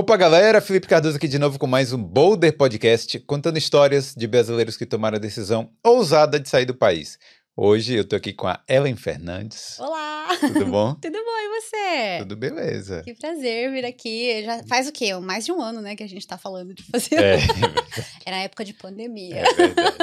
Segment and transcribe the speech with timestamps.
[0.00, 0.62] Opa, galera!
[0.62, 4.86] Felipe Cardoso aqui de novo com mais um Boulder Podcast, contando histórias de brasileiros que
[4.86, 7.18] tomaram a decisão ousada de sair do país.
[7.54, 9.78] Hoje eu tô aqui com a Ellen Fernandes.
[9.78, 10.28] Olá!
[10.40, 10.94] Tudo bom?
[11.02, 12.18] Tudo bom, e você?
[12.20, 13.02] Tudo beleza.
[13.04, 14.42] Que prazer vir aqui.
[14.42, 15.14] Já faz o quê?
[15.18, 17.16] Mais de um ano, né, que a gente tá falando de fazer.
[17.22, 17.36] É,
[18.24, 19.36] Era época de pandemia.
[19.36, 19.96] é verdade.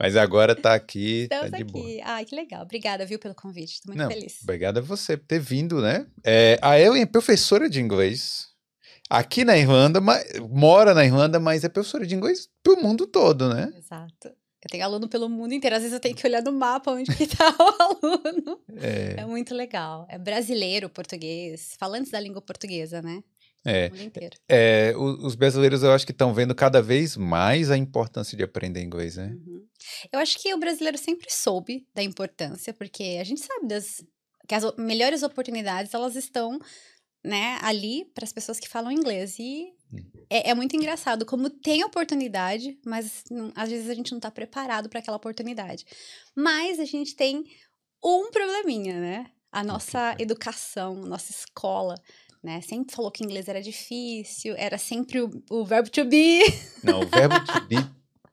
[0.00, 1.84] Mas agora tá aqui, Estamos tá de boa.
[1.86, 2.00] aqui.
[2.02, 2.62] Ai, que legal.
[2.62, 3.82] Obrigada, viu, pelo convite.
[3.82, 4.38] Tô muito Não, feliz.
[4.42, 6.04] obrigado a você por ter vindo, né?
[6.24, 8.52] É, a Ellen é professora de inglês
[9.18, 13.52] aqui na Irlanda, mas, mora na Irlanda, mas é professora de inglês pro mundo todo,
[13.52, 13.72] né?
[13.76, 14.28] Exato.
[14.28, 15.76] Eu tenho aluno pelo mundo inteiro.
[15.76, 18.60] Às vezes eu tenho que olhar no mapa onde que tá o aluno.
[18.80, 20.06] É, É muito legal.
[20.08, 23.22] É brasileiro, português, falantes da língua portuguesa, né?
[23.66, 24.90] é.
[24.90, 28.82] É, os brasileiros eu acho que estão vendo cada vez mais a importância de aprender
[28.82, 29.34] inglês, né?
[29.34, 29.64] Uhum.
[30.12, 34.02] Eu acho que o brasileiro sempre soube da importância, porque a gente sabe das
[34.46, 36.58] que as melhores oportunidades elas estão
[37.24, 39.38] né, ali para as pessoas que falam inglês.
[39.38, 39.98] E Hum.
[40.28, 44.30] é, é muito engraçado como tem oportunidade, mas não- às vezes a gente não está
[44.30, 45.84] preparado para aquela oportunidade.
[46.34, 47.44] Mas a gente tem
[48.04, 49.26] um probleminha, né?
[49.52, 51.94] A nossa educação, a nossa escola.
[52.42, 52.60] Né?
[52.60, 56.40] Sempre falou que inglês era difícil, era sempre o, o verbo to be.
[56.82, 57.76] Não, o verbo to be,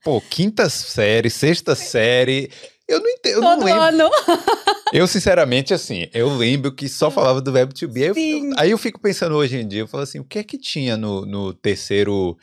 [0.03, 2.52] pô, quinta série, sexta série,
[2.88, 3.81] eu não entendo, eu não Todo lembro.
[3.81, 4.09] ano.
[4.93, 8.03] Eu, sinceramente, assim, eu lembro que só falava do verbo to be.
[8.03, 10.43] Aí eu, aí eu fico pensando hoje em dia, eu falo assim, o que é
[10.43, 12.38] que tinha no, no terceiro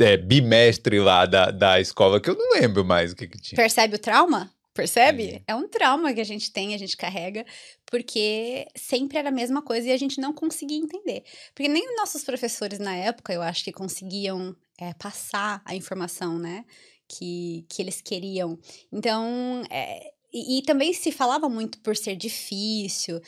[0.00, 3.56] é, bimestre lá da, da escola, que eu não lembro mais o que que tinha.
[3.56, 4.50] Percebe o trauma?
[4.72, 5.42] Percebe?
[5.46, 5.52] É.
[5.52, 7.44] É um trauma que a gente tem, a gente carrega,
[7.84, 11.22] porque sempre era a mesma coisa e a gente não conseguia entender.
[11.54, 16.38] Porque nem os nossos professores na época, eu acho que conseguiam é, passar a informação,
[16.38, 16.64] né?
[17.08, 18.58] Que, que eles queriam.
[18.92, 23.20] Então, é, e, e também se falava muito por ser difícil,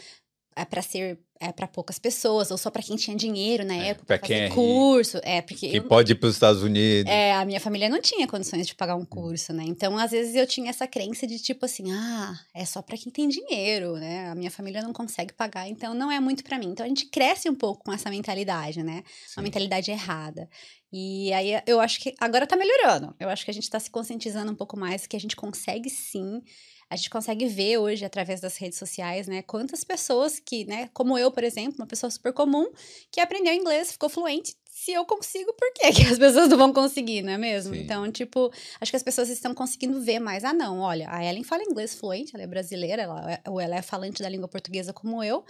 [0.56, 3.88] é para ser é para poucas pessoas ou só para quem tinha dinheiro na É,
[3.88, 6.62] época quem fazer é rico, curso, é porque Que eu- pode ir para os Estados
[6.62, 7.12] Unidos.
[7.12, 9.04] é, a minha família não tinha condições de pagar um Hum.
[9.04, 9.62] curso, né?
[9.66, 13.12] Então, às vezes eu tinha essa crença de tipo assim, ah, é só pra quem
[13.12, 14.30] tem dinheiro, né?
[14.30, 16.68] A minha família não consegue pagar, então não é muito pra mim.
[16.70, 19.02] Então a gente cresce um pouco com essa mentalidade, né?
[19.26, 19.34] Sim.
[19.36, 20.48] Uma mentalidade errada.
[20.92, 23.14] E aí eu acho que agora tá melhorando.
[23.18, 25.90] Eu acho que a gente tá se conscientizando um pouco mais que a gente consegue
[25.90, 26.42] sim
[26.88, 31.18] a gente consegue ver hoje através das redes sociais, né, quantas pessoas que, né, como
[31.18, 32.70] eu, por exemplo, uma pessoa super comum
[33.10, 34.54] que aprendeu inglês, ficou fluente.
[34.64, 37.74] Se eu consigo, por que que as pessoas não vão conseguir, não é mesmo?
[37.74, 37.80] Sim.
[37.80, 40.44] Então, tipo, acho que as pessoas estão conseguindo ver mais.
[40.44, 43.74] Ah, não, olha, a Ellen fala inglês fluente, ela é brasileira, ela é, ou ela
[43.74, 45.44] é falante da língua portuguesa como eu.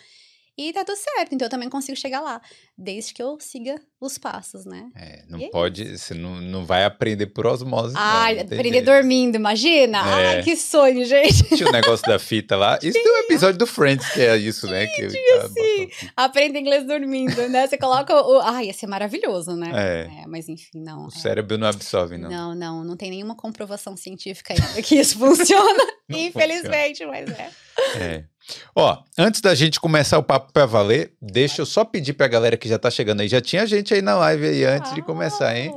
[0.58, 2.40] E tá tudo certo, então eu também consigo chegar lá,
[2.78, 4.88] desde que eu siga os passos, né?
[4.94, 7.92] É, não E é pode, você não, não vai aprender por osmose.
[7.92, 8.86] não, Ai, não tem aprender jeito.
[8.86, 9.98] dormindo, imagina?
[9.98, 10.26] É.
[10.36, 11.56] Ai, que sonho, gente.
[11.56, 12.78] Tinha o negócio da fita lá.
[12.82, 14.86] Isso tem um episódio do Friends que é isso, né?
[14.86, 15.88] Que tinha ah, sim.
[16.16, 17.66] Aprenda inglês dormindo, né?
[17.66, 18.40] Você coloca o.
[18.40, 19.70] Ai, ia ser maravilhoso, né?
[19.74, 20.26] É.
[20.26, 21.04] mas enfim, não.
[21.04, 21.10] O é.
[21.10, 22.30] cérebro não absorve, não.
[22.30, 25.84] Não, não, não tem nenhuma comprovação científica ainda que isso funciona.
[26.08, 27.50] Não infelizmente, mas é.
[27.96, 28.24] É.
[28.74, 32.56] Ó, antes da gente começar o papo pra valer, deixa eu só pedir pra galera
[32.56, 33.28] que já tá chegando aí.
[33.28, 35.72] Já tinha gente aí na live aí antes de começar, hein?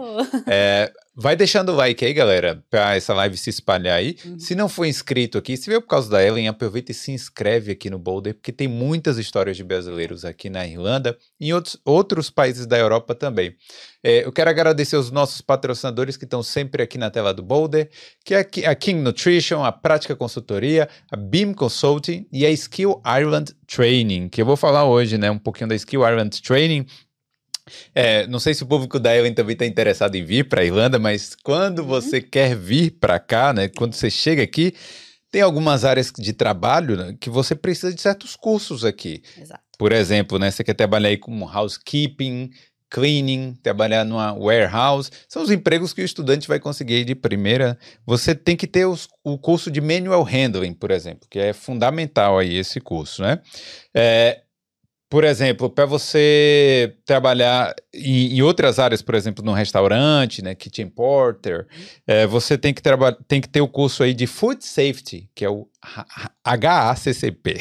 [0.47, 0.91] É,
[1.21, 4.15] vai deixando o like aí, galera, pra essa live se espalhar aí.
[4.25, 4.39] Uhum.
[4.39, 7.73] Se não for inscrito aqui, se veio por causa da Ellen, aproveita e se inscreve
[7.73, 11.77] aqui no Boulder, porque tem muitas histórias de brasileiros aqui na Irlanda e em outros,
[11.83, 13.55] outros países da Europa também.
[14.01, 17.89] É, eu quero agradecer os nossos patrocinadores que estão sempre aqui na tela do Boulder,
[18.23, 23.53] que é a King Nutrition, a Prática Consultoria, a Beam Consulting e a Skill Ireland
[23.67, 26.85] Training, que eu vou falar hoje, né, um pouquinho da Skill Ireland Training.
[27.93, 30.65] É, não sei se o público da Ellen também está interessado em vir para a
[30.65, 31.87] Irlanda, mas quando Uhum.
[31.87, 34.73] você quer vir para cá, né, quando você chega aqui,
[35.31, 39.21] tem algumas áreas de trabalho né, que você precisa de certos cursos aqui.
[39.39, 39.61] Exato.
[39.77, 42.49] Por exemplo, né, você quer trabalhar aí como housekeeping,
[42.89, 47.77] cleaning, trabalhar numa warehouse, são os empregos que o estudante vai conseguir de primeira.
[48.05, 52.39] Você tem que ter os- o curso de manual handling, por exemplo, que é fundamental
[52.39, 53.39] aí esse curso, né?
[53.93, 54.41] É,
[55.09, 60.87] por exemplo, para você trabalhar em, em outras áreas, por exemplo, no restaurante, né, kitchen
[60.87, 61.67] porter,
[62.05, 62.81] é, você tem que,
[63.27, 65.67] tem que ter o curso aí de food safety, que é o
[66.45, 67.57] HACCP,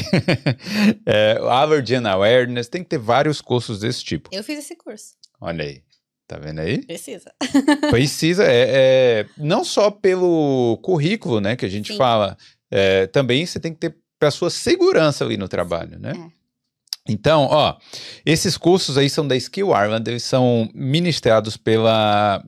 [1.06, 4.28] é, Allergen Awareness, tem que ter vários cursos desse tipo.
[4.30, 5.14] Eu fiz esse curso.
[5.40, 5.80] Olha aí,
[6.26, 6.84] tá vendo aí?
[6.84, 7.32] Precisa.
[7.90, 11.98] Precisa, é, é, não só pelo currículo, né, que a gente Sim.
[11.98, 12.36] fala,
[12.70, 16.12] é, também você tem que ter para sua segurança ali no trabalho, né?
[16.14, 16.37] É.
[17.08, 17.76] Então, ó,
[18.24, 22.42] esses cursos aí são da Skill Ireland, eles são ministrados pela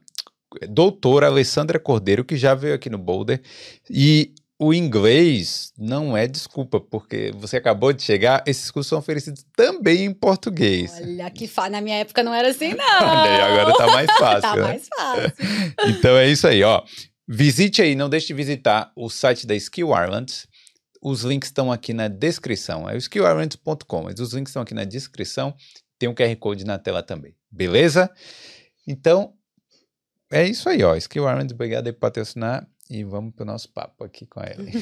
[0.69, 3.41] doutora Alessandra Cordeiro, que já veio aqui no Boulder,
[3.89, 9.43] e o inglês não é desculpa, porque você acabou de chegar, esses cursos são oferecidos
[9.57, 10.93] também em português.
[11.01, 11.71] Olha que fa...
[11.71, 12.85] na minha época não era assim, não.
[13.01, 14.43] Olha agora tá mais fácil.
[14.43, 14.62] tá né?
[14.62, 15.33] mais fácil.
[15.89, 16.83] Então é isso aí, ó.
[17.27, 20.31] Visite aí, não deixe de visitar o site da Skill Ireland.
[21.00, 22.88] Os links estão aqui na descrição.
[22.88, 25.55] É o mas Os links estão aqui na descrição.
[25.99, 27.35] Tem um QR Code na tela também.
[27.50, 28.11] Beleza?
[28.87, 29.35] Então,
[30.31, 30.94] é isso aí, ó.
[30.97, 32.67] Skill Ireland, obrigado aí por patrocinar.
[32.91, 34.73] E vamos pro nosso papo aqui com a Ellen.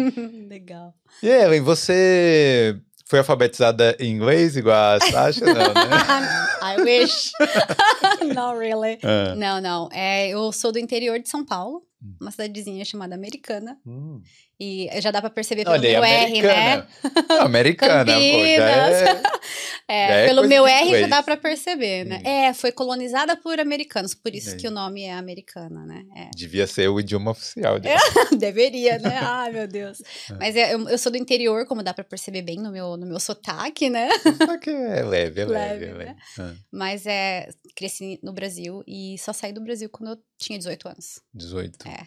[0.48, 0.94] Legal.
[1.22, 5.44] E Ellen, você foi alfabetizada em inglês igual a Sasha?
[5.44, 6.48] Não, né?
[6.62, 7.32] I wish.
[8.34, 8.98] Not really.
[9.02, 9.34] Ah.
[9.34, 9.88] Não, não.
[9.92, 12.14] É, eu sou do interior de São Paulo, Hum.
[12.20, 13.78] uma cidadezinha chamada Americana.
[13.86, 14.22] Hum.
[14.60, 16.72] E já dá pra perceber pelo Olha meu R, né?
[16.74, 16.88] americana.
[17.28, 19.22] Não, americana, pô, é...
[19.90, 22.18] É, é pelo meu R já dá pra perceber, né?
[22.18, 22.28] Hum.
[22.28, 26.04] É, foi colonizada por americanos, por isso que o nome é americana, né?
[26.14, 26.30] É.
[26.36, 27.78] Devia ser o idioma oficial.
[27.78, 27.88] De...
[28.36, 29.16] Deveria, né?
[29.18, 30.02] Ai, meu Deus.
[30.30, 30.34] É.
[30.34, 33.06] Mas é, eu, eu sou do interior, como dá pra perceber bem no meu, no
[33.06, 34.10] meu sotaque, né?
[34.44, 35.46] Só que é leve, é leve.
[35.46, 36.04] Leve, é leve.
[36.04, 36.16] né?
[36.38, 40.88] Ah, Mas é, cresci no Brasil e só saí do Brasil quando eu tinha 18
[40.88, 41.20] anos.
[41.34, 41.88] 18.
[41.88, 42.06] É.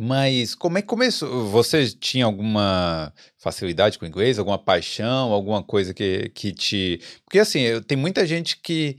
[0.00, 1.48] Mas como é que começou?
[1.48, 7.00] Você tinha alguma facilidade com o inglês, alguma paixão, alguma coisa que, que te.
[7.24, 8.96] Porque assim, tem muita gente que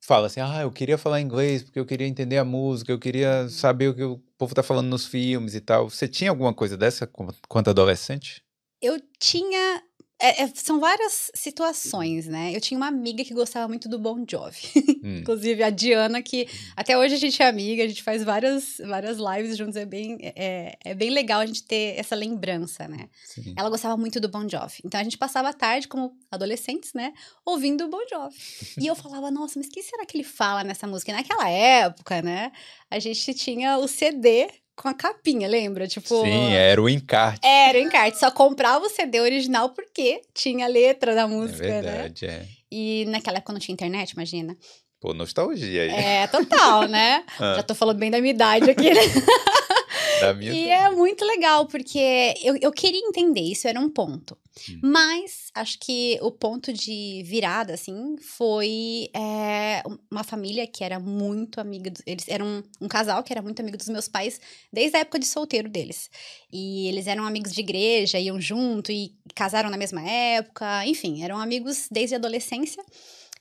[0.00, 3.50] fala assim: ah, eu queria falar inglês porque eu queria entender a música, eu queria
[3.50, 5.90] saber o que o povo tá falando nos filmes e tal.
[5.90, 7.06] Você tinha alguma coisa dessa
[7.46, 8.42] quando adolescente?
[8.80, 9.82] Eu tinha.
[10.20, 12.52] É, é, são várias situações, né?
[12.54, 14.58] Eu tinha uma amiga que gostava muito do Bon Jovi.
[15.00, 18.78] Hum, Inclusive a Diana, que até hoje a gente é amiga, a gente faz várias,
[18.84, 19.76] várias lives juntos.
[19.76, 23.08] É bem, é, é bem legal a gente ter essa lembrança, né?
[23.24, 23.54] sim.
[23.56, 24.82] Ela gostava muito do Bon Jovi.
[24.84, 27.12] Então a gente passava a tarde, como adolescentes, né?
[27.46, 28.36] Ouvindo o Bon Jovi.
[28.76, 31.12] E eu falava, nossa, mas o que será que ele fala nessa música?
[31.12, 32.50] E naquela época, né?
[32.90, 34.48] A gente tinha o CD
[34.80, 35.86] com a capinha, lembra?
[35.86, 36.22] Tipo.
[36.24, 37.40] Sim, era o encarte.
[37.46, 41.66] Era o encarte, só comprava o CD original porque tinha a letra da É música,
[41.66, 41.82] né?
[41.82, 42.46] verdade, é.
[42.70, 44.56] E naquela época não tinha internet, imagina.
[45.00, 45.90] Pô, nostalgia aí.
[45.90, 47.24] É, total, né?
[47.38, 49.00] Ah, Já tô falando bem da minha idade aqui, né?
[50.20, 54.36] da minha E é muito legal, porque eu, eu queria entender, isso era um ponto.
[54.70, 54.80] Hum.
[54.82, 61.60] Mas acho que o ponto de virada, assim, foi é, uma família que era muito
[61.60, 61.90] amiga.
[61.90, 64.40] do- eles eram um, um casal que era muito amigo dos meus pais
[64.72, 66.10] desde a época de solteiro deles.
[66.52, 70.86] E eles eram amigos de igreja, iam junto e casaram na mesma época.
[70.86, 72.82] Enfim, eram amigos desde a adolescência.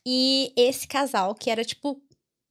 [0.05, 2.01] E esse casal, que era, tipo,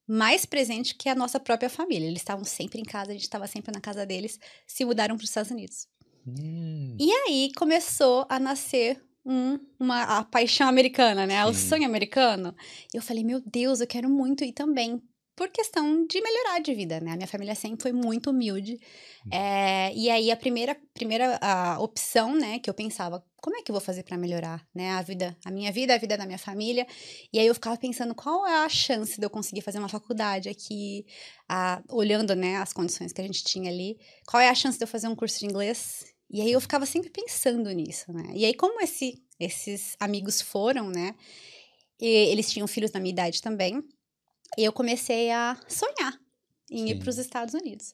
[0.07, 2.07] mais presente que a nossa própria família.
[2.07, 5.25] Eles estavam sempre em casa, a gente estava sempre na casa deles, se mudaram para
[5.25, 5.89] os Estados Unidos.
[6.27, 11.45] Hum, E aí começou a nascer um- uma, a paixão americana, né?
[11.47, 11.69] O Sim.
[11.71, 12.55] sonho americano.
[12.93, 15.03] E eu falei, meu Deus, eu quero muito ir também.
[15.37, 17.13] Por questão de melhorar de vida, né?
[17.13, 18.79] A minha família sempre foi muito humilde.
[19.31, 23.71] É, e aí, a primeira, primeira a opção, né, que eu pensava, como é que
[23.71, 24.93] eu vou fazer para melhorar, né?
[24.93, 26.87] A vida, a minha vida, a vida da minha família.
[27.33, 30.49] E aí eu ficava pensando, qual é a chance de eu conseguir fazer uma faculdade
[30.49, 31.05] aqui,
[31.49, 33.99] a- olhando, né, as condições que a gente tinha ali.
[34.27, 36.16] Qual é a chance de eu fazer um curso de inglês?
[36.31, 38.33] E aí eu ficava sempre pensando nisso, né?
[38.35, 41.15] E aí, como esse, esses amigos foram, né?
[42.01, 43.83] E eles tinham filhos da minha idade também.
[44.59, 46.19] E eu comecei a sonhar
[46.71, 46.99] em ir Sim.
[46.99, 47.93] para os Estados Unidos.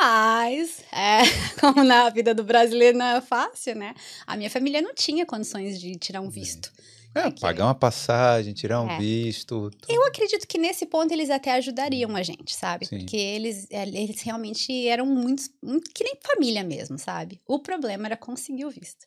[0.00, 1.20] Mas, é,
[1.60, 3.94] como na vida do brasileiro não é fácil, né?
[4.26, 6.72] A minha família não tinha condições de tirar um visto.
[6.74, 7.40] é, aqui.
[7.40, 8.98] pagar uma passagem, tirar um É.
[8.98, 9.70] visto.
[9.70, 9.86] tudo.
[9.88, 12.86] Eu acredito que nesse ponto eles até ajudariam a gente, sabe?
[12.86, 12.98] Sim.
[12.98, 17.40] Porque eles, é, eles realmente eram muito, muito que nem família mesmo, sabe?
[17.46, 19.06] O problema era conseguir o visto.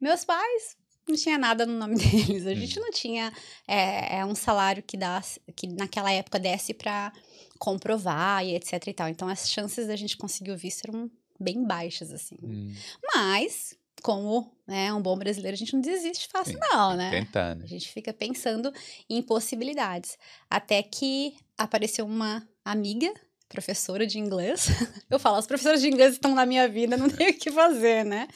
[0.00, 0.76] Meus pais
[1.08, 1.94] não tinha nada no nome
[2.38, 2.46] deles.
[2.46, 3.32] A gente não tinha
[3.68, 5.22] é, é um salário que dá,
[5.54, 7.12] que naquela época desse pra
[7.58, 9.08] comprovar e etc e tal.
[9.08, 12.36] Então as chances da gente conseguir o visto eram bem baixas, assim.
[12.42, 12.72] Hum,
[13.14, 17.10] Mas, como né, um bom brasileiro, a gente não desiste fácil, não, né?
[17.10, 17.66] tentar, A né?
[17.66, 18.70] gente fica pensando
[19.08, 20.18] em possibilidades.
[20.50, 23.10] Até que apareceu uma amiga,
[23.48, 24.66] professora de inglês.
[25.08, 28.04] Eu falo, as professoras de inglês estão na minha vida, não tenho o que fazer,
[28.04, 28.28] né?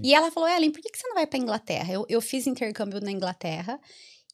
[0.00, 1.92] E ela falou, Ellen, por que que você não vai para Inglaterra?
[1.92, 3.80] Eu, eu fiz intercâmbio na Inglaterra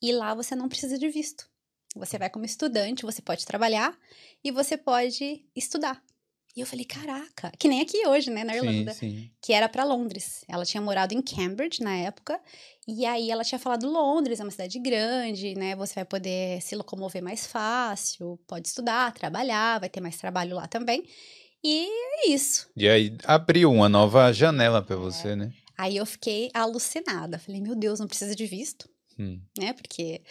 [0.02, 1.48] e lá você não precisa de visto.
[1.96, 3.98] Você vai como estudante, você pode trabalhar
[4.44, 6.02] e você pode estudar.
[6.54, 9.30] E eu falei, caraca, que nem aqui hoje, né, na Irlanda Sim, sim.
[9.40, 10.44] que era para Londres.
[10.46, 12.38] Ela tinha morado em Cambridge na época,
[12.86, 15.74] e aí ela tinha falado Londres, é uma cidade grande, né?
[15.76, 20.66] Você vai poder se locomover mais fácil, pode estudar, trabalhar, vai ter mais trabalho lá
[20.66, 21.02] também.
[21.64, 21.86] E
[22.24, 22.68] é isso.
[22.76, 24.98] E aí abriu uma nova janela pra É.
[24.98, 25.50] você, né?
[25.78, 27.38] Aí eu fiquei alucinada.
[27.38, 28.90] Falei, meu Deus, não precisa de visto.
[29.18, 29.40] Hum.
[29.58, 29.72] né?
[29.72, 30.22] Porque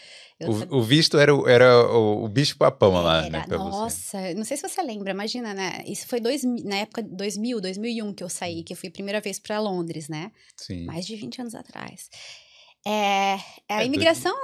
[0.42, 3.46] o, o, visto era, o, era o, o bicho papão lá, né?
[3.50, 4.34] nossa, você.
[4.34, 5.84] não sei se você lembra, imagina, né?
[5.86, 9.22] Isso foi dois, na época 2000, 2001 que eu saí, que eu fui a primeira
[9.22, 10.32] vez para Londres, né?
[10.58, 10.86] Sim.
[10.86, 12.10] Mais de 20 anos atrás.
[12.86, 13.36] É,
[13.70, 14.36] a é, imigração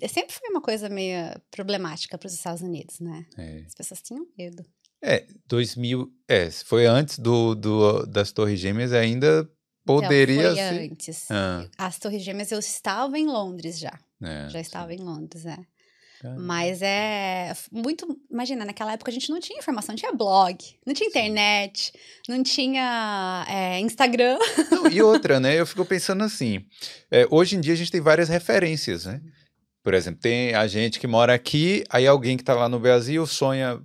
[0.00, 0.10] dois...
[0.10, 1.16] sempre foi uma coisa meio
[1.50, 3.24] problemática para os Estados Unidos, né?
[3.38, 3.62] É.
[3.66, 4.64] As pessoas tinham medo.
[5.02, 9.48] É, 2000, é, foi antes do, do das Torres Gêmeas ainda
[9.84, 10.90] poderia Não, foi ser.
[10.90, 11.30] antes.
[11.30, 11.66] Ah.
[11.78, 13.98] As Torres Gêmeas eu estava em Londres já.
[14.22, 14.96] É, já estava sim.
[14.96, 15.58] em Londres, é.
[16.38, 18.18] Mas é muito.
[18.30, 21.92] Imagina, naquela época a gente não tinha informação, não tinha blog, não tinha internet,
[22.26, 24.38] não tinha é, Instagram.
[24.70, 25.60] Não, e outra, né?
[25.60, 26.64] Eu fico pensando assim:
[27.10, 29.20] é, hoje em dia a gente tem várias referências, né?
[29.82, 33.26] Por exemplo, tem a gente que mora aqui, aí alguém que está lá no Brasil
[33.26, 33.78] sonha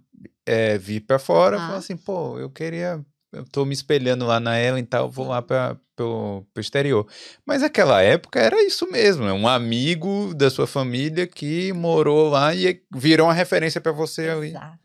[0.45, 1.67] é, vir para fora, ah.
[1.67, 5.27] fala assim: pô, eu queria eu tô me espelhando lá na ela e tal, vou
[5.27, 7.07] lá para o exterior.
[7.45, 12.53] Mas naquela época era isso mesmo, é um amigo da sua família que morou lá
[12.53, 14.37] e virou uma referência para você Exato.
[14.37, 14.49] ali.
[14.49, 14.79] Exato.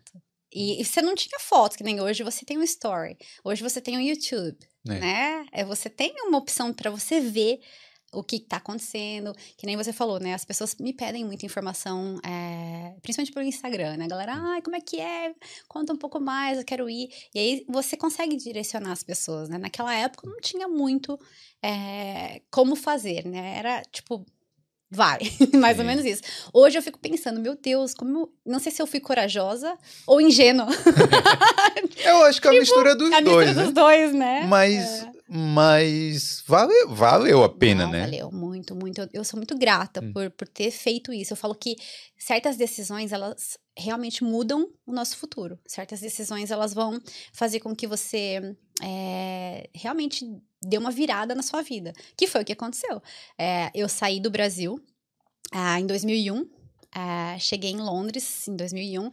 [0.56, 3.16] E, você não tinha foto, que nem hoje você tem um story.
[3.42, 4.56] Hoje você tem um YouTube,
[4.88, 4.98] é.
[5.00, 5.46] né?
[5.52, 7.58] É, você tem uma opção para você ver
[8.14, 10.34] o que está acontecendo, que nem você falou, né?
[10.34, 14.04] As pessoas me pedem muita informação, é, principalmente pelo Instagram, né?
[14.04, 15.34] A galera, ai, como é que é?
[15.68, 17.08] Conta um pouco mais, eu quero ir.
[17.34, 19.58] E aí você consegue direcionar as pessoas, né?
[19.58, 21.18] Naquela época não tinha muito
[21.62, 23.58] é, como fazer, né?
[23.58, 24.24] Era tipo,
[24.90, 25.18] vai,
[25.58, 25.82] mais Sim.
[25.82, 26.22] ou menos isso.
[26.52, 30.20] Hoje eu fico pensando, meu Deus, como eu, não sei se eu fui corajosa ou
[30.20, 30.66] ingênua.
[32.04, 33.46] eu acho que é a tipo, mistura dos a dois.
[33.46, 33.64] mistura né?
[33.64, 34.46] dos dois, né?
[34.46, 35.13] Mas é.
[35.26, 38.02] Mas valeu, valeu a pena, Não, né?
[38.02, 39.00] Valeu, muito, muito.
[39.00, 40.12] Eu, eu sou muito grata hum.
[40.12, 41.32] por, por ter feito isso.
[41.32, 41.76] Eu falo que
[42.18, 45.58] certas decisões, elas realmente mudam o nosso futuro.
[45.66, 47.00] Certas decisões, elas vão
[47.32, 50.26] fazer com que você é, realmente
[50.62, 51.92] dê uma virada na sua vida.
[52.16, 53.02] Que foi o que aconteceu.
[53.38, 54.78] É, eu saí do Brasil
[55.52, 56.48] ah, em 2001,
[56.94, 59.10] ah, cheguei em Londres em 2001.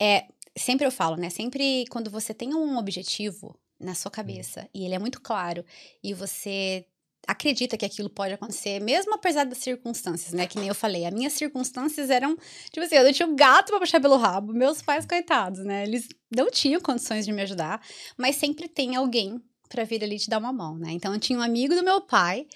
[0.00, 0.26] É,
[0.56, 1.28] sempre eu falo, né?
[1.28, 5.64] Sempre quando você tem um objetivo na sua cabeça e ele é muito claro
[6.02, 6.84] e você
[7.26, 10.46] acredita que aquilo pode acontecer, mesmo apesar das circunstâncias, né?
[10.46, 12.36] Que nem eu falei, as minhas circunstâncias eram,
[12.70, 15.84] tipo assim, eu não tinha um gato para puxar pelo rabo, meus pais, coitados, né?
[15.84, 17.80] Eles não tinham condições de me ajudar,
[18.16, 20.90] mas sempre tem alguém para vir ali te dar uma mão, né?
[20.92, 22.46] Então eu tinha um amigo do meu pai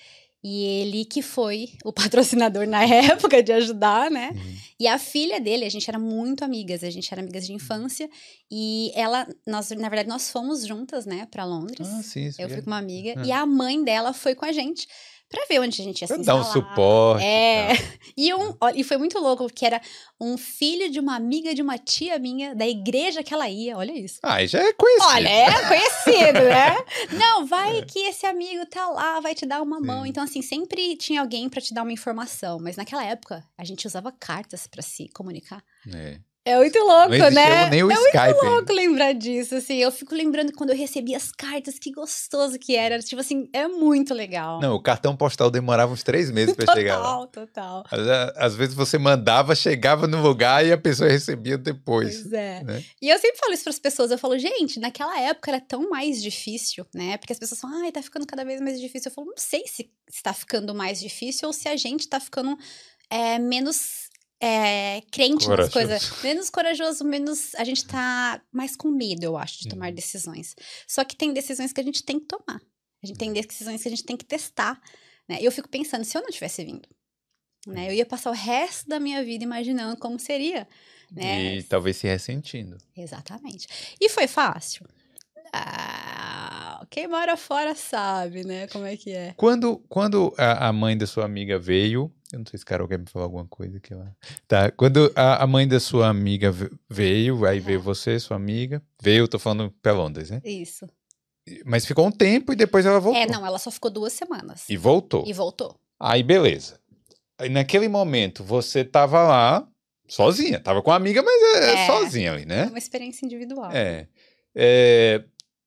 [0.45, 4.31] e ele que foi o patrocinador na época de ajudar, né?
[4.35, 4.55] Uhum.
[4.79, 7.57] E a filha dele, a gente era muito amigas, a gente era amigas de uhum.
[7.57, 8.11] infância.
[8.51, 11.89] E ela, nós, na verdade, nós fomos juntas, né, para Londres.
[11.89, 12.43] Ah, sim, sim.
[12.43, 13.15] Eu fui com uma amiga.
[13.17, 13.25] Ah.
[13.25, 14.87] E a mãe dela foi com a gente
[15.29, 17.25] para ver onde a gente ia pra se dar um suporte.
[17.25, 17.73] É.
[18.17, 19.81] E, um, e foi muito louco, porque era
[20.21, 23.77] um filho de uma amiga de uma tia minha, da igreja que ela ia.
[23.77, 24.21] Olha isso.
[24.23, 25.11] Ah, já é conhecido.
[25.11, 26.77] Olha, é conhecido, né?
[27.19, 27.83] Não, vai é.
[27.83, 29.87] que esse amigo tá lá, vai te dar uma Sim.
[29.87, 30.07] mão.
[30.07, 32.61] Então, assim, sempre tinha alguém para te dar uma informação.
[32.61, 35.61] Mas naquela época, a gente usava cartas para se comunicar.
[35.93, 36.21] É.
[36.47, 37.71] É muito louco, não né?
[37.71, 38.77] Nem o é Skype, muito louco hein?
[38.77, 39.77] lembrar disso, assim.
[39.77, 42.99] Eu fico lembrando quando eu recebia as cartas, que gostoso que era.
[42.99, 44.61] Tipo assim, é muito legal.
[44.61, 46.99] Não, o cartão postal demorava uns três meses para chegar.
[46.99, 47.85] Total, total.
[47.91, 52.21] Às, às, vezes você mandava, chegava no lugar e a pessoa recebia depois.
[52.21, 52.63] Pois é.
[52.63, 52.85] Né?
[53.01, 54.11] E eu sempre falo isso para as pessoas.
[54.11, 57.17] Eu falo, gente, naquela época era tão mais difícil, né?
[57.17, 59.09] Porque as pessoas falam, ai, tá ficando cada vez mais difícil.
[59.09, 62.55] Eu falo, não sei se está ficando mais difícil ou se a gente tá ficando
[63.11, 64.04] é, menos
[64.41, 65.63] é, crente corajoso.
[65.63, 66.23] nas coisas.
[66.23, 67.55] Menos corajoso, menos.
[67.55, 69.95] A gente tá mais com medo, eu acho, de tomar uhum.
[69.95, 70.55] decisões.
[70.87, 72.61] Só que tem decisões que a gente tem que tomar.
[73.03, 74.81] A gente tem decisões que a gente tem que testar.
[75.29, 75.39] Né?
[75.41, 76.89] Eu fico pensando, se eu não tivesse vindo,
[77.67, 77.89] né?
[77.89, 80.69] Eu ia passar o resto da minha vida imaginando como seria.
[81.11, 81.57] Né?
[81.57, 82.77] E talvez se ressentindo.
[82.97, 83.69] Exatamente.
[84.01, 84.87] E foi fácil?
[85.53, 86.14] Ah,
[86.91, 88.67] quem mora fora sabe, né?
[88.69, 89.35] Como é que é.
[89.37, 92.99] Quando, quando a, a mãe da sua amiga veio, eu não sei se Carol quer
[92.99, 94.11] me falar alguma coisa aqui lá.
[94.49, 96.53] Tá, quando a, a mãe da sua amiga
[96.89, 100.41] veio, aí veio você, sua amiga, veio, tô falando pra Londres, né?
[100.45, 100.89] Isso.
[101.65, 103.23] Mas ficou um tempo e depois ela voltou.
[103.23, 104.65] É, não, ela só ficou duas semanas.
[104.69, 105.25] E voltou.
[105.27, 105.79] E voltou.
[106.01, 106.81] Aí, beleza.
[107.39, 109.69] Aí, naquele momento, você tava lá,
[110.09, 110.59] sozinha.
[110.61, 112.63] Tava com a amiga, mas é, é sozinha ali, né?
[112.63, 113.71] É uma experiência individual.
[113.73, 114.07] É.
[114.55, 115.25] é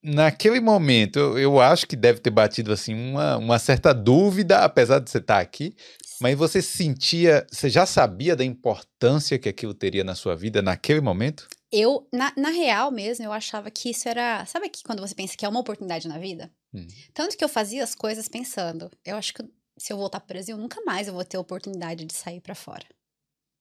[0.08, 5.00] naquele momento, eu, eu, acho que deve ter batido assim uma, uma certa dúvida, apesar
[5.00, 5.76] de você estar aqui,
[6.22, 11.02] mas você sentia, você já sabia da importância que aquilo teria na sua vida naquele
[11.02, 11.48] momento?
[11.70, 14.46] Eu, na, na real mesmo, eu achava que isso era.
[14.46, 16.50] Sabe que quando você pensa que é uma oportunidade na vida?
[16.74, 16.88] Hum.
[17.14, 19.44] Tanto que eu fazia as coisas pensando, eu acho que
[19.78, 22.40] se eu voltar para o Brasil, nunca mais eu vou ter a oportunidade de sair
[22.40, 22.86] para fora.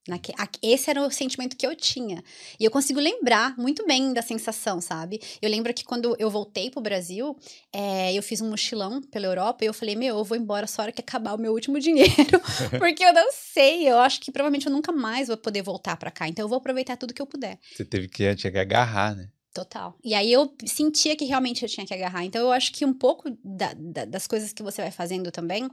[0.09, 0.33] Naque,
[0.63, 2.23] esse era o sentimento que eu tinha.
[2.61, 5.21] E eu consigo lembrar muito bem da sensação, sabe?
[5.43, 7.37] Eu lembro que quando eu voltei pro Brasil,
[7.73, 10.83] é, eu fiz um mochilão pela Europa e eu falei, meu, eu vou embora só
[10.83, 12.41] hora que acabar o meu último dinheiro.
[12.79, 16.11] porque eu não sei, eu acho que provavelmente eu nunca mais vou poder voltar para
[16.11, 16.29] cá.
[16.29, 17.59] Então eu vou aproveitar tudo que eu puder.
[17.75, 19.29] Você teve que agarrar, né?
[19.57, 19.97] Total.
[20.05, 22.23] E aí eu sentia que realmente eu tinha que agarrar.
[22.27, 25.67] Então eu acho que um pouco da, da, das coisas que você vai fazendo também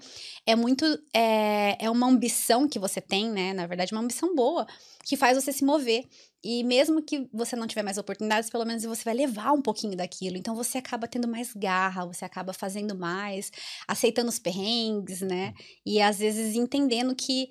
[0.45, 0.85] é muito.
[1.13, 3.51] É, é uma ambição que você tem, né?
[3.51, 4.65] Na verdade, uma ambição boa,
[5.03, 6.05] que faz você se mover.
[6.41, 9.97] E mesmo que você não tiver mais oportunidades, pelo menos você vai levar um pouquinho
[9.97, 10.37] daquilo.
[10.37, 13.51] Então você acaba tendo mais garra, você acaba fazendo mais,
[13.85, 15.53] aceitando os perrengues, né?
[15.85, 17.49] E às vezes entendendo que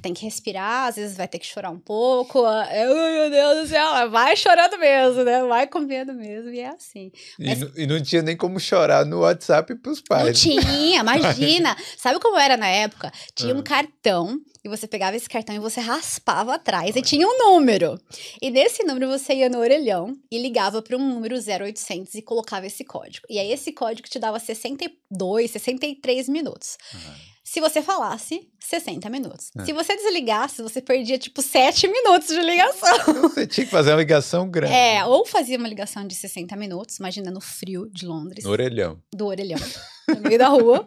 [0.00, 2.44] tem que respirar, às vezes vai ter que chorar um pouco.
[2.44, 5.42] Ah, eu, meu Deus do céu, vai chorando mesmo, né?
[5.44, 7.10] Vai comendo mesmo, e é assim.
[7.38, 7.62] Mas...
[7.62, 10.26] E, e, não tinha nem como chorar no WhatsApp pros pais.
[10.26, 11.76] Não tinha, imagina.
[11.96, 13.12] Sabe como era na época?
[13.34, 13.62] Tinha um ah.
[13.62, 18.00] cartão e você pegava esse cartão e você raspava atrás e tinha um número.
[18.40, 22.66] E nesse número você ia no orelhão e ligava para um número 0800 e colocava
[22.66, 23.26] esse código.
[23.28, 26.78] E aí esse código te dava 62, 63 minutos.
[26.94, 27.33] Uhum.
[27.44, 29.50] Se você falasse, 60 minutos.
[29.58, 29.64] É.
[29.66, 33.22] Se você desligasse, você perdia tipo 7 minutos de ligação.
[33.28, 34.72] Você tinha que fazer uma ligação grande.
[34.72, 38.44] É, ou fazia uma ligação de 60 minutos, imagina no frio de Londres.
[38.44, 38.98] No orelhão.
[39.14, 39.60] Do orelhão.
[40.08, 40.86] No meio da rua.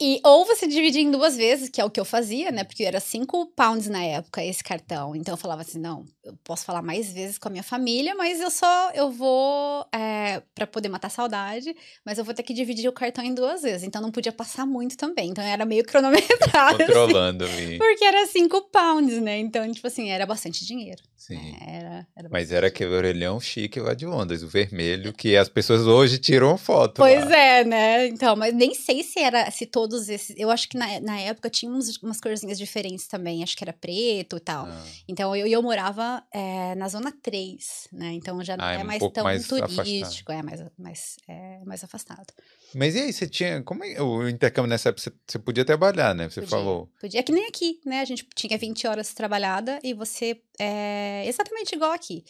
[0.00, 2.64] E ou você dividia em duas vezes, que é o que eu fazia, né?
[2.64, 5.14] Porque era 5 pounds na época esse cartão.
[5.14, 8.40] Então eu falava assim: não, eu posso falar mais vezes com a minha família, mas
[8.40, 11.72] eu só eu vou é, para poder matar saudade,
[12.04, 13.84] mas eu vou ter que dividir o cartão em duas vezes.
[13.84, 15.30] Então não podia passar muito também.
[15.30, 16.78] Então era meio cronometrado.
[16.78, 19.38] Controlando, assim, Porque era 5 pounds, né?
[19.38, 21.00] Então, tipo assim, era bastante dinheiro.
[21.16, 21.36] Sim.
[21.36, 21.58] Né?
[21.64, 25.86] Era, era mas era aquele orelhão chique lá de Londres, o vermelho, que as pessoas
[25.86, 26.94] hoje tiram foto.
[26.96, 27.36] Pois lá.
[27.36, 28.11] é, né?
[28.12, 30.36] Então, mas nem sei se era se todos esses.
[30.38, 33.42] Eu acho que na, na época tinha uns, umas corzinhas diferentes também.
[33.42, 34.66] Acho que era preto e tal.
[34.66, 34.86] Ah.
[35.08, 38.12] Então eu, eu morava é, na zona 3, né?
[38.12, 40.38] Então já não ah, é, é um mais tão mais turístico, afastado.
[40.38, 42.32] é mais, mais, é mais afastado.
[42.74, 43.62] Mas e aí, você tinha.
[43.62, 45.02] Como é o intercâmbio nessa época?
[45.02, 46.28] Você, você podia trabalhar, né?
[46.28, 46.90] Você podia, falou.
[47.00, 47.20] Podia.
[47.20, 48.00] É que nem aqui, né?
[48.00, 50.38] A gente tinha 20 horas trabalhada e você.
[50.58, 52.24] É exatamente igual aqui.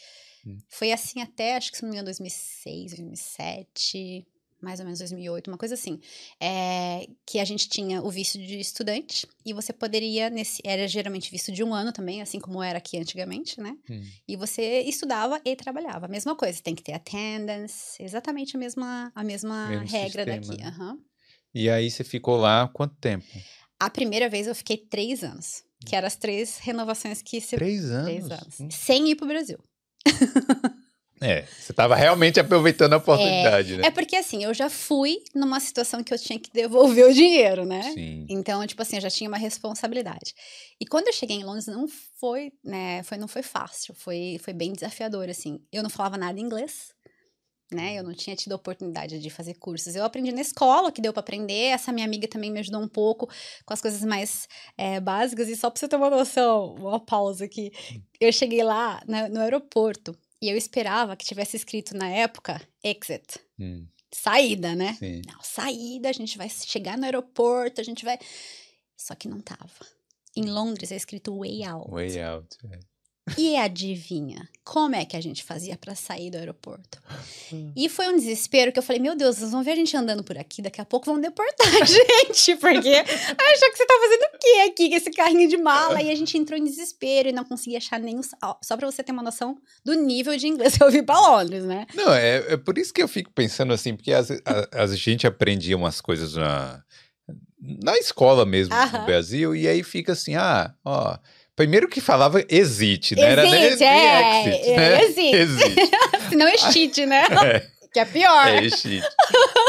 [0.47, 0.59] Hum.
[0.69, 4.27] Foi assim até, acho que se não me engano, 2006, 2007
[4.63, 6.01] mais ou menos 2008, uma coisa assim,
[6.41, 11.31] é, que a gente tinha o visto de estudante e você poderia, nesse, era geralmente
[11.31, 13.77] visto de um ano também, assim como era aqui antigamente, né?
[13.91, 14.03] Hum.
[14.27, 16.07] E você estudava e trabalhava.
[16.07, 20.63] A mesma coisa, tem que ter attendance, exatamente a mesma, a mesma regra sistema, daqui.
[20.63, 20.77] Né?
[20.79, 20.99] Uhum.
[21.55, 23.27] E aí você ficou lá quanto tempo?
[23.79, 27.41] A primeira vez eu fiquei três anos, que eram as três renovações que...
[27.41, 27.57] Se...
[27.57, 28.05] Três anos?
[28.05, 28.61] Três anos.
[28.61, 28.71] Hum.
[28.71, 29.59] Sem ir pro Brasil.
[31.23, 33.87] É, você estava realmente aproveitando a oportunidade, é, né?
[33.87, 37.65] É porque assim, eu já fui numa situação que eu tinha que devolver o dinheiro,
[37.65, 37.83] né?
[37.95, 38.27] Sim.
[38.29, 40.35] Então, tipo assim, eu já tinha uma responsabilidade.
[40.81, 41.87] E quando eu cheguei em Londres, não
[42.19, 43.03] foi, né?
[43.05, 45.61] Foi, não foi fácil, foi, foi bem desafiador, assim.
[45.73, 46.93] Eu não falava nada inglês,
[47.73, 47.99] né?
[47.99, 49.95] Eu não tinha tido a oportunidade de fazer cursos.
[49.97, 51.69] Eu aprendi na escola, que deu para aprender.
[51.69, 53.29] Essa minha amiga também me ajudou um pouco
[53.65, 55.49] com as coisas mais é, básicas.
[55.49, 57.73] E só pra você ter uma noção, uma pausa aqui.
[57.93, 58.03] Hum.
[58.21, 60.17] Eu cheguei lá na, no aeroporto.
[60.43, 63.39] E eu esperava que tivesse escrito na época exit.
[63.61, 63.87] Hum.
[64.11, 64.95] Saída, né?
[64.95, 65.23] Sim.
[65.25, 68.19] Não, saída, a gente vai chegar no aeroporto, a gente vai.
[68.97, 69.71] Só que não tava.
[70.37, 71.89] Em Londres é escrito way out.
[71.89, 72.59] Way out.
[72.73, 72.81] É.
[73.39, 77.01] E adivinha, como é que a gente fazia para sair do aeroporto?
[77.53, 77.73] Hum.
[77.77, 80.25] E foi um desespero que eu falei: Meu Deus, vocês vão ver a gente andando
[80.25, 84.35] por aqui, daqui a pouco vão deportar a gente, porque acham que você tá fazendo
[84.35, 86.03] o quê aqui com esse carrinho de mala?
[86.03, 88.23] E a gente entrou em desespero e não conseguia achar nenhum.
[88.61, 91.63] Só para você ter uma noção do nível de inglês que eu vi pra Londres,
[91.63, 91.87] né?
[91.95, 95.29] Não, é, é por isso que eu fico pensando assim, porque a, a, a gente
[95.29, 96.83] aprendia umas coisas na,
[97.61, 101.17] na escola mesmo no Brasil, e aí fica assim: ah, ó
[101.63, 103.23] Primeiro que falava exit, né?
[103.23, 105.05] Exit, Era nem, é, exit, é, né?
[105.05, 105.35] exit.
[105.37, 105.91] exit.
[106.29, 107.23] Se não cheat, né?
[107.23, 107.67] É.
[107.93, 108.49] Que é pior.
[108.49, 109.07] É, cheat.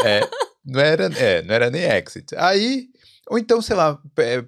[0.04, 0.28] É,
[0.66, 2.34] não, era, é, não era nem exit.
[2.36, 2.88] Aí,
[3.30, 4.42] ou então, sei lá, é,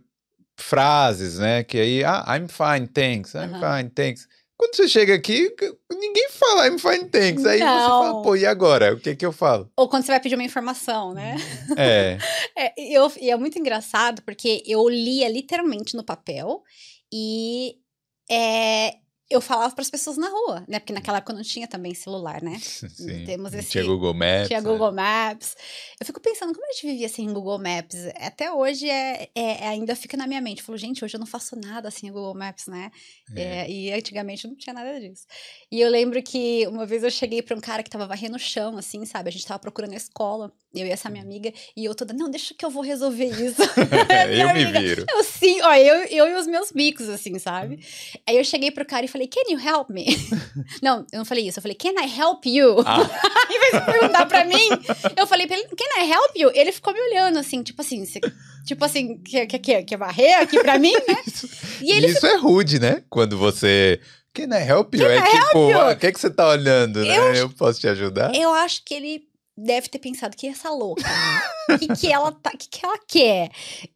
[0.57, 1.63] frases, né?
[1.63, 3.79] Que aí, ah, I'm fine, thanks, I'm uh -huh.
[3.79, 4.27] fine, thanks.
[4.59, 5.55] Quando você chega aqui,
[5.93, 7.47] ninguém fala I'm fine, thanks.
[7.47, 7.67] Aí não.
[7.69, 8.93] você fala, pô, e agora?
[8.93, 9.71] O que que eu falo?
[9.77, 11.37] Ou quando você vai pedir uma informação, né?
[11.77, 12.19] É.
[12.59, 16.65] é eu, e é muito engraçado, porque eu lia literalmente no papel
[17.13, 17.81] e
[18.31, 20.79] é, eu falava para as pessoas na rua, né?
[20.79, 22.59] Porque naquela época não tinha também celular, né?
[22.63, 23.25] Sim.
[23.25, 24.47] Temos esse- Tinha Google Maps.
[24.49, 24.69] Tinha né?
[24.71, 25.57] Google Maps.
[26.01, 27.97] Eu fico pensando como a gente vivia sem Google Maps.
[28.21, 30.61] Até hoje é, é- ainda fica na minha mente.
[30.61, 32.91] Eu falo, gente, hoje eu não faço nada sem Google Maps, né?
[33.35, 33.43] É.
[33.43, 35.25] É, e antigamente não tinha nada disso.
[35.73, 38.39] E eu lembro que uma vez eu cheguei pra um cara que tava varrendo o
[38.39, 39.29] chão, assim, sabe?
[39.29, 42.31] A gente tava procurando a escola, eu e essa minha amiga, e eu toda, não,
[42.31, 43.63] deixa que eu vou resolver isso.
[44.31, 45.07] Eu me amiga, viro.
[45.09, 47.79] Eu sim, ó, eu, eu e os meus bicos, assim, sabe?
[48.29, 50.05] Aí eu cheguei pro cara e falei, can you help me?
[50.83, 52.77] não, eu não falei isso, eu falei, can I help you?
[52.85, 52.99] Ah,
[53.51, 54.69] Em vez de perguntar pra mim,
[55.17, 56.51] eu falei pra ele, can I help you?
[56.55, 58.21] Ele ficou me olhando, assim, tipo assim, você-
[58.67, 61.17] tipo assim, quer, quer, quer, quer varrer aqui pra mim, né?
[61.81, 63.03] Ele Isso é rude, né?
[63.09, 64.01] Quando você.
[64.35, 65.07] Can I help you?
[65.07, 65.81] é tipo, you?
[65.81, 67.41] ah, o que, que você tá olhando, né?
[67.41, 68.35] Eu posso te ajudar?
[68.35, 69.23] Eu acho que ele
[69.57, 71.03] deve ter pensado que essa louca.
[71.71, 73.51] O que, que ela tá, que, que ela quer?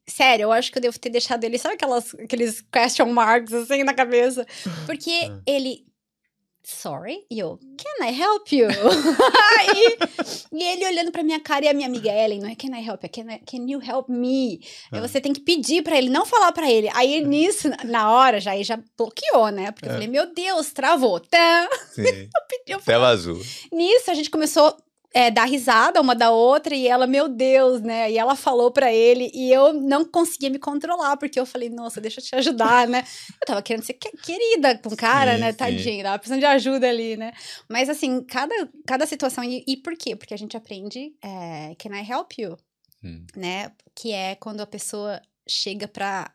[0.06, 3.82] Sério, eu acho que eu devo ter deixado ele, sabe aquelas, aqueles question marks assim
[3.84, 4.46] na cabeça?
[4.86, 5.40] Porque Ah.
[5.46, 5.84] ele.
[6.62, 7.24] Sorry?
[7.30, 8.68] E eu, can I help you?
[8.68, 9.96] Aí,
[10.52, 12.86] e ele olhando pra minha cara e a minha amiga Ellen, não é can I
[12.86, 14.60] help you, é can, I- can you help me?
[14.92, 15.00] Aí Ah.
[15.00, 16.88] você tem que pedir pra ele, não falar pra ele.
[16.94, 19.72] Aí nisso, na hora, já, aí já bloqueou, né?
[19.72, 19.94] Porque eu É.
[19.94, 21.18] falei, meu Deus, travou.
[21.20, 21.68] Tá.
[21.94, 22.02] Sim.
[22.66, 23.40] Eu Tela azul.
[23.72, 24.76] Nisso, a gente começou
[25.14, 28.10] a dar risada uma da outra e ela, meu Deus, né?
[28.10, 32.00] E ela falou pra ele e eu não conseguia me controlar, porque eu falei, nossa,
[32.00, 33.04] deixa eu te ajudar, né?
[33.40, 35.52] Eu tava querendo ser que- querida com o cara, Sim, né?
[35.52, 37.32] Tadinho, tava precisando de ajuda ali, né?
[37.68, 38.54] Mas assim, cada,
[38.86, 39.42] cada situação.
[39.42, 40.14] E, e por quê?
[40.14, 42.56] Porque a gente aprende, é, can I help you?
[43.02, 43.72] Hum, Né?
[43.94, 46.30] Que é quando a pessoa chega pra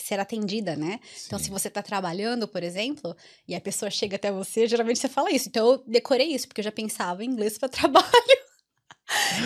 [0.00, 0.98] ser atendida, né?
[1.26, 1.46] Então, sim.
[1.46, 5.30] se você tá trabalhando, por exemplo, e a pessoa chega até você, geralmente você fala
[5.30, 5.48] isso.
[5.48, 8.06] Então, eu decorei isso, porque eu já pensava em inglês para trabalho.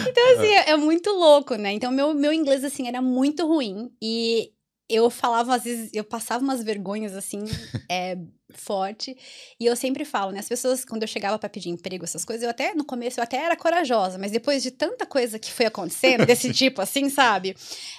[0.09, 1.73] então, assim, é, é muito louco, né?
[1.73, 3.91] Então, meu, meu inglês, assim, era muito ruim.
[4.01, 4.54] E
[4.89, 7.45] eu falava, às vezes, eu passava umas vergonhas, assim,
[7.91, 8.19] é,
[8.53, 9.17] forte.
[9.59, 10.41] E eu sempre falo, né?
[10.41, 13.25] As pessoas, quando eu chegava para pedir emprego, essas coisas, eu até, no começo, eu
[13.25, 14.19] até era corajosa.
[14.19, 17.57] Mas depois de tanta coisa que foi acontecendo, desse tipo, assim, sabe?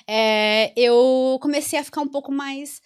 [0.08, 2.82] É, eu comecei a ficar um pouco mais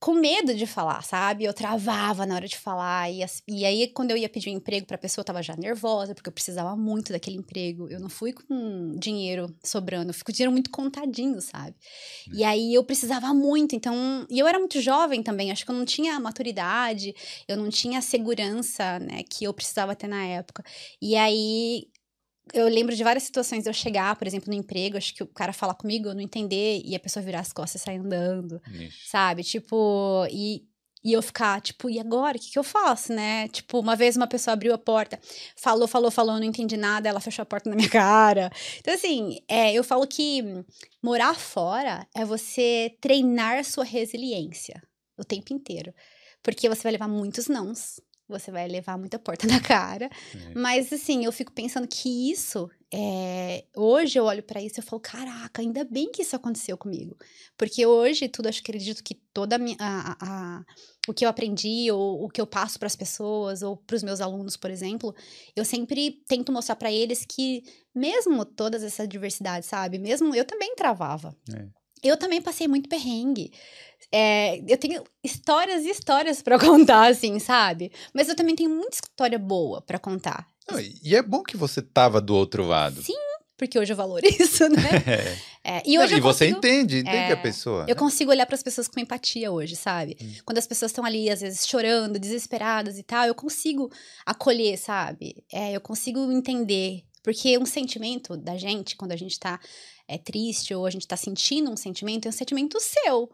[0.00, 1.44] com medo de falar, sabe?
[1.44, 3.12] Eu travava na hora de falar.
[3.12, 6.14] E, e aí, quando eu ia pedir um emprego pra pessoa, eu tava já nervosa,
[6.14, 7.86] porque eu precisava muito daquele emprego.
[7.88, 11.76] Eu não fui com dinheiro sobrando, eu fui com dinheiro muito contadinho, sabe?
[12.32, 14.26] E aí eu precisava muito, então.
[14.30, 17.14] E eu era muito jovem também, acho que eu não tinha a maturidade,
[17.46, 20.64] eu não tinha a segurança, né, que eu precisava ter na época.
[21.00, 21.88] E aí.
[22.52, 25.26] Eu lembro de várias situações de eu chegar, por exemplo, no emprego, acho que o
[25.26, 28.60] cara falar comigo, eu não entender, e a pessoa virar as costas e sair andando
[28.72, 29.08] Ixi.
[29.08, 29.42] sabe?
[29.42, 30.64] Tipo, e,
[31.04, 32.36] e eu ficar, tipo, e agora?
[32.36, 33.48] O que, que eu faço, né?
[33.48, 35.18] Tipo, uma vez uma pessoa abriu a porta,
[35.56, 38.50] falou, falou, falou, eu não entendi nada, ela fechou a porta na minha cara.
[38.78, 40.42] Então, assim, é, eu falo que
[41.02, 44.82] morar fora é você treinar sua resiliência
[45.16, 45.94] o tempo inteiro.
[46.42, 48.00] Porque você vai levar muitos nãos.
[48.30, 50.06] Você vai levar muita porta na cara.
[50.06, 50.54] É.
[50.54, 52.70] Mas, assim, eu fico pensando que isso.
[52.92, 57.16] é, Hoje eu olho pra isso e falo: caraca, ainda bem que isso aconteceu comigo.
[57.58, 59.76] Porque hoje, tudo, acho que acredito que toda a minha.
[59.78, 60.64] a- a-
[61.08, 64.56] o que eu aprendi, ou o que eu passo pras pessoas, ou pros meus alunos,
[64.56, 65.14] por exemplo,
[65.56, 67.62] eu sempre tento mostrar pra eles que,
[67.94, 69.98] mesmo todas essas diversidades, sabe?
[69.98, 71.34] Mesmo eu também travava.
[71.52, 71.66] É.
[72.02, 73.52] Eu também passei muito perrengue.
[74.12, 77.92] É, eu tenho histórias e histórias pra contar, assim, sabe?
[78.12, 80.46] Mas eu também tenho muita história boa pra contar.
[80.68, 83.02] Não, e é bom que você tava do outro lado.
[83.02, 83.16] Sim,
[83.56, 85.38] porque hoje eu valorizo, né?
[85.62, 87.84] É, e Não, hoje e eu você entende, entende é, a pessoa.
[87.86, 90.16] eu consigo olhar para as pessoas com empatia hoje, sabe?
[90.18, 90.32] Hum.
[90.46, 93.92] Quando as pessoas estão ali, às vezes, chorando, desesperadas e tal, eu consigo
[94.24, 95.44] acolher, sabe?
[95.52, 97.02] É, eu consigo entender.
[97.22, 99.60] Porque um sentimento da gente, quando a gente tá
[100.10, 103.30] é, triste ou a gente tá sentindo um sentimento, é um sentimento seu.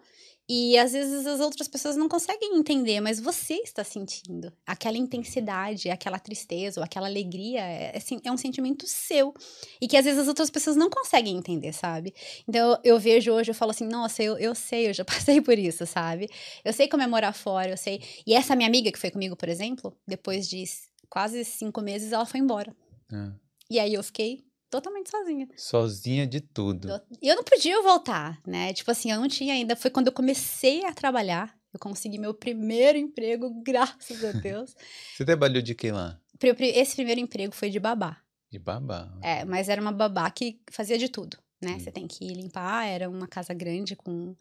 [0.48, 4.52] E às vezes as outras pessoas não conseguem entender, mas você está sentindo.
[4.64, 9.34] Aquela intensidade, aquela tristeza ou aquela alegria é, assim, é um sentimento seu.
[9.80, 12.14] E que às vezes as outras pessoas não conseguem entender, sabe?
[12.46, 15.58] Então eu, vejo hoje, eu falo assim, nossa, eu, eu sei, eu já passei por
[15.58, 16.28] isso, sabe?
[16.64, 18.00] Eu sei como é morar fora, eu sei.
[18.24, 20.62] E essa minha amiga que foi comigo, por exemplo, depois de
[21.08, 22.76] quase cinco meses, ela foi embora.
[23.12, 23.32] Ah,
[23.68, 25.48] E aí eu fiquei totalmente sozinha.
[25.56, 26.88] sozinha de tudo.
[27.22, 28.72] E eu não podia voltar, né?
[28.72, 29.76] Tipo assim, eu não tinha ainda.
[29.76, 31.54] Foi quando eu comecei a trabalhar.
[31.72, 34.74] Eu consegui meu primeiro emprego, graças a Deus.
[35.16, 36.18] Você trabalhou de que lá?
[36.60, 38.18] Esse primeiro emprego foi de babá.
[38.50, 39.12] De babá.
[39.22, 41.72] É, mas era uma babá que fazia de tudo, né?
[41.72, 41.78] Hum.
[41.80, 44.34] Você tem que limpar, era uma casa grande com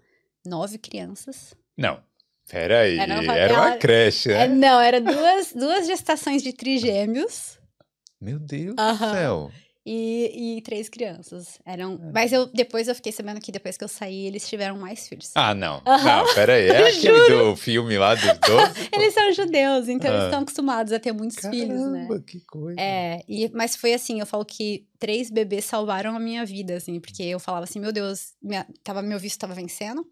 [0.45, 1.53] nove crianças.
[1.77, 2.01] Não,
[2.49, 2.97] peraí.
[2.99, 4.45] Era Era uma- uma, ela- creche, né?
[4.45, 7.57] É, não, era duas, duas gestações de trigêmeos.
[8.21, 9.51] Meu Deus do céu.
[9.85, 11.59] E, e três crianças.
[11.65, 11.93] Eram.
[11.93, 12.11] É.
[12.11, 15.31] Mas eu depois eu fiquei sabendo que depois que eu saí, eles tiveram mais filhos.
[15.35, 15.75] Ah, não.
[15.85, 16.03] Uhum.
[16.03, 16.67] Não, peraí.
[16.67, 18.73] É aquele do filme lá dos dois?
[18.91, 20.13] eles são judeus, então ah.
[20.13, 22.07] eles estão acostumados a ter muitos Caramba, filhos, né?
[22.25, 22.81] que coisa.
[22.81, 26.99] É, e, mas foi assim, eu falo que três bebês salvaram a minha vida, assim,
[26.99, 30.05] porque eu falava assim, meu Deus, minha, tava, meu visto estava vencendo,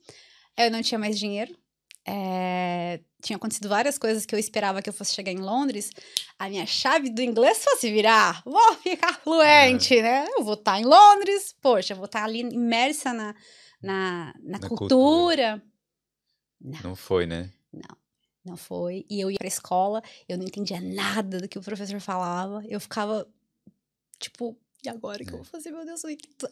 [0.55, 1.55] eu não tinha mais dinheiro,
[2.05, 5.89] é, tinha acontecido várias coisas que eu esperava que eu fosse chegar em Londres,
[6.37, 10.01] a minha chave do inglês fosse virar, vou ficar fluente, é.
[10.01, 10.27] né?
[10.37, 13.33] Eu vou estar tá em Londres, poxa, vou estar tá ali imersa na,
[13.81, 14.77] na, na, na cultura.
[14.77, 15.63] cultura.
[16.59, 17.49] Não, não foi, né?
[17.71, 17.97] Não,
[18.45, 19.05] não foi.
[19.09, 22.79] E eu ia pra escola, eu não entendia nada do que o professor falava, eu
[22.79, 23.25] ficava,
[24.19, 26.01] tipo, e agora o que eu vou fazer, meu Deus?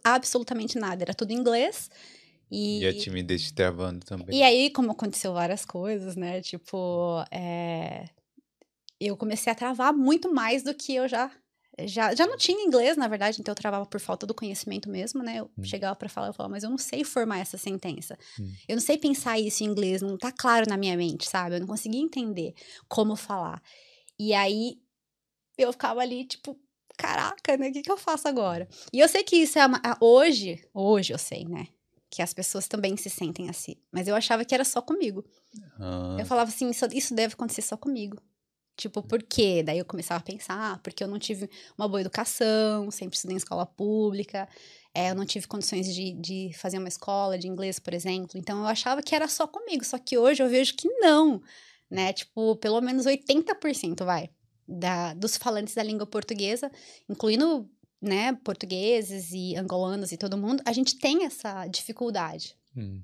[0.02, 1.90] Absolutamente nada, era tudo em inglês.
[2.52, 4.38] E, e a timidez te travando também.
[4.38, 6.42] E aí, como aconteceu várias coisas, né?
[6.42, 8.10] Tipo, é...
[9.00, 11.32] eu comecei a travar muito mais do que eu já.
[11.86, 15.24] Já, já não tinha inglês, na verdade, então eu travava por falta do conhecimento mesmo,
[15.24, 15.38] né?
[15.40, 15.64] Eu hum.
[15.64, 18.18] chegava para falar, eu falava, mas eu não sei formar essa sentença.
[18.38, 18.52] Hum.
[18.68, 21.56] Eu não sei pensar isso em inglês, não tá claro na minha mente, sabe?
[21.56, 22.54] Eu não conseguia entender
[22.90, 23.64] como falar.
[24.20, 24.76] E aí
[25.58, 26.60] eu ficava ali, tipo,
[26.98, 27.70] caraca, né?
[27.70, 28.68] O que, que eu faço agora?
[28.92, 31.70] E eu sei que isso é uma, hoje, hoje eu sei, né?
[32.12, 33.78] Que as pessoas também se sentem assim.
[33.90, 35.24] Mas eu achava que era só comigo.
[35.80, 36.18] Ah.
[36.20, 38.22] Eu falava assim, isso, isso deve acontecer só comigo.
[38.76, 39.64] Tipo, por quê?
[39.64, 43.36] Daí eu começava a pensar, ah, porque eu não tive uma boa educação, sempre estudei
[43.36, 44.48] em escola pública,
[44.94, 48.38] é, eu não tive condições de, de fazer uma escola de inglês, por exemplo.
[48.38, 51.42] Então eu achava que era só comigo, só que hoje eu vejo que não,
[51.90, 52.12] né?
[52.12, 54.30] Tipo, pelo menos 80% vai,
[54.68, 56.70] da, dos falantes da língua portuguesa,
[57.08, 57.70] incluindo
[58.02, 62.56] né, portugueses e angolanos e todo mundo, a gente tem essa dificuldade.
[62.76, 63.02] Hum.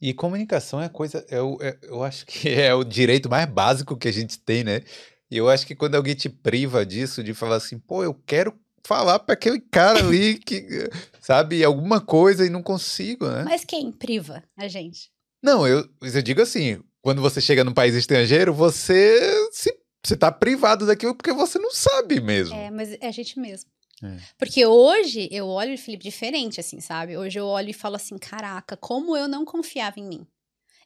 [0.00, 4.08] E comunicação é coisa, eu, é, eu acho que é o direito mais básico que
[4.08, 4.82] a gente tem, né?
[5.30, 8.54] E eu acho que quando alguém te priva disso, de falar assim, pô, eu quero
[8.86, 10.64] falar para aquele cara ali que,
[11.20, 13.42] sabe, alguma coisa e não consigo, né?
[13.44, 15.10] Mas quem priva a gente?
[15.42, 20.30] Não, eu, eu digo assim, quando você chega num país estrangeiro, você se você tá
[20.30, 22.54] privado daquilo porque você não sabe mesmo.
[22.54, 23.68] É, mas é a gente mesmo.
[24.02, 24.18] É.
[24.38, 27.16] Porque hoje eu olho, Felipe, diferente, assim, sabe?
[27.16, 30.26] Hoje eu olho e falo assim: caraca, como eu não confiava em mim.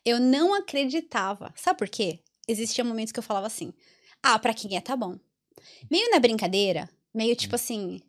[0.04, 1.52] Eu não acreditava.
[1.56, 2.20] Sabe por quê?
[2.48, 3.72] Existiam momentos que eu falava assim:
[4.22, 5.18] ah, pra quem é, tá bom.
[5.90, 8.00] Meio na brincadeira, meio tipo assim: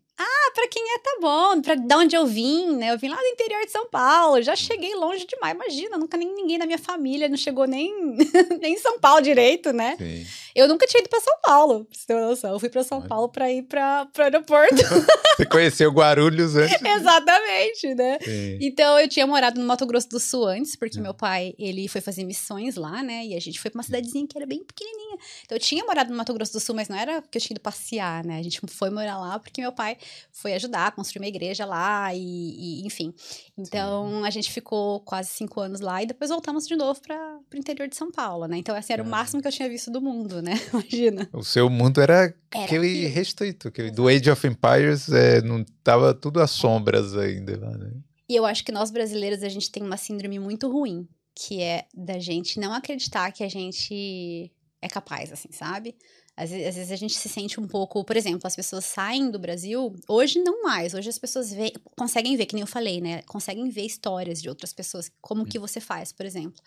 [0.52, 1.62] ah, pra quem é, tá bom.
[1.62, 2.92] Pra de onde eu vim, né?
[2.92, 4.42] Eu vim lá do interior de São Paulo.
[4.42, 5.56] Já cheguei longe demais.
[5.56, 7.94] Imagina, nunca nem ninguém da minha família não chegou nem,
[8.62, 9.96] nem em São Paulo direito, né?
[9.98, 10.26] Sim.
[10.54, 12.52] Eu nunca tinha ido pra São Paulo, pra você ter uma noção.
[12.52, 14.76] Eu fui pra São Paulo pra ir pra, pro aeroporto.
[15.38, 16.78] você conheceu Guarulhos antes?
[16.84, 18.20] Exatamente, né?
[18.22, 18.58] Sim.
[18.62, 21.04] Então, eu tinha morado no Mato Grosso do Sul antes, porque hum.
[21.04, 23.26] meu pai, ele foi fazer missões lá, né?
[23.26, 25.18] E a gente foi pra uma cidadezinha que era bem pequenininha.
[25.46, 27.56] Então, eu tinha morado no Mato Grosso do Sul, mas não era que eu tinha
[27.56, 28.40] ido passear, né?
[28.40, 29.98] A gente foi morar lá porque meu pai
[30.42, 33.14] foi ajudar a construir uma igreja lá e, e enfim.
[33.58, 34.28] Então, Sim.
[34.28, 37.88] a gente ficou quase cinco anos lá e depois voltamos de novo para o interior
[37.88, 38.58] de São Paulo, né?
[38.58, 39.06] Então, assim, era é.
[39.06, 40.54] o máximo que eu tinha visto do mundo, né?
[40.74, 41.30] Imagina.
[41.32, 46.14] O seu mundo era, era aquele restrito, aquele do Age of Empires, é, não tava
[46.14, 47.92] tudo às sombras ainda lá, né?
[48.28, 51.86] E eu acho que nós brasileiros, a gente tem uma síndrome muito ruim, que é
[51.94, 54.52] da gente não acreditar que a gente
[54.82, 55.96] é capaz, assim, sabe?
[56.42, 59.30] Às vezes, às vezes, a gente se sente um pouco, por exemplo, as pessoas saem
[59.30, 63.00] do Brasil, hoje não mais, hoje as pessoas vê, conseguem ver, que nem eu falei,
[63.00, 63.22] né?
[63.24, 66.60] Conseguem ver histórias de outras pessoas, como que você faz, por exemplo.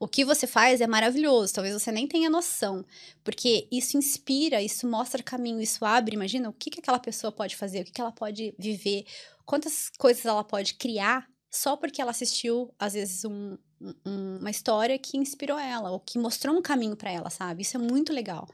[0.00, 2.84] O que você faz é maravilhoso, talvez você nem tenha noção,
[3.22, 7.54] porque isso inspira, isso mostra caminho, isso abre, imagina o que, que aquela pessoa pode
[7.54, 9.04] fazer, o que, que ela pode viver,
[9.44, 13.58] quantas coisas ela pode criar só porque ela assistiu, às vezes, um, um,
[14.04, 17.62] uma história que inspirou ela, ou que mostrou um caminho para ela, sabe?
[17.62, 18.48] Isso é muito legal.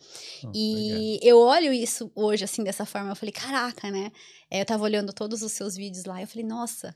[0.44, 1.18] Oh, e legal.
[1.22, 4.10] eu olho isso hoje, assim, dessa forma, eu falei, caraca, né?
[4.50, 6.94] É, eu tava olhando todos os seus vídeos lá, eu falei, nossa,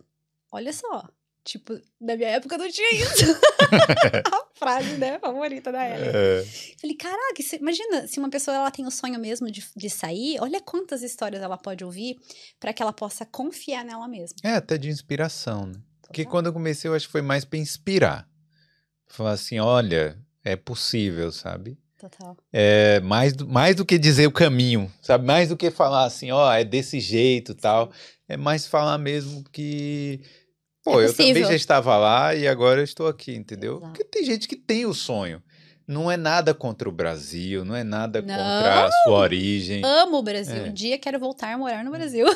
[0.50, 1.08] olha só.
[1.44, 3.24] Tipo, na minha época não tinha isso.
[4.32, 6.10] a frase, né, favorita da Ellen.
[6.14, 6.44] É.
[6.80, 10.60] Falei, caraca, imagina, se uma pessoa ela tem o sonho mesmo de, de sair, olha
[10.60, 12.16] quantas histórias ela pode ouvir
[12.60, 14.36] para que ela possa confiar nela mesma.
[14.44, 15.74] É, até de inspiração, né?
[16.06, 18.28] Porque quando eu comecei, eu acho que foi mais para inspirar.
[19.06, 21.78] Falar assim, olha, é possível, sabe?
[21.98, 22.36] Total.
[22.52, 25.24] É, mais, do, mais do que dizer o caminho, sabe?
[25.24, 27.92] Mais do que falar assim, ó, oh, é desse jeito tal.
[28.28, 30.20] É mais falar mesmo que.
[30.82, 33.76] Pô, é eu também já estava lá e agora eu estou aqui, entendeu?
[33.76, 33.86] Exato.
[33.86, 35.40] Porque tem gente que tem o sonho
[35.92, 38.28] não é nada contra o Brasil, não é nada não.
[38.28, 39.84] contra a sua origem.
[39.84, 40.56] Amo o Brasil.
[40.56, 40.68] É.
[40.68, 42.26] Um dia quero voltar a morar no Brasil.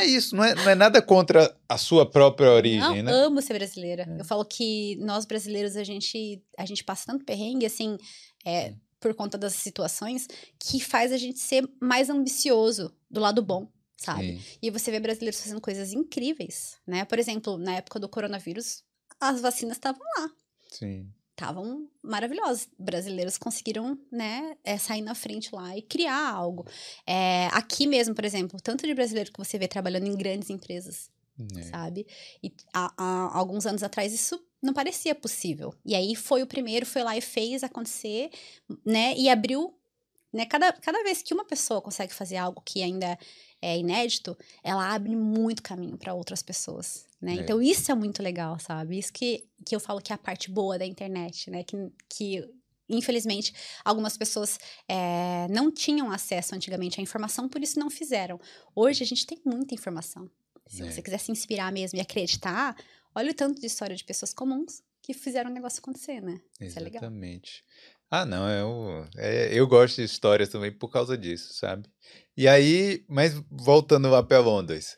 [0.00, 3.12] É isso, não é, não é nada contra a sua própria origem, não, né?
[3.12, 4.06] amo ser brasileira.
[4.08, 4.20] É.
[4.20, 7.96] Eu falo que nós brasileiros, a gente, a gente passa tanto perrengue, assim,
[8.44, 13.66] é, por conta das situações, que faz a gente ser mais ambicioso do lado bom.
[13.96, 14.38] sabe?
[14.38, 14.40] Sim.
[14.62, 17.04] E você vê brasileiros fazendo coisas incríveis, né?
[17.04, 18.84] Por exemplo, na época do coronavírus,
[19.20, 20.30] as vacinas estavam lá.
[20.70, 21.08] Sim.
[21.38, 22.68] Estavam maravilhosas.
[22.76, 26.66] Brasileiros conseguiram, né, é, sair na frente lá e criar algo.
[27.06, 31.08] É, aqui mesmo, por exemplo, tanto de brasileiro que você vê trabalhando em grandes empresas,
[31.56, 31.62] é.
[31.62, 32.08] sabe?
[32.42, 35.72] E há, há, alguns anos atrás isso não parecia possível.
[35.84, 38.30] E aí foi o primeiro, foi lá e fez acontecer,
[38.84, 39.14] né?
[39.16, 39.72] E abriu,
[40.32, 40.44] né?
[40.44, 43.16] Cada, cada vez que uma pessoa consegue fazer algo que ainda
[43.62, 47.32] é inédito, ela abre muito caminho para outras pessoas, né?
[47.32, 47.34] É.
[47.36, 48.98] Então isso é muito legal, sabe?
[48.98, 51.64] Isso que, que eu falo que é a parte boa da internet, né?
[51.64, 51.76] Que,
[52.08, 52.48] que
[52.88, 53.52] infelizmente,
[53.84, 58.40] algumas pessoas é, não tinham acesso antigamente à informação, por isso não fizeram.
[58.74, 60.30] Hoje a gente tem muita informação.
[60.66, 60.90] Se é.
[60.90, 62.76] você quiser se inspirar mesmo e acreditar,
[63.14, 66.40] olha o tanto de história de pessoas comuns que fizeram o negócio acontecer, né?
[66.60, 67.64] Isso Exatamente.
[67.84, 71.90] É ah, não, eu, é, eu gosto de histórias também por causa disso, sabe?
[72.34, 74.96] E aí, mas voltando lá para Londres.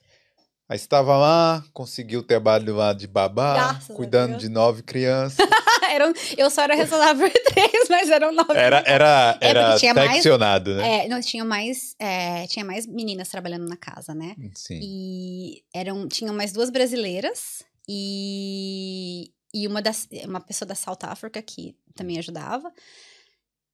[0.70, 5.36] Aí estava lá, conseguiu o trabalho lá de babá, Graças cuidando de nove crianças.
[5.90, 8.54] eram, eu só era responsável por três, mas eram nove.
[8.54, 11.04] Era, era, é, era tinha mais, né?
[11.04, 14.36] É, não, tinha mais, é, tinha mais meninas trabalhando na casa, né?
[14.54, 14.78] Sim.
[14.80, 21.42] E eram, tinham mais duas brasileiras e, e uma, das, uma pessoa da South Africa
[21.42, 22.72] que também ajudava.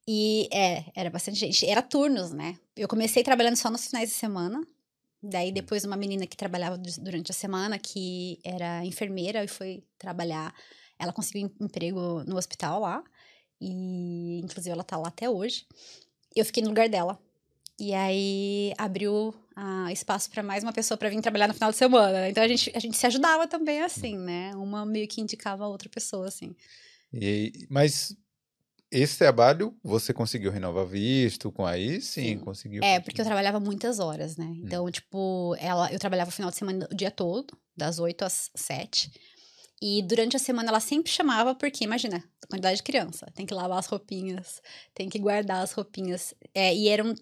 [0.09, 1.67] E é, era bastante gente.
[1.67, 2.57] Era turnos, né?
[2.75, 4.67] Eu comecei trabalhando só nos finais de semana.
[5.31, 10.55] Daí depois uma menina que trabalhava durante a semana, que era enfermeira e foi trabalhar,
[10.99, 13.03] ela conseguiu um emprego no hospital lá.
[13.61, 15.67] E inclusive ela tá lá até hoje.
[16.35, 17.19] Eu fiquei no lugar dela.
[17.79, 21.77] E aí abriu uh, espaço para mais uma pessoa para vir trabalhar no final de
[21.77, 22.29] semana.
[22.29, 24.55] Então a gente, a gente se ajudava também assim, né?
[24.55, 26.55] Uma meio que indicava a outra pessoa, assim.
[27.13, 28.17] E, mas
[28.91, 32.01] esse trabalho você conseguiu renovar visto com aí?
[32.01, 32.39] Sim, Sim.
[32.39, 32.83] conseguiu.
[32.83, 34.47] É, porque eu trabalhava muitas horas, né?
[34.47, 34.63] Hum.
[34.65, 34.91] Então, hum.
[34.91, 39.11] tipo, ela, eu trabalhava o final de semana o dia todo, das 8 às 7.
[39.81, 43.27] E durante a semana ela sempre chamava, porque, imagina, a quantidade de criança.
[43.35, 44.63] Tem que lavar as roupinhas,
[44.95, 46.35] tem que guardar as roupinhas.
[46.55, 47.15] É, e eram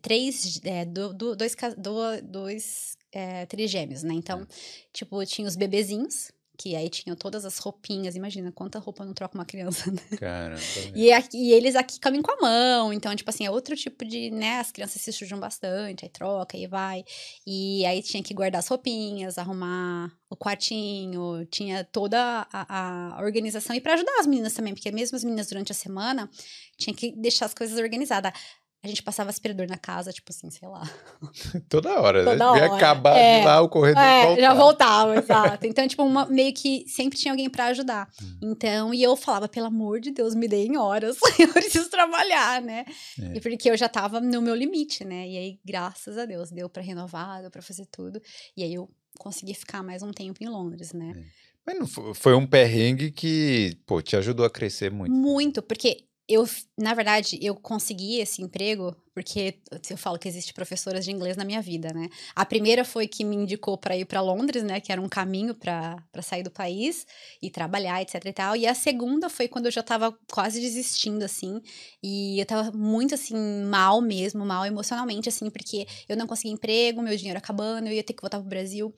[0.00, 4.14] três, é, do, do, dois, do, dois é, trigêmeos, né?
[4.14, 4.46] Então, é.
[4.92, 8.16] tipo, tinha os bebezinhos, que aí tinham todas as roupinhas.
[8.16, 10.18] Imagina quanta roupa não troca uma criança, né?
[10.18, 10.60] Caramba.
[10.92, 12.92] E, aqui, e eles aqui comem com a mão.
[12.92, 14.58] Então, tipo assim, é outro tipo de, né?
[14.58, 17.04] As crianças se sujam bastante, aí troca, aí vai.
[17.46, 23.76] E aí tinha que guardar as roupinhas, arrumar o quartinho, tinha toda a, a organização.
[23.76, 26.28] E para ajudar as meninas também, porque mesmo as meninas durante a semana
[26.76, 28.32] tinha que deixar as coisas organizadas.
[28.80, 30.88] A gente passava aspirador na casa, tipo assim, sei lá.
[31.68, 32.30] Toda hora, né?
[32.32, 32.50] Toda né?
[32.50, 32.66] Hora.
[32.66, 34.40] Ia acabar é, lá o corredor é, voltava.
[34.40, 35.66] Já voltava, exato.
[35.66, 38.08] Então, tipo, uma, meio que sempre tinha alguém para ajudar.
[38.22, 38.38] Hum.
[38.40, 41.16] Então, e eu falava, pelo amor de Deus, me deem horas.
[41.40, 42.84] eu preciso trabalhar, né?
[43.20, 43.36] É.
[43.36, 45.28] E porque eu já tava no meu limite, né?
[45.28, 48.22] E aí, graças a Deus, deu para renovar, deu pra fazer tudo.
[48.56, 48.88] E aí eu
[49.18, 51.12] consegui ficar mais um tempo em Londres, né?
[51.16, 51.48] É.
[51.66, 55.12] Mas não foi um perrengue que, pô, te ajudou a crescer muito.
[55.12, 59.58] Muito, porque eu, na verdade, eu consegui esse emprego porque
[59.90, 62.08] eu falo que existe professoras de inglês na minha vida, né?
[62.36, 64.78] A primeira foi que me indicou para ir para Londres, né?
[64.80, 67.04] Que era um caminho para sair do país
[67.42, 68.54] e trabalhar, etc e tal.
[68.54, 71.60] E a segunda foi quando eu já estava quase desistindo, assim.
[72.00, 77.02] E eu estava muito, assim, mal mesmo, mal emocionalmente, assim, porque eu não conseguia emprego,
[77.02, 78.94] meu dinheiro acabando, eu ia ter que voltar pro Brasil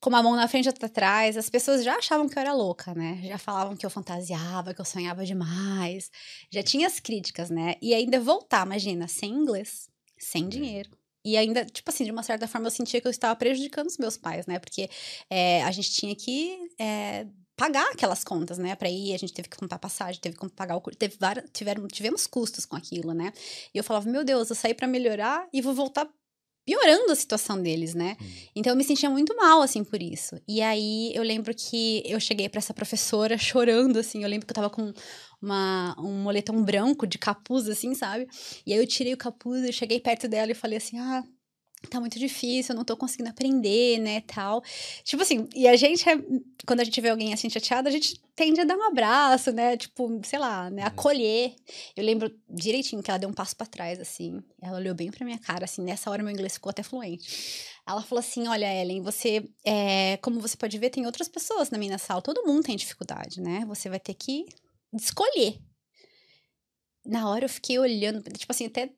[0.00, 1.36] com uma mão na frente e outra atrás.
[1.36, 3.20] As pessoas já achavam que eu era louca, né?
[3.24, 6.10] Já falavam que eu fantasiava, que eu sonhava demais.
[6.50, 7.74] Já tinha as críticas, né?
[7.82, 10.90] E ainda voltar, imagina, sem inglês, sem dinheiro.
[11.24, 13.98] E ainda, tipo assim, de uma certa forma eu sentia que eu estava prejudicando os
[13.98, 14.58] meus pais, né?
[14.58, 14.88] Porque
[15.28, 17.26] é, a gente tinha que é,
[17.60, 18.74] pagar aquelas contas, né?
[18.74, 21.86] Para ir, a gente teve que comprar passagem, teve que pagar o teve várias, tiveram,
[21.88, 23.34] tivemos custos com aquilo, né?
[23.74, 26.08] E eu falava, meu Deus, eu saí para melhorar e vou voltar
[26.70, 28.16] piorando a situação deles, né?
[28.20, 28.26] Hum.
[28.54, 30.40] Então eu me sentia muito mal, assim, por isso.
[30.46, 34.22] E aí eu lembro que eu cheguei para essa professora chorando, assim.
[34.22, 34.92] Eu lembro que eu tava com
[35.42, 38.28] uma, um moletom branco de capuz, assim, sabe?
[38.64, 41.24] E aí eu tirei o capuz, eu cheguei perto dela e falei assim: ah
[41.88, 44.62] tá muito difícil, eu não tô conseguindo aprender, né, tal.
[45.02, 46.16] Tipo assim, e a gente, é,
[46.66, 49.76] quando a gente vê alguém assim chateado, a gente tende a dar um abraço, né,
[49.76, 50.88] tipo, sei lá, né, uhum.
[50.88, 51.54] acolher.
[51.96, 55.24] Eu lembro direitinho que ela deu um passo para trás, assim, ela olhou bem pra
[55.24, 57.70] minha cara, assim, nessa hora meu inglês ficou até fluente.
[57.86, 61.78] Ela falou assim, olha, Ellen, você, é, como você pode ver, tem outras pessoas na
[61.78, 64.44] minha sala, todo mundo tem dificuldade, né, você vai ter que
[64.92, 65.58] escolher.
[67.04, 68.90] Na hora eu fiquei olhando, tipo assim, até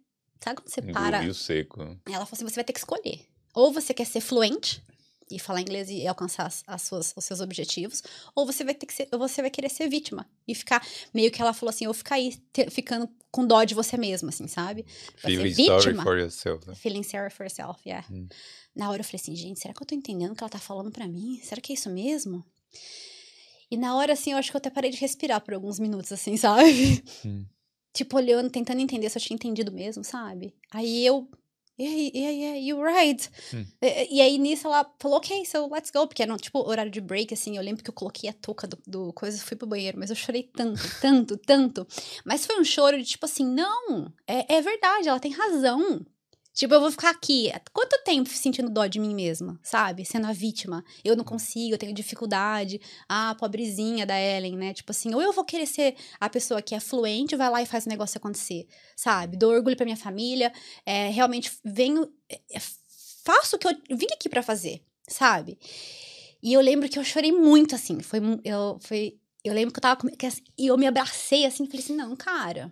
[0.43, 1.35] Sabe quando você para?
[1.35, 1.81] seco.
[2.07, 3.27] Ela falou assim: você vai ter que escolher.
[3.55, 4.83] Ou você quer ser fluente,
[5.35, 8.03] e falar inglês e alcançar as, as suas, os seus objetivos,
[8.35, 11.31] ou você vai ter que ser, ou você vai querer ser vítima e ficar meio
[11.31, 14.47] que ela falou assim, ou ficar aí te, ficando com dó de você mesma, assim,
[14.47, 14.85] sabe?
[15.23, 16.69] Vai Feeling sorry for yourself.
[16.69, 16.75] Né?
[16.75, 18.07] Feeling sorry for yourself, yeah.
[18.11, 18.29] Hum.
[18.77, 20.59] Na hora eu falei assim, gente, será que eu tô entendendo o que ela tá
[20.59, 21.41] falando para mim?
[21.43, 22.45] Será que é isso mesmo?
[23.71, 26.13] E na hora, assim, eu acho que eu até parei de respirar por alguns minutos,
[26.13, 27.03] assim, sabe?
[27.25, 27.47] Hum.
[27.93, 30.55] Tipo, olhando, tentando entender se eu tinha entendido mesmo, sabe?
[30.71, 31.29] Aí eu
[31.79, 33.29] yeah, yeah, yeah, you're right.
[33.53, 33.65] Hum.
[33.81, 36.07] E, e, aí nisso ela falou, ok, so let's go.
[36.07, 37.57] Porque era, tipo, horário de break, assim.
[37.57, 39.99] Eu lembro que eu coloquei a touca do, do coisa e fui pro banheiro.
[39.99, 41.87] Mas eu chorei tanto, tanto, tanto.
[42.25, 46.05] Mas foi um choro de tipo assim, não, é, é verdade, ela tem razão.
[46.55, 47.51] Tipo, eu vou ficar aqui.
[47.73, 50.05] Quanto tempo sentindo dó de mim mesma, sabe?
[50.05, 50.85] Sendo a vítima.
[51.03, 52.81] Eu não consigo, eu tenho dificuldade.
[53.09, 54.75] Ah, pobrezinha da Ellen, né?
[54.75, 57.67] Tipo assim, ou eu vou querer ser a pessoa que é fluente, vai lá e
[57.67, 59.37] faz o negócio acontecer, sabe?
[59.37, 60.53] Dou orgulho pra minha família.
[60.85, 62.13] É, realmente venho.
[62.31, 62.61] É,
[63.25, 65.59] faço o que eu vim aqui para fazer, sabe?
[66.43, 68.01] E eu lembro que eu chorei muito, assim.
[68.01, 68.21] Foi.
[68.45, 70.03] Eu, foi, eu lembro que eu tava.
[70.59, 72.71] E eu me abracei assim e falei assim: não, cara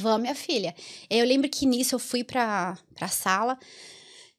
[0.00, 0.74] Vou, minha filha.
[1.08, 3.58] Eu lembro que nisso eu fui pra, pra sala,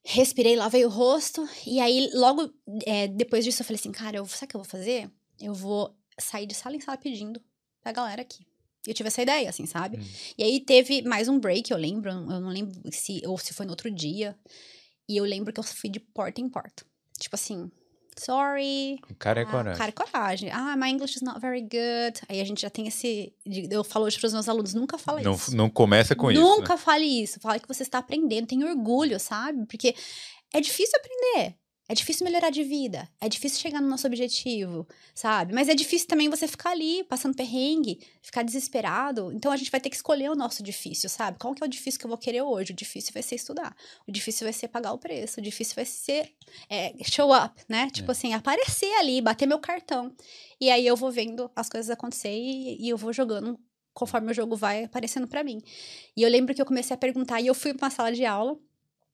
[0.03, 2.51] respirei, lavei o rosto, e aí logo
[2.85, 5.09] é, depois disso eu falei assim, cara, eu, sabe o que eu vou fazer?
[5.39, 7.41] Eu vou sair de sala em sala pedindo
[7.81, 8.45] pra galera aqui.
[8.85, 9.97] Eu tive essa ideia, assim, sabe?
[9.97, 10.05] Hum.
[10.37, 13.65] E aí teve mais um break, eu lembro, eu não lembro se, ou se foi
[13.65, 14.37] no outro dia.
[15.09, 16.85] E eu lembro que eu fui de porta em porta.
[17.19, 17.69] Tipo assim,
[18.19, 18.99] sorry.
[19.19, 19.77] Cara é ah, coragem.
[19.77, 20.51] Cara é coragem.
[20.51, 22.21] Ah, my English is not very good.
[22.27, 23.33] Aí a gente já tem esse.
[23.69, 25.55] Eu falo hoje para os meus alunos: nunca fala não, isso.
[25.55, 26.41] Não começa com nunca isso.
[26.41, 26.79] Nunca né?
[26.79, 27.39] fale isso.
[27.39, 29.65] Fale que você está aprendendo, tem orgulho, sabe?
[29.65, 29.95] Porque
[30.53, 31.55] é difícil aprender.
[31.89, 34.85] É difícil melhorar de vida, é difícil chegar no nosso objetivo,
[35.15, 35.53] sabe?
[35.53, 39.31] Mas é difícil também você ficar ali, passando perrengue, ficar desesperado.
[39.31, 41.39] Então a gente vai ter que escolher o nosso difícil, sabe?
[41.39, 42.73] Qual que é o difícil que eu vou querer hoje?
[42.73, 43.73] O difícil vai ser estudar,
[44.05, 46.33] o difícil vai ser pagar o preço, o difícil vai ser
[46.69, 47.89] é, show up, né?
[47.89, 48.13] Tipo é.
[48.13, 50.13] assim, aparecer ali, bater meu cartão.
[50.59, 53.57] E aí eu vou vendo as coisas acontecer e, e eu vou jogando
[53.93, 55.59] conforme o jogo vai aparecendo para mim.
[56.15, 58.25] E eu lembro que eu comecei a perguntar, e eu fui pra uma sala de
[58.25, 58.55] aula,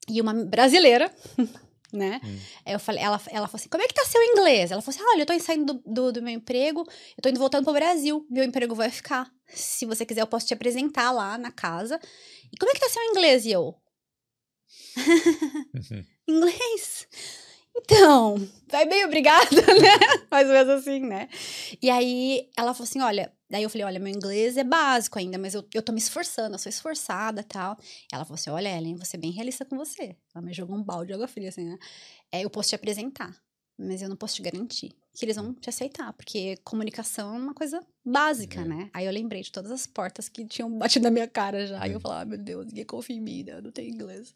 [0.09, 1.09] e uma brasileira
[1.93, 2.19] né?
[2.23, 2.39] Hum.
[2.65, 4.71] Eu falei, ela, ela falou assim: como é que tá seu inglês?
[4.71, 6.81] Ela falou assim: olha, eu tô saindo do, do, do, meu emprego,
[7.17, 9.31] eu tô indo voltando pro Brasil, meu emprego vai ficar.
[9.47, 11.99] Se você quiser, eu posso te apresentar lá na casa.
[12.51, 13.45] E como é que tá seu inglês?
[13.45, 13.75] E eu.
[14.97, 16.05] Uhum.
[16.27, 17.07] inglês?
[17.75, 18.35] Então,
[18.67, 19.49] vai bem, obrigada,
[19.81, 20.23] né?
[20.29, 21.27] Mais ou menos assim, né?
[21.81, 25.37] E aí ela falou assim: olha, Daí eu falei, olha, meu inglês é básico ainda,
[25.37, 27.77] mas eu, eu tô me esforçando, eu sou esforçada e tal.
[28.11, 30.17] Ela falou assim, olha, Ellen, vou ser bem realista com você.
[30.33, 31.77] Ela me jogou um balde de água fria, assim, né?
[32.31, 33.31] É, eu posso te apresentar,
[33.77, 37.53] mas eu não posso te garantir que eles vão te aceitar, porque comunicação é uma
[37.53, 38.65] coisa básica, é.
[38.65, 38.89] né?
[38.91, 41.85] Aí eu lembrei de todas as portas que tinham batido na minha cara já.
[41.85, 41.89] É.
[41.89, 43.53] E eu falava, ah, meu Deus, ninguém confia em mim, né?
[43.53, 44.33] Eu não tenho inglês.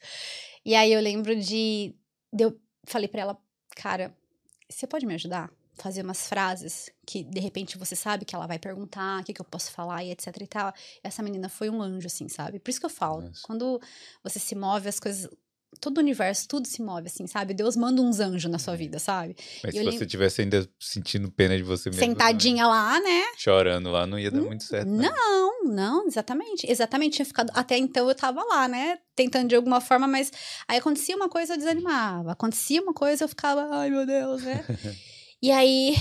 [0.63, 1.95] E aí eu lembro de,
[2.31, 3.41] de eu falei para ela,
[3.75, 4.15] cara,
[4.69, 5.51] você pode me ajudar?
[5.77, 9.41] Fazer umas frases que de repente você sabe que ela vai perguntar, o que, que
[9.41, 10.73] eu posso falar e etc e tal.
[11.03, 12.59] Essa menina foi um anjo, assim, sabe?
[12.59, 13.41] Por isso que eu falo, Nossa.
[13.43, 13.79] quando
[14.23, 15.29] você se move, as coisas.
[15.81, 17.53] Todo o universo, tudo se move, assim, sabe?
[17.53, 18.79] Deus manda uns anjos na sua uhum.
[18.79, 19.35] vida, sabe?
[19.63, 22.03] Mas e se você tivesse ainda sentindo pena de você mesmo.
[22.03, 22.69] Sentadinha né?
[22.69, 23.23] lá, né?
[23.37, 24.89] Chorando lá, não ia dar muito certo.
[24.89, 25.09] Né?
[25.09, 26.65] Não, não, exatamente.
[26.71, 27.51] Exatamente, tinha ficado.
[27.53, 28.97] Até então eu tava lá, né?
[29.15, 30.31] Tentando de alguma forma, mas
[30.67, 32.31] aí acontecia uma coisa, eu desanimava.
[32.31, 34.65] Acontecia uma coisa, eu ficava, ai meu Deus, né?
[35.41, 35.95] E aí,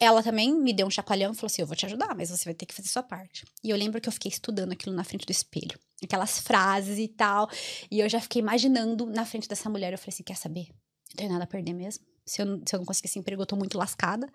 [0.00, 2.44] ela também me deu um chacoalhão e falou assim: Eu vou te ajudar, mas você
[2.44, 3.44] vai ter que fazer sua parte.
[3.62, 7.08] E eu lembro que eu fiquei estudando aquilo na frente do espelho, aquelas frases e
[7.08, 7.48] tal.
[7.90, 9.92] E eu já fiquei imaginando na frente dessa mulher.
[9.92, 10.68] Eu falei assim: Quer saber?
[11.10, 12.04] Não tenho nada a perder mesmo.
[12.24, 14.30] Se eu, se eu não conseguir esse emprego, eu tô muito lascada.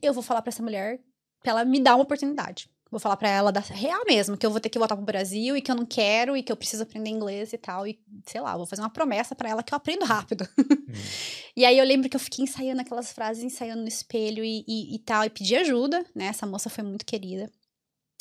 [0.00, 1.00] Eu vou falar para essa mulher
[1.42, 2.70] pra ela me dar uma oportunidade.
[2.92, 5.56] Vou falar para ela da real mesmo, que eu vou ter que voltar pro Brasil
[5.56, 7.86] e que eu não quero e que eu preciso aprender inglês e tal.
[7.86, 10.46] E sei lá, vou fazer uma promessa para ela que eu aprendo rápido.
[10.58, 10.92] Hum.
[11.56, 14.94] e aí eu lembro que eu fiquei ensaiando aquelas frases, ensaiando no espelho e, e,
[14.94, 16.26] e tal, e pedi ajuda, né?
[16.26, 17.50] Essa moça foi muito querida.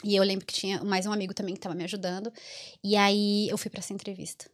[0.06, 2.32] E eu lembro que tinha mais um amigo também que tava me ajudando.
[2.82, 4.50] E aí eu fui para essa entrevista.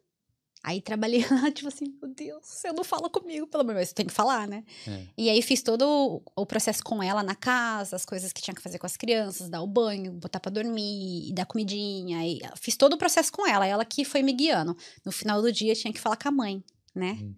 [0.67, 4.05] Aí trabalhei lá, tipo assim, meu Deus, você não fala comigo, pelo menos, você tem
[4.05, 4.65] que falar, né?
[4.85, 5.03] É.
[5.17, 8.61] E aí fiz todo o, processo com ela na casa, as coisas que tinha que
[8.61, 12.27] fazer com as crianças, dar o banho, botar pra dormir, dar comidinha.
[12.27, 14.75] E fiz todo o processo com ela, ela que foi me guiando.
[15.05, 16.61] No final do dia tinha que falar com a mãe,
[16.93, 17.17] né?
[17.21, 17.33] Hum.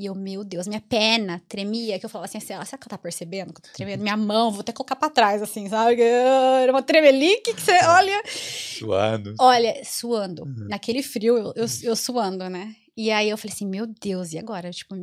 [0.00, 2.88] E eu, meu Deus, minha perna tremia, que eu falava assim, assim será que ela
[2.88, 4.00] tá percebendo que eu tô tremendo?
[4.00, 6.00] Minha mão, vou até colocar pra trás, assim, sabe?
[6.00, 8.22] Era uma tremelique que você olha...
[8.26, 9.34] Suando.
[9.38, 10.44] Olha, suando.
[10.44, 10.68] Uhum.
[10.70, 12.74] Naquele frio, eu, eu, eu suando, né?
[12.96, 14.70] E aí eu falei assim, meu Deus, e agora?
[14.70, 14.94] Tipo,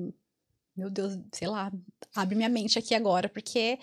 [0.75, 1.71] meu Deus, sei lá,
[2.15, 3.77] abre minha mente aqui agora, porque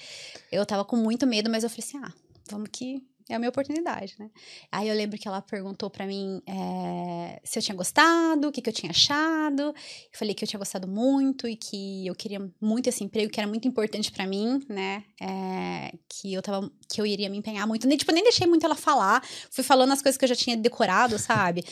[0.51, 2.13] eu tava com muito medo, mas eu falei assim, ah,
[2.51, 4.31] vamos que é a minha oportunidade, né?
[4.71, 8.61] Aí eu lembro que ela perguntou para mim é, se eu tinha gostado, o que,
[8.61, 9.63] que eu tinha achado.
[9.63, 9.75] Eu
[10.13, 13.49] falei que eu tinha gostado muito e que eu queria muito esse emprego, que era
[13.49, 15.05] muito importante para mim, né?
[15.21, 17.87] É, que eu tava, que eu iria me empenhar muito.
[17.87, 19.25] Nem, tipo, nem deixei muito ela falar.
[19.51, 21.65] Fui falando as coisas que eu já tinha decorado, sabe?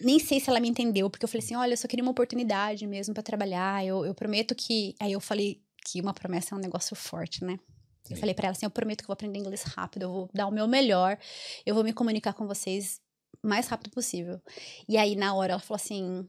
[0.00, 2.10] nem sei se ela me entendeu, porque eu falei assim: olha, eu só queria uma
[2.10, 3.84] oportunidade mesmo para trabalhar.
[3.84, 4.94] Eu, eu prometo que.
[5.00, 7.58] Aí eu falei que uma promessa é um negócio forte, né?
[8.06, 8.14] Sim.
[8.14, 10.30] Eu falei para ela assim: eu prometo que eu vou aprender inglês rápido, eu vou
[10.32, 11.18] dar o meu melhor,
[11.64, 13.00] eu vou me comunicar com vocês
[13.42, 14.40] o mais rápido possível.
[14.88, 16.28] E aí, na hora, ela falou assim.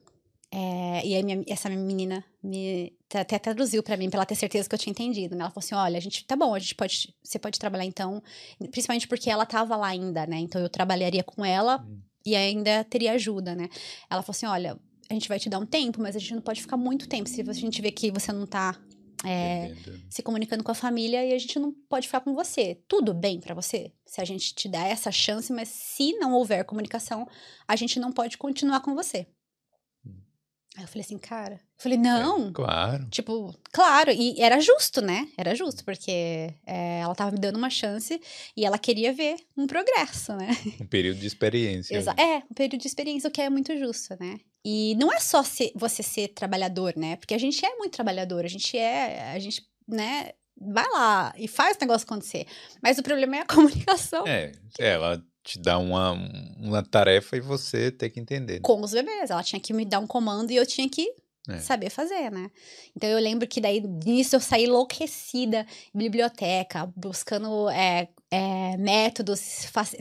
[0.49, 4.69] É, e aí, minha, essa menina me até traduziu para mim, pra ela ter certeza
[4.69, 5.35] que eu tinha entendido.
[5.35, 5.41] Né?
[5.41, 8.23] Ela falou assim: olha, a gente, tá bom, a gente pode, você pode trabalhar então,
[8.71, 10.39] principalmente porque ela tava lá ainda, né?
[10.39, 11.81] Então eu trabalharia com ela.
[11.81, 13.69] Hum e ainda teria ajuda, né?
[14.09, 14.77] Ela falou assim: olha,
[15.09, 17.29] a gente vai te dar um tempo, mas a gente não pode ficar muito tempo.
[17.29, 18.77] Se a gente vê que você não tá
[19.25, 19.73] é,
[20.09, 22.81] se comunicando com a família e a gente não pode ficar com você.
[22.87, 23.91] Tudo bem para você?
[24.05, 27.27] Se a gente te dá essa chance, mas se não houver comunicação,
[27.67, 29.27] a gente não pode continuar com você.
[30.77, 31.55] Aí eu falei assim, cara.
[31.55, 32.49] Eu falei, não.
[32.49, 33.07] É, claro.
[33.09, 34.11] Tipo, claro.
[34.11, 35.27] E era justo, né?
[35.35, 38.21] Era justo, porque é, ela tava me dando uma chance
[38.55, 40.49] e ela queria ver um progresso, né?
[40.79, 41.95] Um período de experiência.
[41.97, 44.39] Exa é, um período de experiência, o que é muito justo, né?
[44.63, 47.15] E não é só ser, você ser trabalhador, né?
[47.15, 49.31] Porque a gente é muito trabalhador, a gente é.
[49.31, 50.33] A gente, né?
[50.59, 52.45] Vai lá e faz o negócio acontecer.
[52.83, 54.27] Mas o problema é a comunicação.
[54.27, 56.11] É, ela te dá uma,
[56.59, 58.55] uma tarefa e você tem que entender.
[58.55, 58.59] Né?
[58.61, 59.29] Com os bebês.
[59.29, 61.13] Ela tinha que me dar um comando e eu tinha que
[61.47, 61.59] é.
[61.59, 62.51] saber fazer, né?
[62.95, 69.39] Então eu lembro que daí nisso eu saí enlouquecida biblioteca, buscando é, é, métodos,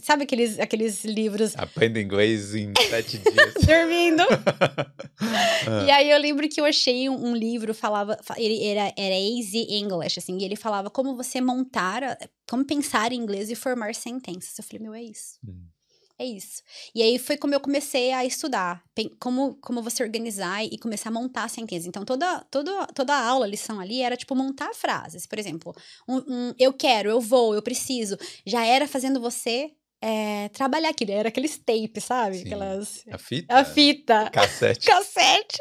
[0.03, 1.57] sabe aqueles, aqueles livros.
[1.57, 3.55] Aprenda inglês em sete dias.
[3.64, 4.22] Dormindo.
[5.86, 9.66] e aí eu lembro que eu achei um, um, livro, falava, ele era, era Easy
[9.70, 12.18] English, assim, e ele falava como você montar,
[12.49, 14.59] como pensar em inglês e formar sentenças.
[14.59, 15.38] Eu falei, meu, é isso.
[15.47, 15.75] Hum.
[16.18, 16.62] É isso.
[16.94, 18.82] E aí foi como eu comecei a estudar,
[19.20, 21.86] como, como você organizar e começar a montar sentenças.
[21.86, 25.26] Então, toda, toda, toda a aula, a lição ali, era tipo montar frases.
[25.26, 25.74] Por exemplo,
[26.08, 28.16] um, um, eu quero, eu vou, eu preciso.
[28.46, 29.70] Já era fazendo você
[30.01, 31.12] é, trabalhar aquilo.
[31.12, 32.36] Era aqueles tapes, sabe?
[32.36, 32.47] Sim.
[32.47, 33.05] Aquelas.
[33.11, 33.55] A fita.
[33.55, 34.30] A fita.
[34.30, 34.86] Cassete.
[34.86, 35.59] Cassete.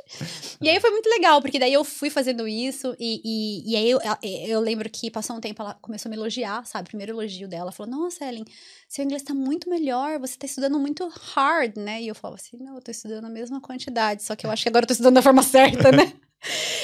[0.61, 3.89] E aí foi muito legal, porque daí eu fui fazendo isso, e, e, e aí
[3.89, 3.99] eu,
[4.47, 6.89] eu lembro que passou um tempo, ela começou a me elogiar, sabe?
[6.89, 7.71] Primeiro elogio dela.
[7.71, 8.45] Falou: Nossa, Ellen,
[8.87, 12.01] seu inglês tá muito melhor, você tá estudando muito hard, né?
[12.01, 14.63] E eu falava assim: Não, eu tô estudando a mesma quantidade, só que eu acho
[14.63, 16.13] que agora eu tô estudando da forma certa, né?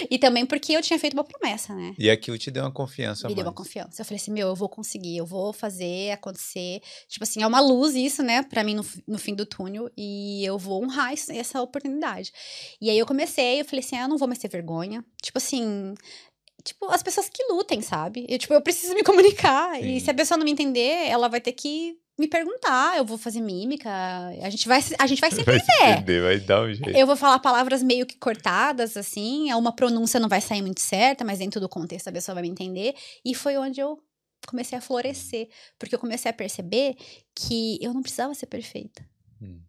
[0.10, 1.94] e também porque eu tinha feito uma promessa, né?
[1.98, 3.28] E aquilo te deu uma confiança.
[3.28, 4.02] Me deu uma confiança.
[4.02, 6.82] Eu falei assim, meu, eu vou conseguir, eu vou fazer acontecer.
[7.08, 9.90] Tipo assim, é uma luz isso, né, para mim no, no fim do túnel.
[9.96, 12.32] E eu vou honrar essa oportunidade.
[12.80, 15.06] E aí eu comecei, eu falei assim, ah, eu não vou mais ter vergonha.
[15.22, 15.94] Tipo assim,
[16.64, 18.26] tipo, as pessoas que lutem, sabe?
[18.28, 19.76] Eu, tipo, eu preciso me comunicar.
[19.76, 19.96] Sim.
[19.96, 23.18] E se a pessoa não me entender, ela vai ter que me perguntar, eu vou
[23.18, 23.90] fazer mímica,
[24.42, 25.58] a gente vai, a gente vai se entender.
[25.58, 26.90] Vai, se entender, vai dar um jeito.
[26.92, 31.26] Eu vou falar palavras meio que cortadas, assim, uma pronúncia não vai sair muito certa,
[31.26, 32.94] mas dentro do contexto a pessoa vai me entender.
[33.26, 34.00] E foi onde eu
[34.48, 35.50] comecei a florescer,
[35.80, 36.96] porque eu comecei a perceber
[37.36, 39.04] que eu não precisava ser perfeita.
[39.42, 39.60] Hum.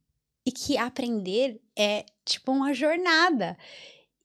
[0.44, 3.56] E que aprender é, tipo, uma jornada.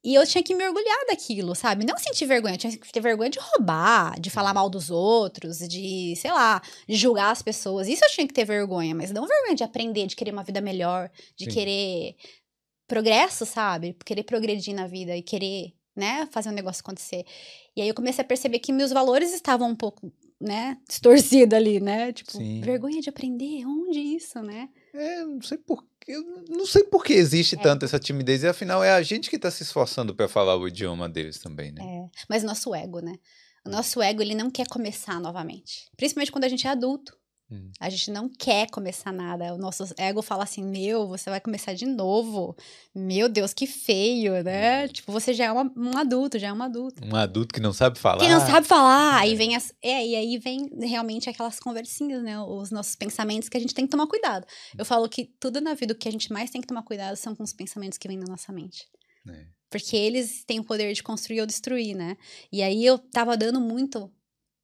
[0.07, 1.85] E eu tinha que me orgulhar daquilo, sabe?
[1.85, 5.59] Não sentir vergonha, eu tinha que ter vergonha de roubar, de falar mal dos outros,
[5.59, 7.89] de, sei lá, de julgar as pessoas.
[7.89, 10.61] Isso eu tinha que ter vergonha, mas não vergonha de aprender, de querer uma vida
[10.61, 11.51] melhor, de Sim.
[11.51, 12.15] querer
[12.87, 13.97] progresso, sabe?
[14.05, 17.25] Querer progredir na vida e querer, né, fazer um negócio acontecer.
[17.75, 21.81] E aí eu comecei a perceber que meus valores estavam um pouco, né, distorcidos ali,
[21.81, 22.13] né?
[22.13, 22.61] Tipo, Sim.
[22.61, 24.69] vergonha de aprender, onde isso, né?
[24.93, 27.59] É, não sei por eu não sei por que existe é.
[27.59, 30.67] tanto essa timidez, e afinal é a gente que está se esforçando para falar o
[30.67, 31.81] idioma deles também, né?
[31.83, 33.15] É, mas nosso ego, né?
[33.65, 35.89] O nosso ego, ele não quer começar novamente.
[35.97, 37.16] Principalmente quando a gente é adulto.
[37.49, 37.71] Hum.
[37.79, 39.53] A gente não quer começar nada.
[39.53, 42.55] O nosso ego fala assim: Meu, você vai começar de novo.
[42.93, 44.83] Meu Deus, que feio, né?
[44.83, 44.87] É.
[44.89, 47.01] Tipo, você já é uma, um adulto, já é um adulto.
[47.05, 48.19] Um adulto que não sabe falar.
[48.19, 49.19] Que não sabe falar.
[49.19, 49.21] É.
[49.21, 52.37] Aí vem as, é, e aí vem realmente aquelas conversinhas, né?
[52.39, 54.45] Os nossos pensamentos que a gente tem que tomar cuidado.
[54.77, 57.15] Eu falo que tudo na vida o que a gente mais tem que tomar cuidado
[57.15, 58.85] são com os pensamentos que vêm na nossa mente.
[59.29, 59.45] É.
[59.69, 62.17] Porque eles têm o poder de construir ou destruir, né?
[62.51, 64.11] E aí eu tava dando muito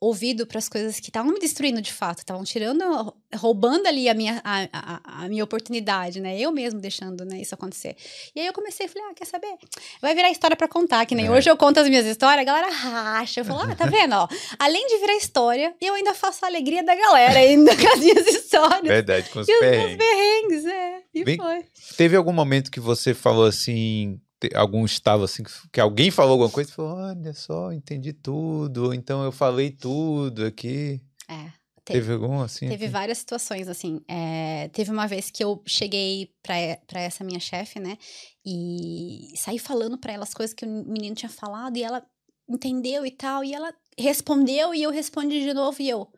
[0.04, 4.14] ouvido para as coisas que estavam me destruindo de fato, estavam tirando, roubando ali a
[4.14, 6.38] minha, a, a, a, minha oportunidade, né?
[6.38, 7.96] Eu mesmo deixando né, isso acontecer.
[8.36, 9.56] E aí eu comecei a falar, ah, quer saber?
[10.02, 11.32] Vai virar história para contar, que nem é.
[11.32, 13.42] hoje eu conto as minhas histórias, a galera racha.
[13.42, 14.14] Eu falo, ah, tá vendo?
[14.14, 14.28] Ó,
[14.60, 18.28] além de virar história, eu ainda faço a alegria da galera ainda com as minhas
[18.28, 18.84] histórias.
[18.84, 19.92] Verdade, com os e perrengues.
[19.92, 21.02] os perrengues, é.
[21.14, 21.66] E Bem, foi.
[21.96, 24.20] Teve algum momento que você falou assim,
[24.54, 28.94] algum estava assim, que alguém falou alguma coisa e falou: olha só, entendi tudo, ou
[28.94, 31.02] então eu falei tudo aqui.
[31.28, 31.64] É.
[31.86, 32.70] Teve, teve algum assim?
[32.70, 34.00] Teve várias situações, assim.
[34.08, 37.98] É, teve uma vez que eu cheguei pra essa minha chefe, né?
[38.46, 42.02] E saí falando pra ela as coisas que o menino tinha falado e ela
[42.48, 43.44] entendeu e tal.
[43.44, 46.10] E ela respondeu e eu respondi de novo e eu.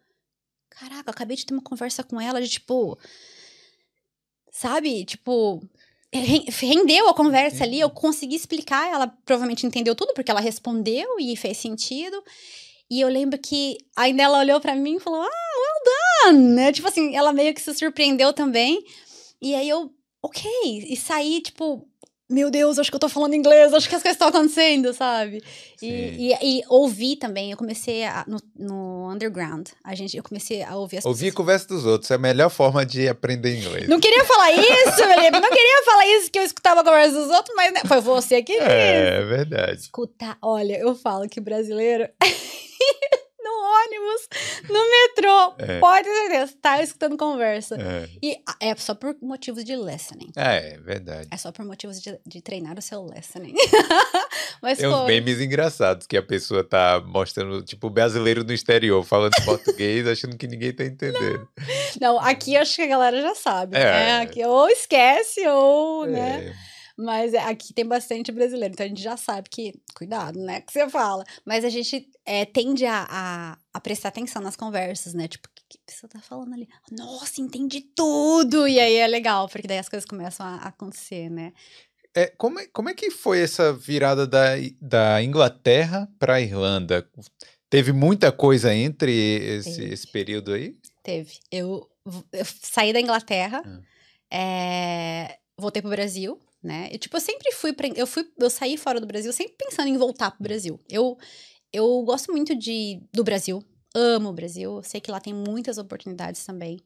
[0.69, 2.99] Caraca, acabei de ter uma conversa com ela de tipo.
[4.51, 5.03] Sabe?
[5.03, 5.67] Tipo.
[6.15, 11.35] Rendeu a conversa ali, eu consegui explicar, ela provavelmente entendeu tudo, porque ela respondeu e
[11.35, 12.23] fez sentido.
[12.89, 16.55] E eu lembro que ainda ela olhou para mim e falou: Ah, well done!
[16.55, 16.71] Né?
[16.71, 18.83] Tipo assim, ela meio que se surpreendeu também.
[19.41, 19.91] E aí eu,
[20.21, 20.49] ok.
[20.87, 21.87] E saí, tipo,
[22.29, 25.43] meu Deus, acho que eu tô falando inglês, acho que as coisas estão acontecendo, sabe?
[25.79, 30.63] E, e, e, ouvir também, eu comecei a, no, no, underground, a gente, eu comecei
[30.63, 31.35] a ouvir as Ouvir pessoas.
[31.35, 33.87] conversa dos outros é a melhor forma de aprender inglês.
[33.87, 37.29] Não queria falar isso, Felipe, não queria falar isso que eu escutava a conversa dos
[37.29, 38.71] outros, mas né, foi você que disse.
[38.71, 39.81] É, é verdade.
[39.81, 42.09] Escutar, olha, eu falo que brasileiro...
[43.63, 44.29] ônibus,
[44.69, 45.55] no metrô.
[45.59, 45.79] É.
[45.79, 47.75] Pode ter tá escutando conversa.
[47.75, 48.09] É.
[48.21, 50.31] E é só por motivos de listening.
[50.35, 51.27] É, é verdade.
[51.31, 53.53] É só por motivos de, de treinar o seu listening.
[54.61, 59.33] Mas Tem uns memes engraçados que a pessoa tá mostrando, tipo, brasileiro no exterior, falando
[59.45, 61.47] português, achando que ninguém tá entendendo.
[61.99, 63.75] Não, Não, aqui acho que a galera já sabe.
[63.75, 63.83] É.
[63.83, 64.21] Né?
[64.21, 66.55] Aqui, ou esquece, ou, né?
[66.97, 67.01] É.
[67.01, 70.89] Mas aqui tem bastante brasileiro, então a gente já sabe que, cuidado, né, que você
[70.89, 71.23] fala.
[71.45, 75.27] Mas a gente é, tende a, a, a, prestar atenção nas conversas, né?
[75.27, 76.67] Tipo, o que, que a pessoa tá falando ali?
[76.91, 78.67] Nossa, entendi tudo!
[78.67, 81.53] E aí é legal, porque daí as coisas começam a, a acontecer, né?
[82.15, 87.05] É, como, é, como é que foi essa virada da, da Inglaterra para Irlanda?
[87.69, 90.77] Teve muita coisa entre esse, esse período aí?
[91.03, 91.39] Teve.
[91.51, 91.89] Eu,
[92.31, 93.81] eu saí da Inglaterra, ah.
[94.31, 96.89] é, voltei pro Brasil, né?
[96.97, 99.97] Tipo, eu sempre fui pra, eu fui eu saí fora do Brasil sempre pensando em
[99.97, 100.79] voltar pro Brasil.
[100.89, 101.17] Eu
[101.71, 103.63] eu gosto muito de do Brasil,
[103.93, 106.79] amo o Brasil, sei que lá tem muitas oportunidades também.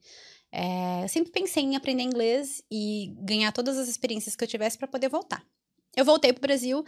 [0.51, 4.77] É, eu sempre pensei em aprender inglês e ganhar todas as experiências que eu tivesse
[4.77, 5.43] para poder voltar.
[5.95, 6.83] Eu voltei pro Brasil,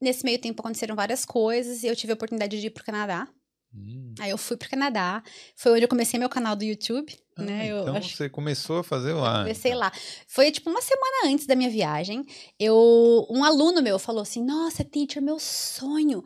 [0.00, 3.28] nesse meio tempo aconteceram várias coisas eu tive a oportunidade de ir pro Canadá.
[3.76, 4.14] Hum.
[4.18, 5.22] Aí eu fui pro Canadá,
[5.54, 7.14] foi onde eu comecei meu canal do YouTube.
[7.36, 7.66] Ah, né?
[7.70, 8.16] Eu então acho...
[8.16, 9.34] você começou a fazer lá.
[9.34, 9.80] Eu comecei então.
[9.80, 9.92] lá.
[10.26, 12.24] Foi tipo uma semana antes da minha viagem.
[12.58, 16.24] Eu, um aluno meu falou assim: Nossa, teacher, meu sonho.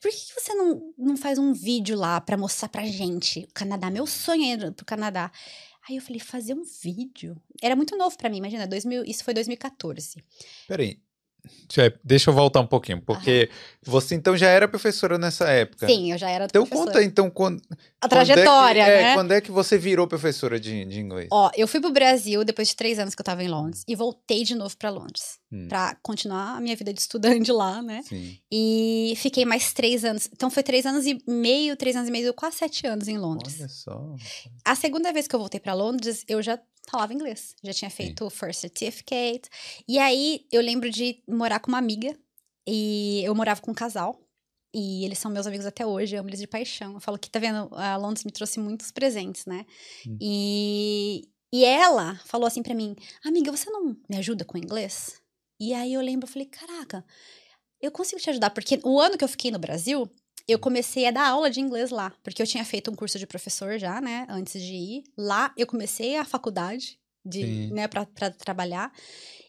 [0.00, 3.90] Por que você não, não faz um vídeo lá para mostrar pra gente o Canadá?
[3.90, 5.32] Meu sonho é ir pro Canadá.
[5.88, 7.36] Aí eu falei, fazer um vídeo?
[7.62, 10.24] Era muito novo para mim, imagina, 2000, isso foi 2014.
[10.66, 10.98] Peraí,
[12.02, 13.92] Deixa eu voltar um pouquinho, porque Aham.
[13.92, 15.86] você então já era professora nessa época.
[15.86, 17.04] Sim, eu já era então, professora.
[17.04, 17.62] Então conta então quando,
[18.00, 19.10] a trajetória, quando é que, né?
[19.10, 21.28] É, quando é que você virou professora de, de inglês?
[21.32, 23.94] Ó, eu fui pro Brasil depois de três anos que eu tava em Londres e
[23.94, 25.68] voltei de novo para Londres hum.
[25.68, 28.02] para continuar a minha vida de estudante lá, né?
[28.02, 28.36] Sim.
[28.50, 30.28] E fiquei mais três anos.
[30.32, 33.56] Então foi três anos e meio, três anos e meio, quase sete anos em Londres.
[33.60, 34.16] Olha só.
[34.64, 36.58] A segunda vez que eu voltei para Londres, eu já
[36.88, 37.54] falava inglês.
[37.62, 39.48] Já tinha feito o First Certificate.
[39.88, 42.16] E aí eu lembro de morar com uma amiga.
[42.66, 44.18] E eu morava com um casal.
[44.74, 46.94] E eles são meus amigos até hoje, eu amo eles de paixão.
[46.94, 49.64] Eu falo que, tá vendo, a Londres me trouxe muitos presentes, né?
[50.04, 50.18] Hum.
[50.20, 55.22] E, e ela falou assim para mim: Amiga, você não me ajuda com inglês?
[55.60, 57.04] E aí eu lembro, eu falei: Caraca,
[57.80, 58.50] eu consigo te ajudar.
[58.50, 60.10] Porque o ano que eu fiquei no Brasil,
[60.46, 63.26] eu comecei a dar aula de inglês lá, porque eu tinha feito um curso de
[63.26, 65.04] professor já, né, antes de ir.
[65.16, 68.92] Lá eu comecei a faculdade de, né, para trabalhar.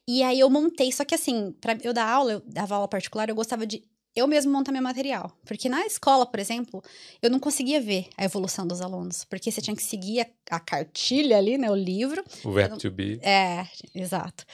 [0.08, 3.28] E aí eu montei, só que assim, para eu dar aula, eu dava aula particular,
[3.28, 3.84] eu gostava de
[4.16, 5.38] eu mesmo montar meu material.
[5.44, 6.82] Porque na escola, por exemplo,
[7.22, 9.26] eu não conseguia ver a evolução dos alunos.
[9.26, 11.70] Porque você tinha que seguir a, a cartilha ali, né?
[11.70, 12.24] O livro.
[12.46, 13.20] O verbo to be.
[13.22, 14.46] É, exato.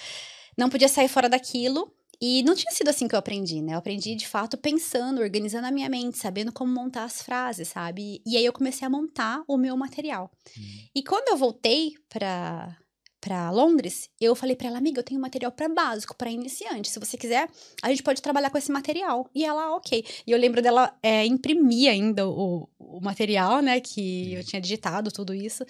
[0.58, 1.94] Não podia sair fora daquilo.
[2.22, 3.74] E não tinha sido assim que eu aprendi, né?
[3.74, 8.22] Eu aprendi de fato pensando, organizando a minha mente, sabendo como montar as frases, sabe?
[8.26, 10.30] E aí eu comecei a montar o meu material.
[10.58, 10.62] Hum.
[10.94, 12.78] E quando eu voltei para
[13.22, 16.90] para Londres, eu falei para ela, amiga, eu tenho material para básico, para iniciante.
[16.90, 17.48] Se você quiser,
[17.84, 19.30] a gente pode trabalhar com esse material.
[19.34, 20.04] E ela, ok.
[20.26, 25.12] E eu lembro dela é, imprimir ainda o, o material, né, que eu tinha digitado,
[25.12, 25.64] tudo isso.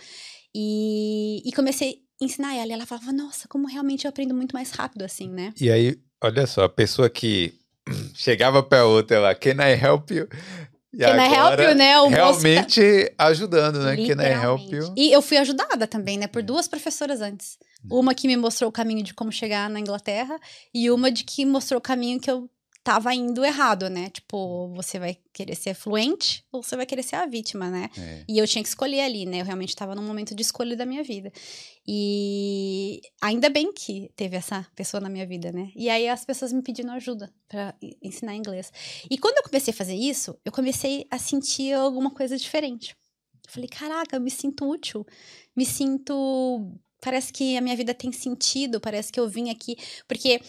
[0.56, 2.72] E, e comecei a ensinar ela.
[2.72, 5.54] E ela falava, nossa, como realmente eu aprendo muito mais rápido assim, né?
[5.60, 7.54] E aí, olha só, a pessoa que
[8.14, 10.28] chegava para outra lá, can I help you?
[10.94, 12.02] E Can I help you, né?
[12.02, 13.28] O realmente tá...
[13.28, 13.96] ajudando, né?
[13.96, 14.94] Can I help you?
[14.98, 16.28] E eu fui ajudada também, né?
[16.28, 17.58] Por duas professoras antes.
[17.86, 18.00] Hum.
[18.00, 20.38] Uma que me mostrou o caminho de como chegar na Inglaterra
[20.74, 22.50] e uma de que mostrou o caminho que eu
[22.84, 24.10] tava indo errado, né?
[24.10, 27.90] Tipo, você vai querer ser fluente ou você vai querer ser a vítima, né?
[27.98, 28.26] É.
[28.28, 29.42] E eu tinha que escolher ali, né?
[29.42, 31.32] Eu realmente tava num momento de escolha da minha vida.
[31.88, 35.72] E ainda bem que teve essa pessoa na minha vida, né?
[35.76, 38.72] E aí as pessoas me pedindo ajuda para ensinar inglês.
[39.10, 42.96] E quando eu comecei a fazer isso, eu comecei a sentir alguma coisa diferente.
[43.46, 45.06] Eu falei, caraca, eu me sinto útil,
[45.56, 46.72] me sinto.
[47.00, 49.76] Parece que a minha vida tem sentido, parece que eu vim aqui.
[50.08, 50.40] Porque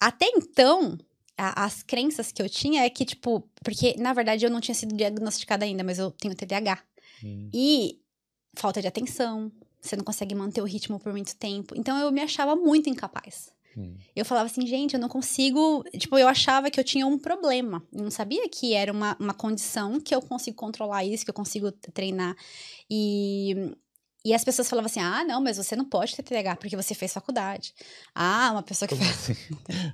[0.00, 0.98] até então,
[1.36, 4.74] a, as crenças que eu tinha é que, tipo, porque na verdade eu não tinha
[4.74, 6.82] sido diagnosticada ainda, mas eu tenho TDAH.
[7.22, 7.50] Hum.
[7.52, 8.00] E
[8.54, 11.74] falta de atenção, você não consegue manter o ritmo por muito tempo.
[11.76, 13.52] Então eu me achava muito incapaz.
[13.76, 13.96] Hum.
[14.14, 15.84] Eu falava assim, gente, eu não consigo.
[15.98, 17.82] Tipo, eu achava que eu tinha um problema.
[17.92, 21.34] Eu não sabia que era uma, uma condição que eu consigo controlar isso, que eu
[21.34, 22.36] consigo treinar.
[22.88, 23.74] E
[24.24, 26.94] e as pessoas falavam assim: ah, não, mas você não pode ter TDAH porque você
[26.94, 27.74] fez faculdade.
[28.14, 29.10] Ah, uma pessoa que fez.
[29.10, 29.36] Assim?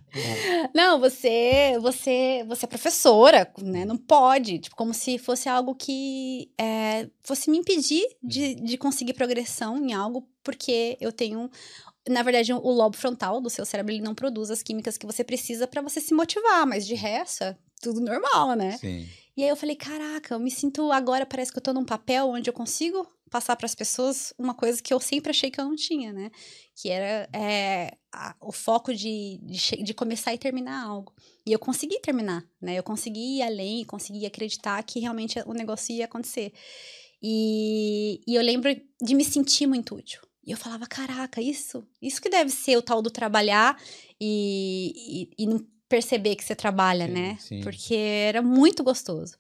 [0.73, 3.85] não, você, você, você é professora, né?
[3.85, 4.61] Não pode.
[4.61, 8.65] Tipo, como se fosse algo que é, fosse me impedir de, uhum.
[8.65, 11.51] de conseguir progressão em algo, porque eu tenho.
[12.09, 15.25] Na verdade, o lobo frontal do seu cérebro ele não produz as químicas que você
[15.25, 18.79] precisa para você se motivar, mas de resto, é tudo normal, né?
[18.79, 19.07] Sim.
[19.37, 22.29] E aí eu falei, caraca, eu me sinto agora, parece que eu tô num papel
[22.29, 25.65] onde eu consigo passar para as pessoas uma coisa que eu sempre achei que eu
[25.65, 26.31] não tinha, né?
[26.75, 31.15] Que era é, a, o foco de, de, de, começar e terminar algo.
[31.47, 32.77] E eu consegui terminar, né?
[32.77, 36.53] Eu consegui ir além, consegui acreditar que realmente o negócio ia acontecer.
[37.23, 40.21] E, e eu lembro de me sentir muito útil.
[40.45, 43.81] E eu falava, caraca, isso, isso que deve ser o tal do trabalhar
[44.21, 47.37] e, e, e não perceber que você trabalha, sim, né?
[47.41, 47.61] Sim.
[47.63, 49.37] Porque era muito gostoso.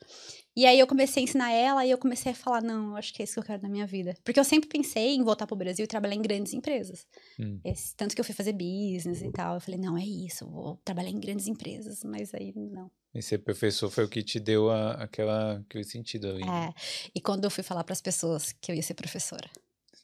[0.60, 3.14] E aí eu comecei a ensinar ela e eu comecei a falar, não, eu acho
[3.14, 4.14] que é isso que eu quero na minha vida.
[4.22, 7.06] Porque eu sempre pensei em voltar pro Brasil e trabalhar em grandes empresas.
[7.38, 7.58] Hum.
[7.64, 9.54] Esse, tanto que eu fui fazer business e tal.
[9.54, 12.04] Eu falei, não, é isso, vou trabalhar em grandes empresas.
[12.04, 12.90] Mas aí, não.
[13.14, 16.42] E ser professor foi o que te deu a, aquela, aquele sentido ali.
[16.42, 16.74] É,
[17.14, 19.48] e quando eu fui falar para as pessoas que eu ia ser professora.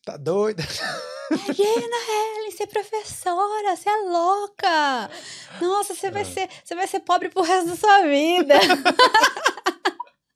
[0.07, 0.62] Tá doida?
[1.30, 5.11] Imagina, Helen, ser professora, você é louca.
[5.61, 6.24] Nossa, você vai, é.
[6.24, 8.54] ser, você vai ser pobre pro resto da sua vida.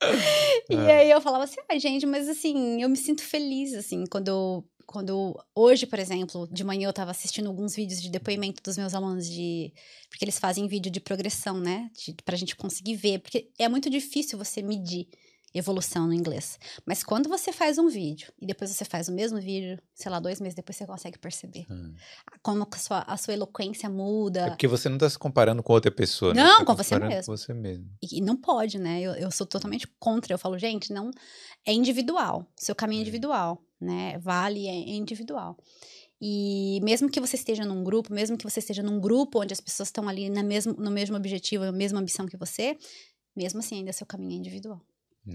[0.71, 0.99] e é.
[0.99, 4.29] aí eu falava assim, ai, ah, gente, mas assim, eu me sinto feliz, assim, quando
[4.29, 8.77] eu, quando hoje, por exemplo, de manhã eu tava assistindo alguns vídeos de depoimento dos
[8.77, 9.73] meus alunos de.
[10.09, 11.89] Porque eles fazem vídeo de progressão, né?
[11.95, 13.21] De, pra gente conseguir ver.
[13.21, 15.07] Porque é muito difícil você medir
[15.53, 16.59] evolução no inglês.
[16.87, 20.21] Mas quando você faz um vídeo e depois você faz o mesmo vídeo, sei lá,
[20.21, 21.95] dois meses depois você consegue perceber hum.
[22.43, 24.47] como a sua, a sua eloquência muda.
[24.47, 26.43] É porque você não está se comparando com outra pessoa, né?
[26.43, 27.27] Não, tá com você mesmo.
[27.27, 27.87] Com você mesmo.
[28.03, 29.01] E, e, não pode, né?
[29.01, 30.33] Eu, eu sou totalmente contra.
[30.33, 31.11] Eu falo, gente, não
[31.67, 32.47] é individual.
[32.57, 34.19] Seu caminho é individual, né?
[34.19, 35.57] Vale é individual.
[36.23, 39.61] E mesmo que você esteja num grupo, mesmo que você esteja num grupo onde as
[39.61, 42.77] pessoas estão ali na mesmo, no mesmo objetivo, na mesma ambição que você,
[43.35, 44.81] mesmo assim ainda seu caminho é individual.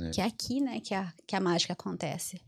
[0.01, 0.11] É.
[0.11, 2.41] Que é aqui, né, que a, que a mágica acontece.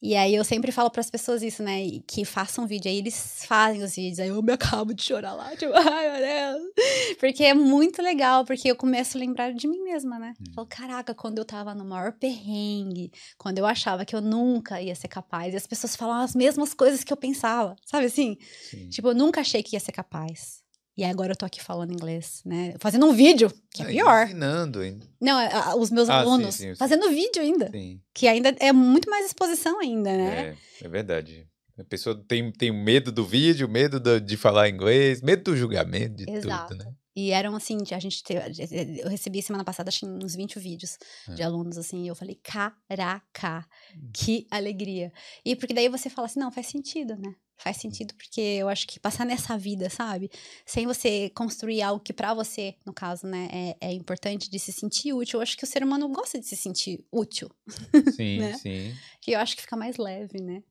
[0.00, 1.80] E aí eu sempre falo para as pessoas isso, né?
[2.06, 2.88] Que façam vídeo.
[2.88, 4.20] Aí eles fazem os vídeos.
[4.20, 6.72] Aí eu me acabo de chorar lá, tipo, ai meu Deus.
[7.18, 10.34] Porque é muito legal, porque eu começo a lembrar de mim mesma, né?
[10.40, 10.52] Hum.
[10.54, 14.94] Falo, caraca, quando eu tava no maior perrengue, quando eu achava que eu nunca ia
[14.94, 18.38] ser capaz, e as pessoas falam as mesmas coisas que eu pensava, sabe assim?
[18.70, 18.88] Sim.
[18.90, 20.62] Tipo, eu nunca achei que ia ser capaz.
[20.98, 22.74] E agora eu tô aqui falando inglês, né?
[22.80, 24.26] Fazendo um vídeo, que é pior.
[24.26, 25.06] Ensinando ainda.
[25.20, 27.70] Não, é, os meus ah, alunos sim, sim, fazendo vídeo ainda.
[27.70, 28.00] Sim.
[28.12, 30.56] Que ainda é muito mais exposição ainda, né?
[30.80, 31.46] É, é verdade.
[31.78, 36.16] A pessoa tem, tem medo do vídeo, medo do, de falar inglês, medo do julgamento,
[36.16, 36.74] de Exato.
[36.74, 36.92] tudo, né?
[37.14, 38.40] E eram assim, a gente teve,
[39.00, 41.34] eu recebi semana passada acho uns 20 vídeos é.
[41.34, 43.64] de alunos assim, e eu falei, caraca,
[43.96, 44.10] hum.
[44.12, 45.12] que alegria.
[45.44, 47.36] E porque daí você fala assim, não, faz sentido, né?
[47.58, 50.30] Faz sentido porque eu acho que passar nessa vida, sabe?
[50.64, 54.72] Sem você construir algo que para você, no caso, né, é, é, importante de se
[54.72, 55.38] sentir útil.
[55.38, 57.50] Eu acho que o ser humano gosta de se sentir útil.
[58.16, 58.54] Sim, né?
[58.54, 58.94] sim.
[59.20, 60.62] Que eu acho que fica mais leve, né?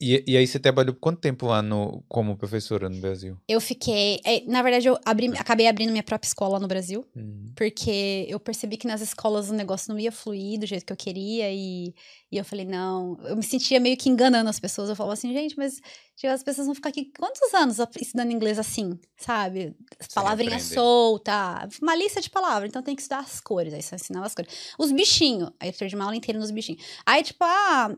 [0.00, 3.36] E, e aí você trabalhou quanto tempo lá no, como professora no Brasil?
[3.48, 7.52] Eu fiquei, é, na verdade eu abri, acabei abrindo minha própria escola no Brasil, uhum.
[7.54, 10.96] porque eu percebi que nas escolas o negócio não ia fluir do jeito que eu
[10.96, 11.94] queria e,
[12.30, 14.88] e eu falei, não, eu me sentia meio que enganando as pessoas.
[14.88, 15.80] Eu falava assim, gente, mas
[16.20, 19.74] tipo, as pessoas vão ficar aqui quantos anos estudando inglês assim, sabe?
[20.14, 24.26] Palavrinha solta, uma lista de palavras, então tem que estudar as cores, aí só ensinava
[24.26, 24.74] as cores.
[24.78, 26.84] Os bichinhos, aí eu perdi uma aula inteira nos bichinhos.
[27.06, 27.96] Aí, tipo, ah,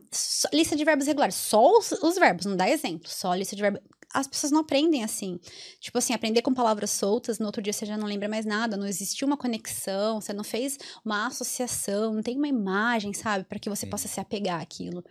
[0.53, 3.81] lista de verbos regulares, só os, os verbos, não dá exemplo, só lista de verbos
[4.13, 5.39] as pessoas não aprendem assim.
[5.79, 8.77] Tipo assim, aprender com palavras soltas, no outro dia você já não lembra mais nada,
[8.77, 13.59] não existiu uma conexão, você não fez uma associação, não tem uma imagem, sabe, para
[13.59, 13.89] que você Sim.
[13.89, 15.03] possa se apegar àquilo.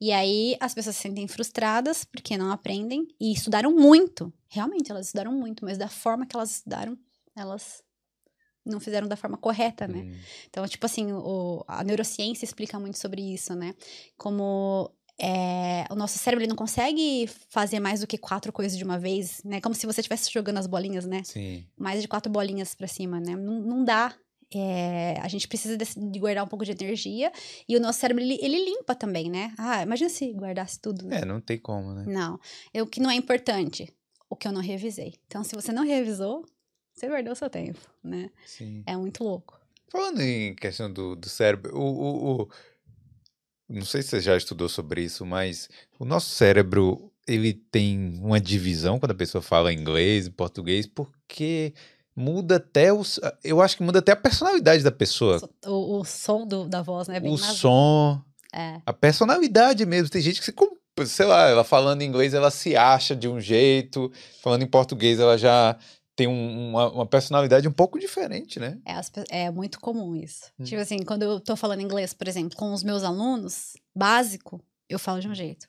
[0.00, 4.32] E aí as pessoas se sentem frustradas porque não aprendem e estudaram muito.
[4.48, 6.98] Realmente, elas estudaram muito, mas da forma que elas estudaram,
[7.36, 7.82] elas
[8.64, 10.00] não fizeram da forma correta, né?
[10.00, 10.20] Hum.
[10.48, 13.74] Então, tipo assim, o, a neurociência explica muito sobre isso, né?
[14.16, 14.90] Como
[15.20, 18.98] é, o nosso cérebro ele não consegue fazer mais do que quatro coisas de uma
[18.98, 19.60] vez, né?
[19.60, 21.22] Como se você estivesse jogando as bolinhas, né?
[21.24, 21.66] Sim.
[21.76, 23.36] Mais de quatro bolinhas para cima, né?
[23.36, 24.14] Não, não dá.
[24.54, 27.30] é, a gente precisa de, de, guardar um pouco de energia
[27.68, 29.54] e o nosso cérebro, ele, ele, limpa também, né?
[29.58, 31.06] Ah, imagina se guardasse tudo.
[31.06, 31.20] Né?
[31.20, 32.04] É, não tem como, né?
[32.08, 32.40] Não.
[32.72, 33.92] É o que não é importante,
[34.28, 35.14] o que eu não revisei.
[35.26, 36.44] Então, se você não revisou,
[36.94, 38.30] você guardou o seu tempo, né?
[38.46, 38.82] Sim.
[38.86, 39.60] É muito louco.
[39.90, 42.48] Falando em questão do, do cérebro, o, o, o,
[43.70, 45.68] não sei se você já estudou sobre isso, mas
[45.98, 51.72] o nosso cérebro ele tem uma divisão quando a pessoa fala inglês e português, porque
[52.14, 53.20] muda até os.
[53.44, 55.40] Eu acho que muda até a personalidade da pessoa.
[55.64, 57.20] O, o som do, da voz, né?
[57.20, 58.20] Bem o som.
[58.52, 58.80] É.
[58.84, 60.10] A personalidade mesmo.
[60.10, 60.54] Tem gente que se.
[61.06, 64.12] Sei lá, ela falando inglês, ela se acha de um jeito,
[64.42, 65.78] falando em português, ela já
[66.20, 68.78] tem um, uma, uma, personalidade um pouco diferente, né?
[68.84, 70.52] É, é muito comum isso.
[70.58, 70.64] Hum.
[70.64, 74.98] Tipo assim, quando eu tô falando inglês, por exemplo, com os meus alunos, básico, eu
[74.98, 75.66] falo de um jeito.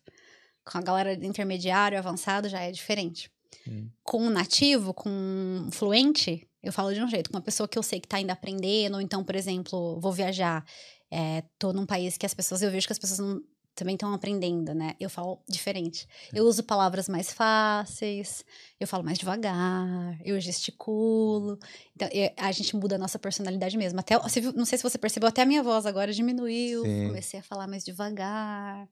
[0.66, 3.32] Com a galera intermediário, avançado, já é diferente.
[3.66, 3.88] Hum.
[4.04, 7.30] Com um nativo, com um fluente, eu falo de um jeito.
[7.30, 10.12] Com uma pessoa que eu sei que tá ainda aprendendo, ou então, por exemplo, vou
[10.12, 10.66] viajar,
[11.10, 13.42] é, tô num país que as pessoas, eu vejo que as pessoas não,
[13.82, 14.96] também estão aprendendo, né?
[15.00, 16.08] Eu falo diferente.
[16.32, 18.46] Eu uso palavras mais fáceis,
[18.80, 21.58] eu falo mais devagar, eu gesticulo.
[21.96, 24.00] Então, eu, a gente muda a nossa personalidade mesmo.
[24.00, 24.14] Até,
[24.56, 26.84] não sei se você percebeu, até a minha voz agora diminuiu.
[26.84, 27.08] Sim.
[27.08, 28.88] Comecei a falar mais devagar,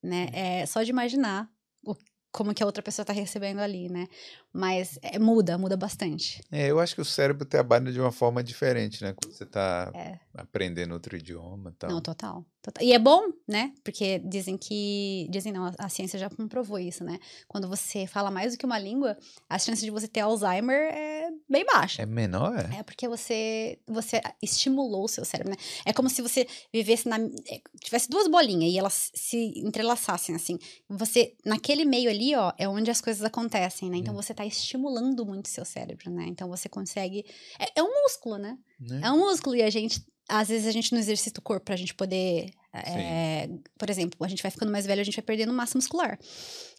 [0.00, 0.28] né?
[0.32, 1.50] É só de imaginar
[1.84, 1.96] o
[2.30, 4.06] como que a outra pessoa está recebendo ali, né?
[4.52, 6.42] Mas é, muda, muda bastante.
[6.50, 9.12] É, eu acho que o cérebro trabalha de uma forma diferente, né?
[9.14, 10.18] Quando você está é.
[10.34, 11.90] aprendendo outro idioma tal.
[11.90, 12.82] Não, total, total.
[12.82, 13.72] E é bom, né?
[13.84, 15.28] Porque dizem que...
[15.30, 17.18] Dizem não, a ciência já comprovou isso, né?
[17.46, 19.18] Quando você fala mais do que uma língua,
[19.48, 22.02] a chance de você ter Alzheimer é bem baixa.
[22.02, 22.78] É menor, é?
[22.78, 25.56] É porque você, você estimulou o seu cérebro, né?
[25.84, 27.18] É como se você vivesse na...
[27.18, 30.58] É, tivesse duas bolinhas e elas se entrelaçassem, assim.
[30.88, 33.98] Você, naquele meio ali, ó, é onde as coisas acontecem, né?
[33.98, 34.16] Então hum.
[34.16, 36.26] você está estimulando muito seu cérebro, né?
[36.28, 37.24] Então você consegue.
[37.58, 38.56] É, é um músculo, né?
[38.80, 39.00] né?
[39.02, 40.04] É um músculo e a gente.
[40.28, 42.50] Às vezes a gente não exercita o corpo pra gente poder.
[42.70, 46.18] É, por exemplo, a gente vai ficando mais velho, a gente vai perdendo massa muscular.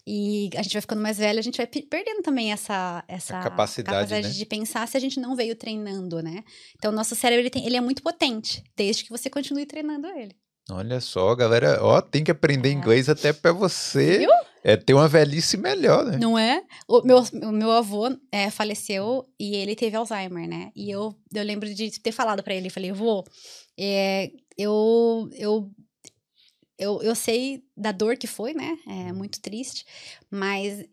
[0.06, 3.96] E a gente vai ficando mais velho, a gente vai perdendo também essa, essa capacidade,
[3.96, 4.34] capacidade né?
[4.34, 6.44] de pensar se a gente não veio treinando, né?
[6.76, 10.08] Então, o nosso cérebro ele, tem, ele é muito potente, desde que você continue treinando
[10.08, 10.36] ele.
[10.72, 12.74] Olha só, galera, ó, tem que aprender é.
[12.74, 14.30] inglês até para você Viu?
[14.64, 16.18] É ter uma velhice melhor, né?
[16.18, 16.64] Não é?
[16.88, 20.72] O meu, o meu avô é, faleceu e ele teve Alzheimer, né?
[20.76, 23.24] E eu, eu lembro de ter falado para ele, falei, vô,
[23.78, 25.72] é, eu, eu,
[26.78, 28.78] eu, eu sei da dor que foi, né?
[28.88, 29.86] É muito triste,
[30.30, 30.86] mas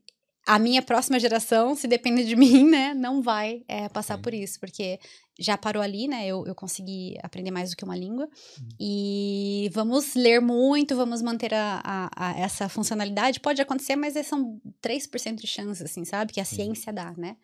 [0.46, 4.60] a minha próxima geração, se depender de mim, né, não vai é, passar por isso,
[4.60, 5.00] porque
[5.38, 6.26] já parou ali, né?
[6.26, 8.28] Eu, eu consegui aprender mais do que uma língua.
[8.58, 8.68] Uhum.
[8.80, 13.40] E vamos ler muito, vamos manter a, a, a, essa funcionalidade.
[13.40, 16.32] Pode acontecer, mas são 3% de chance, assim, sabe?
[16.32, 17.36] Que a ciência dá, né?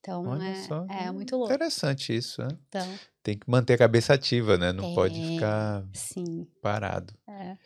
[0.00, 1.52] Então, é, é, muito louco.
[1.52, 2.48] Interessante isso, né?
[2.68, 4.72] Então, Tem que manter a cabeça ativa, né?
[4.72, 6.46] Não é, pode ficar sim.
[6.62, 7.12] parado.
[7.28, 7.56] É.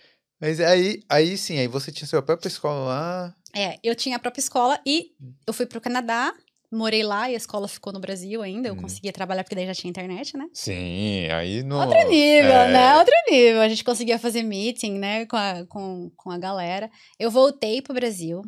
[0.40, 3.36] Mas aí, aí sim, aí você tinha sua própria escola lá.
[3.54, 5.32] É, eu tinha a própria escola e hum.
[5.46, 6.34] eu fui pro Canadá
[6.72, 8.68] morei lá e a escola ficou no Brasil ainda.
[8.68, 8.78] Eu hum.
[8.78, 10.48] conseguia trabalhar porque daí já tinha internet, né?
[10.52, 11.78] Sim, aí no.
[11.78, 12.72] Outro nível, é...
[12.72, 12.98] né?
[12.98, 13.60] Outro nível.
[13.60, 16.90] A gente conseguia fazer meeting, né, com a, com, com a galera.
[17.18, 18.42] Eu voltei pro Brasil.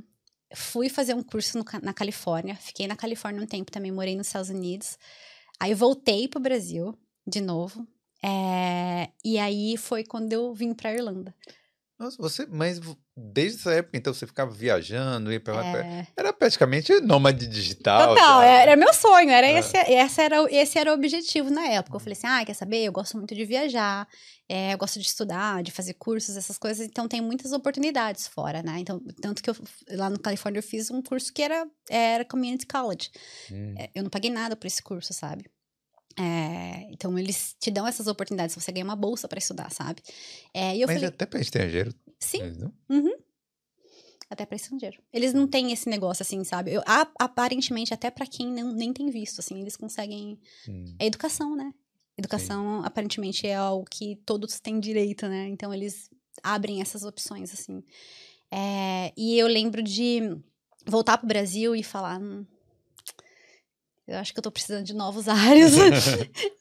[0.54, 2.54] Fui fazer um curso no, na Califórnia.
[2.56, 4.98] Fiquei na Califórnia um tempo também, morei nos Estados Unidos.
[5.60, 6.96] Aí voltei pro Brasil
[7.26, 7.86] de novo.
[8.22, 11.34] É, e aí foi quando eu vim pra Irlanda.
[12.04, 12.78] Nossa, você, mas
[13.16, 16.06] desde essa época, então, você ficava viajando, ia pra é.
[16.16, 18.08] era praticamente nômade digital.
[18.08, 18.46] Total, já.
[18.46, 19.58] era meu sonho, era é.
[19.58, 21.96] esse, esse, era, esse era o objetivo na época.
[21.96, 24.06] Eu falei assim, ah, quer saber, eu gosto muito de viajar,
[24.48, 28.62] é, eu gosto de estudar, de fazer cursos, essas coisas, então tem muitas oportunidades fora,
[28.62, 28.78] né?
[28.80, 29.56] Então, tanto que eu,
[29.92, 33.10] lá no Califórnia eu fiz um curso que era, era Community College.
[33.50, 33.74] Hum.
[33.78, 35.44] É, eu não paguei nada por esse curso, sabe?
[36.18, 40.00] É, então eles te dão essas oportunidades, você ganha uma bolsa para estudar, sabe?
[40.52, 41.92] É, Mas falei, até para estrangeiro.
[42.20, 42.42] Sim.
[42.88, 43.16] Uhum.
[44.30, 45.02] Até para estrangeiro.
[45.12, 46.72] Eles não têm esse negócio assim, sabe?
[46.72, 46.82] Eu,
[47.18, 50.38] aparentemente, até para quem não, nem tem visto, assim, eles conseguem.
[50.68, 50.96] Hum.
[50.98, 51.72] É educação, né?
[52.16, 52.86] Educação, Sim.
[52.86, 55.48] aparentemente, é algo que todos têm direito, né?
[55.48, 56.08] Então eles
[56.42, 57.82] abrem essas opções, assim.
[58.50, 60.36] É, e eu lembro de
[60.86, 62.20] voltar pro Brasil e falar.
[62.20, 62.46] Hum,
[64.06, 65.72] eu acho que eu tô precisando de novos ares.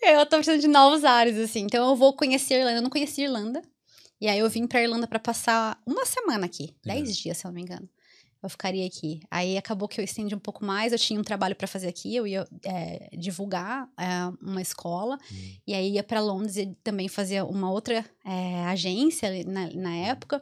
[0.02, 1.62] eu tô precisando de novos ares, assim.
[1.62, 2.78] Então eu vou conhecer a Irlanda.
[2.78, 3.62] Eu não conheci a Irlanda.
[4.20, 6.76] E aí eu vim pra Irlanda para passar uma semana aqui.
[6.86, 7.16] Dez uhum.
[7.16, 7.89] dias, se eu não me engano.
[8.41, 9.22] Eu ficaria aqui.
[9.32, 10.91] Aí acabou que eu estendi um pouco mais.
[10.91, 12.14] Eu tinha um trabalho para fazer aqui.
[12.14, 14.06] Eu ia é, divulgar é,
[14.41, 15.18] uma escola.
[15.32, 15.58] Uhum.
[15.66, 20.41] E aí ia para Londres e também fazia uma outra é, agência na, na época.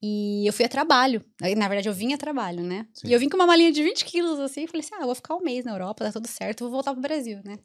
[0.00, 1.24] E eu fui a trabalho.
[1.56, 2.86] Na verdade, eu vim a trabalho, né?
[2.94, 3.08] Sim.
[3.08, 5.14] E eu vim com uma malinha de 20 quilos, assim, e falei assim: ah, vou
[5.14, 7.58] ficar um mês na Europa, tá tudo certo, vou voltar pro Brasil, né?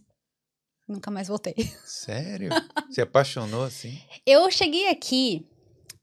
[0.87, 1.55] nunca mais voltei.
[1.85, 2.49] Sério?
[2.89, 3.99] Se apaixonou assim?
[4.25, 5.47] Eu cheguei aqui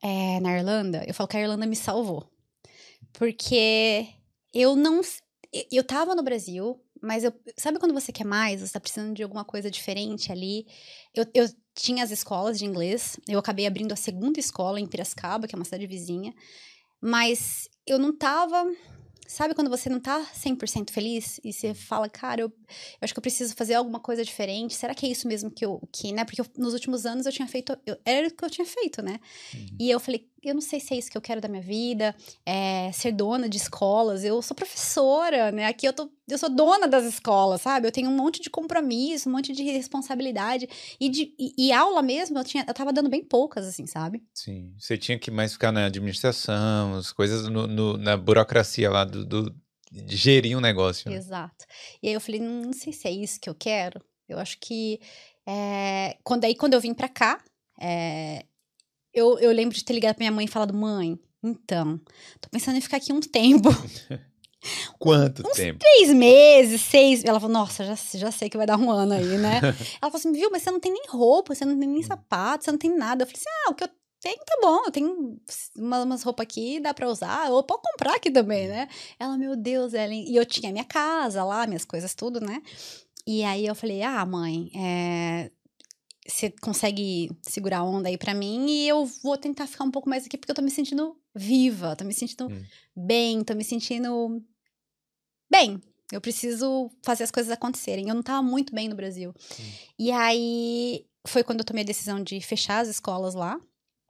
[0.03, 2.31] é, na Irlanda, eu falo que a Irlanda me salvou.
[3.13, 4.09] Porque
[4.55, 5.01] eu não.
[5.71, 7.33] Eu tava no Brasil, mas eu.
[7.57, 8.61] Sabe quando você quer mais?
[8.61, 10.67] Você tá precisando de alguma coisa diferente ali?
[11.15, 15.47] Eu, eu tinha as escolas de inglês, eu acabei abrindo a segunda escola em Piracicaba,
[15.47, 16.35] que é uma cidade vizinha,
[17.01, 18.67] mas eu não tava
[19.31, 23.19] Sabe quando você não tá 100% feliz e você fala, cara, eu, eu, acho que
[23.19, 24.75] eu preciso fazer alguma coisa diferente?
[24.75, 26.25] Será que é isso mesmo que eu, que, né?
[26.25, 29.01] Porque eu, nos últimos anos eu tinha feito, eu, era o que eu tinha feito,
[29.01, 29.21] né?
[29.55, 29.67] Uhum.
[29.79, 32.15] E eu falei, eu não sei se é isso que eu quero da minha vida,
[32.47, 34.25] é, ser dona de escolas.
[34.25, 35.67] Eu sou professora, né?
[35.67, 37.87] Aqui eu, tô, eu sou dona das escolas, sabe?
[37.87, 40.69] Eu tenho um monte de compromisso, um monte de responsabilidade.
[40.99, 44.23] E, de, e, e, aula mesmo, eu, tinha, eu tava dando bem poucas, assim, sabe?
[44.35, 44.73] Sim.
[44.79, 49.25] Você tinha que mais ficar na administração, as coisas no, no, na burocracia lá do,
[49.25, 49.55] do,
[49.91, 51.11] de gerir um negócio.
[51.11, 51.17] Né?
[51.17, 51.67] Exato.
[52.03, 54.01] E aí eu falei, não, não sei se é isso que eu quero.
[54.29, 55.01] Eu acho que.
[55.47, 57.43] É, quando, aí, quando eu vim pra cá,
[57.81, 58.45] é,
[59.13, 61.99] eu, eu lembro de ter ligado pra minha mãe e falado, mãe, então,
[62.41, 63.69] tô pensando em ficar aqui um tempo.
[64.99, 65.79] Quanto Uns tempo?
[65.79, 67.25] Três meses, seis.
[67.25, 69.61] Ela falou, nossa, já, já sei que vai dar um ano aí, né?
[70.03, 72.65] Ela falou assim, viu, mas você não tem nem roupa, você não tem nem sapato,
[72.65, 73.23] você não tem nada.
[73.23, 73.89] Eu falei assim, ah, o que eu
[74.21, 75.41] tenho tá bom, eu tenho
[75.75, 78.87] umas, umas roupas aqui, dá pra usar, ou pode comprar aqui também, né?
[79.19, 80.31] Ela, meu Deus, Ellen.
[80.31, 82.61] E eu tinha minha casa lá, minhas coisas, tudo, né?
[83.27, 85.51] E aí eu falei, ah, mãe, é,
[86.27, 90.09] você consegue segurar a onda aí para mim e eu vou tentar ficar um pouco
[90.09, 92.65] mais aqui porque eu tô me sentindo viva, tô me sentindo hum.
[92.95, 94.43] bem, tô me sentindo
[95.51, 95.81] bem.
[96.13, 98.09] Eu preciso fazer as coisas acontecerem.
[98.09, 99.31] Eu não tava muito bem no Brasil.
[99.31, 99.73] Hum.
[99.99, 103.59] E aí foi quando eu tomei a decisão de fechar as escolas lá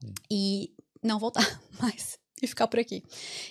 [0.05, 0.13] hum.
[0.31, 3.03] e não voltar mais e ficar por aqui.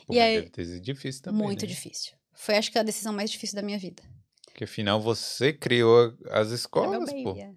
[0.05, 1.43] Pô, e aí, deve ter sido difícil também.
[1.43, 1.68] Muito né?
[1.68, 2.14] difícil.
[2.34, 4.01] Foi acho que a decisão mais difícil da minha vida.
[4.45, 7.36] Porque afinal você criou as escolas, pô.
[7.38, 7.53] É.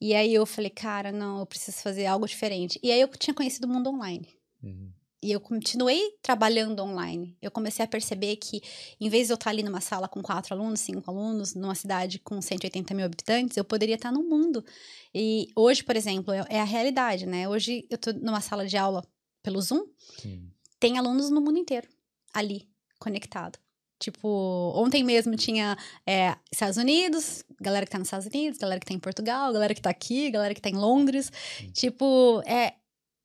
[0.00, 2.78] E aí eu falei, cara, não, eu preciso fazer algo diferente.
[2.82, 4.28] E aí eu tinha conhecido o mundo online.
[4.62, 4.92] Uhum.
[5.20, 7.36] E eu continuei trabalhando online.
[7.42, 8.62] Eu comecei a perceber que,
[9.00, 12.20] em vez de eu estar ali numa sala com quatro alunos, cinco alunos, numa cidade
[12.20, 14.64] com 180 mil habitantes, eu poderia estar no mundo.
[15.12, 17.48] E hoje, por exemplo, é, é a realidade, né?
[17.48, 19.04] Hoje eu estou numa sala de aula
[19.42, 19.86] pelo Zoom,
[20.20, 20.48] Sim.
[20.78, 21.88] tem alunos no mundo inteiro
[22.32, 22.68] ali,
[23.00, 23.58] conectado.
[23.98, 25.76] Tipo, ontem mesmo tinha
[26.06, 29.74] é, Estados Unidos, galera que tá nos Estados Unidos, galera que tá em Portugal, galera
[29.74, 31.32] que tá aqui, galera que tá em Londres.
[31.58, 31.70] Sim.
[31.72, 32.74] Tipo, é,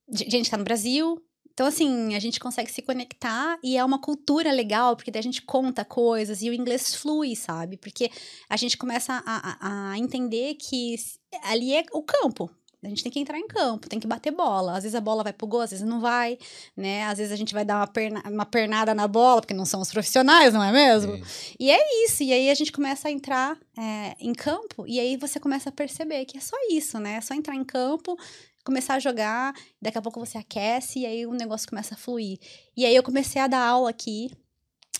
[0.09, 1.24] gente que tá no Brasil.
[1.53, 5.24] Então, assim, a gente consegue se conectar e é uma cultura legal, porque daí a
[5.24, 7.78] gente conta coisas e o inglês flui, sabe?
[7.78, 8.09] Porque
[8.49, 10.95] a gente começa a, a, a entender que
[11.43, 12.49] ali é o campo,
[12.84, 14.75] a gente tem que entrar em campo, tem que bater bola.
[14.75, 16.38] Às vezes a bola vai pro gol, às vezes não vai,
[16.75, 17.03] né?
[17.05, 19.89] Às vezes a gente vai dar uma, perna, uma pernada na bola, porque não somos
[19.91, 21.21] profissionais, não é mesmo?
[21.59, 22.23] E é isso.
[22.23, 25.71] E aí a gente começa a entrar é, em campo, e aí você começa a
[25.71, 27.15] perceber que é só isso, né?
[27.15, 28.17] É só entrar em campo,
[28.65, 32.38] começar a jogar, daqui a pouco você aquece, e aí o negócio começa a fluir.
[32.75, 34.29] E aí eu comecei a dar aula aqui,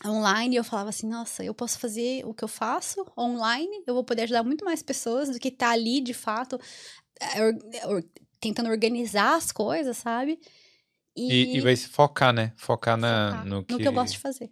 [0.06, 3.94] online e eu falava assim, nossa, eu posso fazer o que eu faço online, eu
[3.94, 6.60] vou poder ajudar muito mais pessoas do que tá ali de fato
[8.40, 10.40] tentando organizar as coisas, sabe?
[11.16, 12.52] E, e, e vai se focar, né?
[12.56, 13.74] Focar, na, focar no, que...
[13.74, 14.52] no que eu gosto de fazer.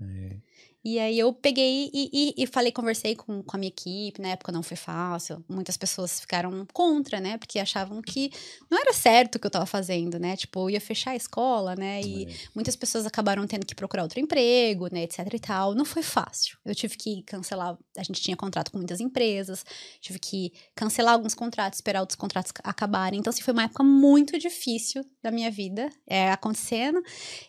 [0.00, 0.36] É.
[0.82, 4.30] E aí eu peguei e, e, e, falei, conversei com, com a minha equipe, na
[4.30, 5.44] época não foi fácil.
[5.46, 7.36] Muitas pessoas ficaram contra, né?
[7.36, 8.30] Porque achavam que
[8.70, 10.36] não era certo o que eu tava fazendo, né?
[10.36, 12.00] Tipo, eu ia fechar a escola, né?
[12.00, 12.34] E é.
[12.54, 15.02] muitas pessoas acabaram tendo que procurar outro emprego, né?
[15.02, 15.74] Etc e tal.
[15.74, 16.56] Não foi fácil.
[16.64, 19.64] Eu tive que cancelar, a gente tinha contrato com muitas empresas,
[20.00, 23.20] tive que cancelar alguns contratos, esperar outros contratos acabarem.
[23.20, 27.02] Então, assim, foi uma época muito difícil da minha vida é, acontecendo.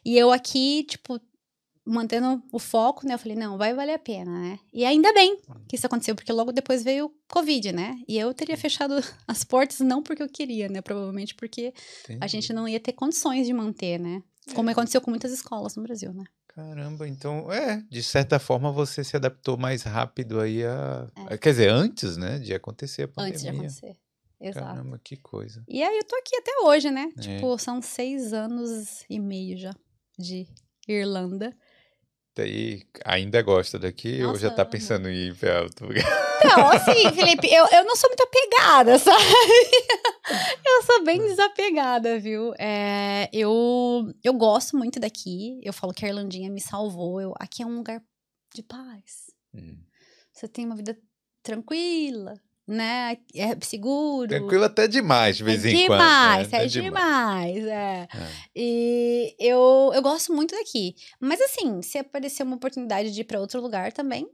[0.04, 1.18] E eu aqui, tipo,
[1.86, 3.16] mantendo o foco, né?
[3.16, 4.60] Eu falei, não, vai valer a pena, né?
[4.74, 7.98] E ainda bem que isso aconteceu, porque logo depois veio o Covid, né?
[8.08, 8.96] E eu teria fechado
[9.28, 10.82] as portas não porque eu queria, né?
[10.82, 11.74] Provavelmente porque
[12.04, 12.20] Entendi.
[12.22, 14.22] a gente não ia ter condições de manter, né?
[14.54, 14.74] Como é.
[14.74, 16.24] aconteceu com muitas escolas no Brasil, né?
[16.48, 21.08] Caramba, então, é, de certa forma você se adaptou mais rápido aí a...
[21.30, 21.38] É.
[21.38, 23.32] Quer dizer, antes, né, de acontecer a pandemia.
[23.32, 23.98] Antes de acontecer.
[24.42, 24.66] Exato.
[24.66, 25.64] Caramba, que coisa.
[25.68, 27.10] E aí eu tô aqui até hoje, né?
[27.16, 27.22] É.
[27.22, 29.74] Tipo, são seis anos e meio já
[30.18, 30.48] de
[30.88, 31.56] Irlanda.
[32.36, 36.06] Daí ainda gosta daqui Nossa, ou já tá pensando em ir pra outro lugar?
[36.44, 39.24] Não, assim, Felipe, eu, eu não sou muito apegada, sabe?
[40.66, 42.52] Eu sou bem desapegada, viu?
[42.58, 45.60] É, eu, eu gosto muito daqui.
[45.62, 47.22] Eu falo que a Irlandinha me salvou.
[47.22, 48.02] Eu, aqui é um lugar
[48.56, 49.30] de paz.
[49.54, 49.78] Hum.
[50.34, 50.98] Você tem uma vida
[51.44, 52.34] tranquila,
[52.72, 53.18] né?
[53.36, 54.30] É seguro.
[54.30, 56.00] Tranquilo até demais, de vez é em quando.
[56.00, 56.48] Né?
[56.52, 58.08] É, é demais, demais, é.
[58.14, 58.28] é.
[58.56, 60.96] E eu, eu gosto muito daqui.
[61.20, 64.28] Mas assim, se aparecer uma oportunidade de ir para outro lugar também,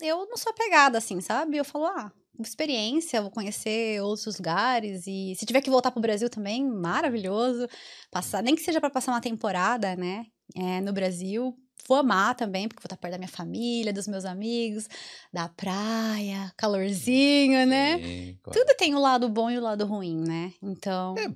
[0.00, 1.56] eu não sou apegada, assim, sabe?
[1.56, 6.28] Eu falo, ah, experiência, vou conhecer outros lugares e se tiver que voltar pro Brasil
[6.28, 7.66] também, maravilhoso.
[8.10, 11.56] Passar, nem que seja para passar uma temporada, né, é, no Brasil,
[11.86, 14.88] vou amar também, porque vou estar perto da minha família, dos meus amigos,
[15.32, 17.98] da praia, calorzinho, né?
[17.98, 18.58] Sim, claro.
[18.60, 20.52] Tudo tem o lado bom e o lado ruim, né?
[20.62, 21.28] Então, É,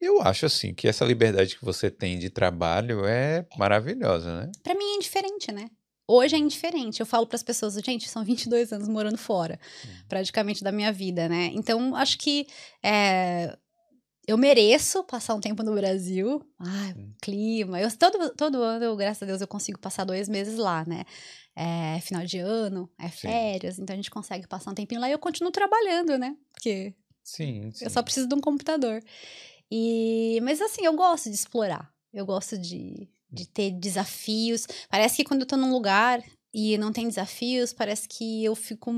[0.00, 4.52] Eu acho assim que essa liberdade que você tem de trabalho é maravilhosa, né?
[4.62, 5.68] Pra mim é indiferente, né?
[6.08, 6.98] Hoje é indiferente.
[7.00, 9.58] Eu falo pras pessoas, gente, são 22 anos morando fora,
[10.08, 11.50] praticamente da minha vida, né?
[11.54, 12.46] Então, acho que
[12.82, 13.56] é,
[14.26, 16.40] eu mereço passar um tempo no Brasil.
[16.58, 17.12] Ai, Hum.
[17.20, 17.80] clima.
[17.80, 21.04] Eu, todo, todo ano, eu, graças a Deus, eu consigo passar dois meses lá, né?
[21.54, 23.28] É final de ano, é Sim.
[23.28, 26.34] férias, então a gente consegue passar um tempinho lá e eu continuo trabalhando, né?
[26.52, 27.84] Porque Sim, sim.
[27.84, 29.02] eu só preciso de um computador.
[29.70, 31.92] E, mas assim, eu gosto de explorar.
[32.12, 34.66] Eu gosto de, de ter desafios.
[34.88, 38.92] Parece que quando eu tô num lugar e não tem desafios, parece que eu fico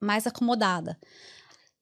[0.00, 0.98] mais acomodada.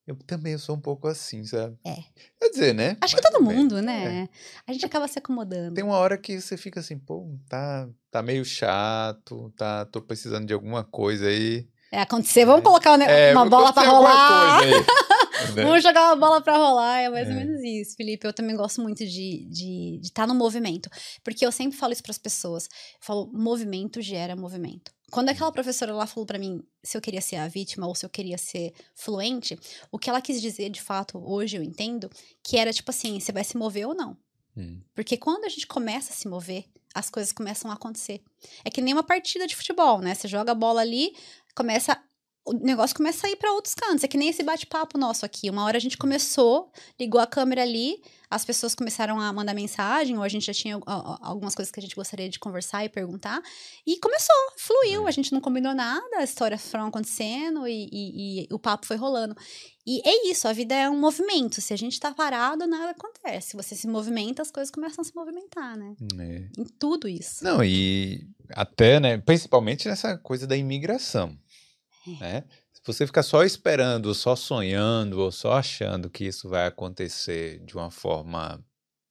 [0.07, 1.77] Eu também sou um pouco assim, sabe?
[1.85, 1.97] É.
[2.41, 2.97] Quer dizer, né?
[3.01, 3.57] Acho que Mas todo tudo bem.
[3.57, 3.83] mundo, É.
[3.83, 4.29] né?
[4.67, 5.75] A gente acaba se acomodando.
[5.75, 10.45] Tem uma hora que você fica assim, pô, tá, tá meio chato, tá, tô precisando
[10.47, 11.69] de alguma coisa aí.
[11.93, 14.61] É acontecer, vamos colocar um ne- É, uma bola pra rolar.
[14.61, 14.85] coisa aí?
[15.55, 17.37] Vamos jogar uma bola pra rolar, é mais ou É.
[17.37, 18.27] menos isso, Felipe.
[18.27, 20.89] Eu também gosto muito de estar de, de tá no movimento.
[21.25, 22.65] Porque eu sempre falo isso pras pessoas.
[22.65, 24.93] Eu falo, movimento gera movimento.
[25.11, 28.05] Quando aquela professora lá falou pra mim se eu queria ser a vítima ou se
[28.07, 29.59] eu queria ser fluente,
[29.91, 32.09] o que ela quis dizer, de fato, hoje eu entendo,
[32.43, 34.17] que era tipo assim, você vai se mover ou não.
[34.57, 36.65] Hum, Porque quando a gente começa a se mover,
[36.95, 38.23] as coisas começam a acontecer.
[38.65, 40.15] É que nem uma partida de futebol, né?
[40.15, 41.15] Você joga a bola ali,
[41.55, 41.99] começa.
[42.45, 44.03] O negócio começa a ir para outros cantos.
[44.03, 45.49] É que nem esse bate-papo nosso aqui.
[45.49, 50.17] Uma hora a gente começou, ligou a câmera ali, as pessoas começaram a mandar mensagem,
[50.17, 50.77] ou a gente já tinha
[51.21, 53.41] algumas coisas que a gente gostaria de conversar e perguntar.
[53.87, 55.07] E começou, fluiu.
[55.07, 58.97] A gente não combinou nada, as histórias foram acontecendo e, e- e o papo foi
[58.97, 59.37] rolando.
[59.87, 61.61] E é isso, a vida é um movimento.
[61.61, 63.51] Se a gente tá parado, nada acontece.
[63.51, 65.95] Se você se movimenta, as coisas começam a se movimentar, né?
[66.19, 66.49] é.
[66.61, 67.45] Em tudo isso.
[67.45, 71.52] Não, e até, né, principalmente nessa coisa da imigração, É.
[72.21, 72.45] né?
[72.73, 77.61] Se você ficar só esperando, ou só sonhando, ou só achando que isso vai acontecer
[77.65, 78.65] de uma forma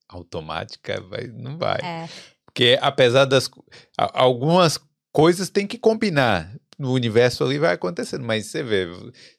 [0.10, 1.80] automática, vai, não vai.
[1.82, 2.10] É,
[2.46, 3.50] Porque apesar das
[3.98, 4.78] algumas
[5.14, 8.88] coisas tem que combinar no universo ali vai acontecendo, mas você vê,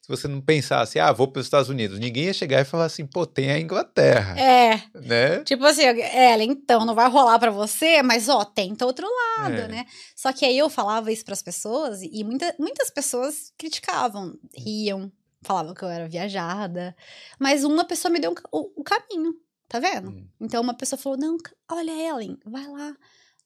[0.00, 2.84] se você não pensasse, ah, vou para os Estados Unidos, ninguém ia chegar e falar
[2.84, 5.42] assim, pô, tem a Inglaterra, é, né?
[5.44, 9.06] tipo assim, ela, então, não vai rolar pra você, mas ó, tenta outro
[9.38, 9.68] lado, É.
[9.68, 9.86] né?
[10.14, 15.10] Só que aí eu falava isso pras pessoas e muita, muitas pessoas criticavam, riam,
[15.42, 16.94] falavam que eu era viajada,
[17.38, 19.34] mas uma pessoa me deu um o, o caminho,
[19.68, 20.10] tá vendo?
[20.10, 21.36] Hum, Então uma pessoa falou: Não,
[21.70, 22.94] olha, Ellen, vai lá.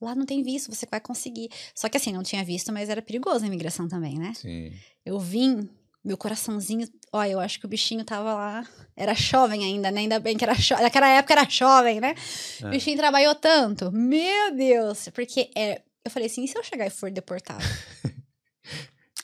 [0.00, 1.48] Lá não tem visto, você vai conseguir.
[1.74, 4.32] Só que assim, não tinha visto, mas era perigoso a imigração também, né?
[4.34, 4.72] Sim.
[5.04, 5.68] Eu vim,
[6.04, 6.86] meu coraçãozinho.
[7.12, 8.66] Olha, eu acho que o bichinho tava lá.
[8.94, 10.00] Era jovem ainda, né?
[10.00, 10.84] Ainda bem que era jovem.
[10.84, 12.14] Naquela época era jovem, né?
[12.62, 12.70] O É.
[12.70, 13.90] bichinho trabalhou tanto.
[13.90, 15.08] Meu Deus!
[15.14, 17.64] Porque é, eu falei assim: e se eu chegar e for deportado?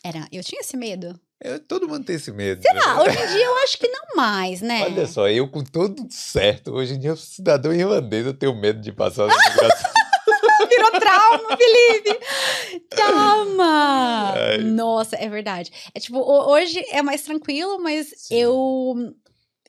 [0.05, 1.19] Era, eu tinha esse medo.
[1.41, 2.61] Eu- todo mundo tem esse medo.
[2.63, 2.81] Sei né?
[2.81, 4.83] lá, hoje em dia eu acho que não mais, né?
[4.83, 8.55] Olha só, eu com tudo certo, hoje em dia eu sou cidadão irlandês, eu tenho
[8.55, 9.91] medo de passar na imigração.
[10.99, 12.19] Trauma, Felipe!
[12.97, 14.33] Calma!
[14.37, 14.59] Ai.
[14.59, 15.71] Nossa, é verdade.
[15.95, 18.35] É tipo, ho- hoje é mais tranquilo, mas Sim.
[18.37, 19.15] eu,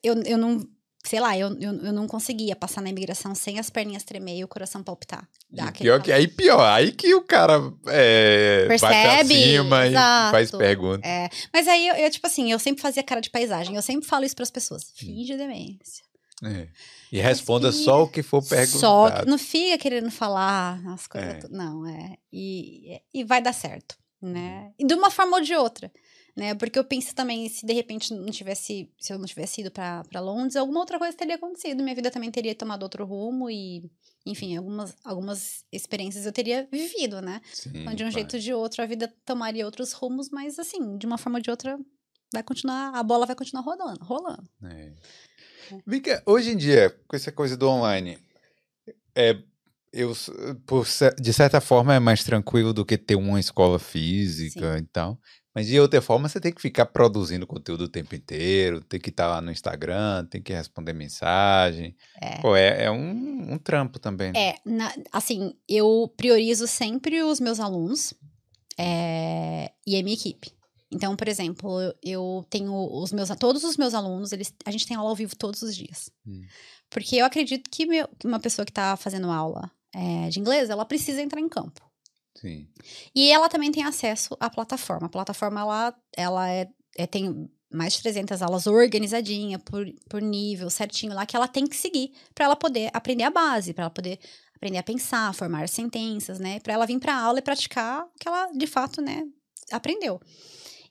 [0.04, 0.16] eu.
[0.26, 0.66] Eu não.
[1.06, 4.44] Sei lá, eu, eu, eu não conseguia passar na imigração sem as perninhas tremer e
[4.46, 5.28] o coração palpitar.
[5.52, 9.34] E pior que, aí pior, aí que o cara é, Percebe?
[9.36, 10.32] cima e Exato.
[10.32, 11.06] faz pergunta.
[11.06, 13.76] É, mas aí, eu, eu, tipo assim, eu sempre fazia cara de paisagem.
[13.76, 14.94] Eu sempre falo isso pras pessoas.
[14.96, 16.06] Finge demência.
[16.44, 16.68] É.
[17.12, 18.80] E responda só o que for perguntado.
[18.80, 21.46] Só que não fica querendo falar as coisas.
[21.46, 21.48] É.
[21.50, 22.18] Não, é.
[22.32, 24.72] E, e vai dar certo, né?
[24.78, 25.92] E de uma forma ou de outra,
[26.36, 26.56] né?
[26.56, 30.04] Porque eu penso também, se de repente não tivesse, se eu não tivesse ido pra
[30.06, 31.84] pra Londres, alguma outra coisa teria acontecido.
[31.84, 33.90] Minha vida também teria tomado outro rumo e,
[34.26, 37.42] enfim, algumas, algumas experiências eu teria vivido, né?
[37.54, 38.14] Sim, Então, de um vai.
[38.14, 41.44] jeito ou de outro, a vida tomaria outros rumos, mas assim, de uma forma ou
[41.44, 41.78] de outra,
[42.34, 44.50] vai continuar, a bola vai continuar rodando, rolando.
[44.64, 44.92] É.
[45.86, 48.18] Vika, hoje em dia, com essa coisa do online,
[49.16, 49.38] é,
[49.92, 50.14] eu,
[50.66, 50.86] por,
[51.20, 55.20] de certa forma é mais tranquilo do que ter uma escola física e tal.
[55.56, 59.10] Mas de outra forma, você tem que ficar produzindo conteúdo o tempo inteiro, tem que
[59.12, 61.96] estar lá no Instagram, tem que responder mensagem.
[62.20, 62.40] É.
[62.42, 64.32] Pô, é, é um, um trampo também.
[64.32, 64.50] né?
[64.50, 68.16] É, na- assim, eu priorizo sempre os meus alunos
[68.80, 70.52] é, e a minha equipe.
[70.94, 71.70] Então, por exemplo,
[72.04, 75.36] eu- tenho os meus, todos os meus alunos, eles, a gente tem aula ao vivo
[75.36, 76.10] todos os dias.
[76.26, 76.42] Hum.
[76.90, 80.86] Porque eu acredito que meu- uma pessoa que está fazendo aula é, de inglês, ela
[80.86, 81.82] precisa entrar em campo.
[82.36, 82.68] Sim.
[83.16, 85.06] E ela também tem acesso à plataforma.
[85.06, 86.68] A plataforma, ela, ela é,
[86.98, 91.66] é- tem mais de 300 aulas organizadinha, por, por nível, certinho lá, que ela tem
[91.68, 94.20] que seguir para ela poder aprender a base, para ela poder
[94.56, 96.60] aprender a pensar, formar sentenças, né?
[96.60, 99.24] Para ela vir para aula e praticar o que ela, de fato, né,
[99.72, 100.20] aprendeu.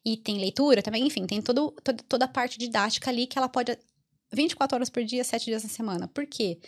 [0.05, 3.49] E tem leitura também, enfim, tem todo, todo, toda a parte didática ali que ela
[3.49, 3.79] pode
[4.33, 6.09] 24 horas por dia, 7 dias na semana.
[6.09, 6.59] Por quê?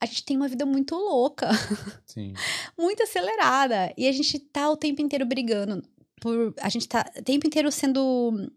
[0.00, 1.48] A gente tem uma vida muito louca,
[2.06, 2.32] Sim.
[2.76, 5.82] muito acelerada, e a gente tá o tempo inteiro brigando
[6.20, 8.50] por a gente tá o tempo inteiro sendo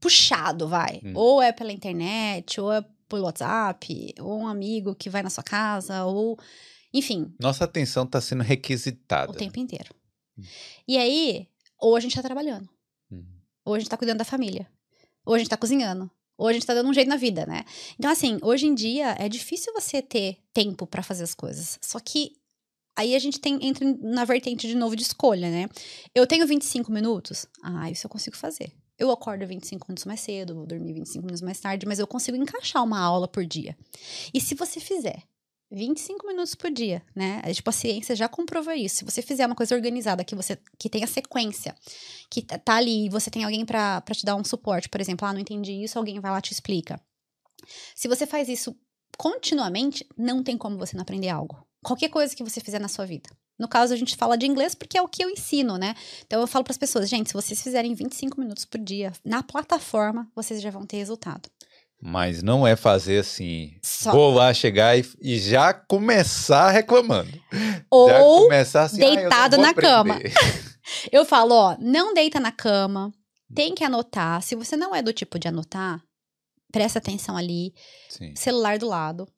[0.00, 1.00] puxado, vai.
[1.04, 1.12] Hum.
[1.14, 5.44] Ou é pela internet, ou é pelo WhatsApp, ou um amigo que vai na sua
[5.44, 6.38] casa, ou
[6.92, 9.30] enfim, Nossa atenção está sendo requisitada.
[9.30, 9.94] o tempo inteiro.
[10.38, 10.42] Hum.
[10.86, 11.48] E aí,
[11.80, 12.68] ou a gente tá trabalhando,
[13.10, 13.24] Uhum.
[13.64, 14.68] ou a gente tá cuidando da família,
[15.24, 17.64] ou a gente tá cozinhando, ou a gente tá dando um jeito na vida, né?
[17.98, 21.78] Então, assim, hoje em dia é difícil você ter tempo pra fazer as coisas.
[21.82, 22.36] Só que
[22.96, 25.68] aí a gente tem, entra na vertente de novo de escolha, né?
[26.14, 28.72] Eu tenho 25 minutos, ah, isso eu consigo fazer.
[28.98, 32.36] Eu acordo 25 minutos mais cedo, vou dormir 25 minutos mais tarde, mas eu consigo
[32.36, 33.76] encaixar uma aula por dia.
[34.34, 35.22] E se você fizer
[35.70, 37.42] 25 minutos por dia, né?
[37.44, 38.96] É, Tipo, a ciência já comprovou isso.
[38.96, 41.74] Se você fizer uma coisa organizada, que você que tenha sequência,
[42.30, 45.32] que tá ali e você tem alguém pra te dar um suporte, por exemplo, ah,
[45.32, 47.00] não entendi isso, alguém vai lá te explica.
[47.94, 48.74] Se você faz isso
[49.16, 51.66] continuamente, não tem como você não aprender algo.
[51.82, 53.28] Qualquer coisa que você fizer na sua vida.
[53.58, 55.94] No caso, a gente fala de inglês porque é o que eu ensino, né?
[56.24, 59.42] Então eu falo para as pessoas, gente, se vocês fizerem 25 minutos por dia na
[59.42, 61.50] plataforma, vocês já vão ter resultado.
[62.00, 63.76] Mas não é fazer assim.
[63.82, 67.30] Só- Vou lá chegar e, e já começar reclamando.
[67.90, 70.34] Ou começar assim, "Ah, deitado vou na cama." aprender."
[71.12, 73.12] Eu falo, ó, não deita na cama,
[73.54, 74.40] tem que anotar.
[74.42, 76.02] Se você não é do tipo de anotar,
[76.72, 77.74] presta atenção ali,
[78.08, 78.34] Sim.
[78.34, 79.28] celular do lado.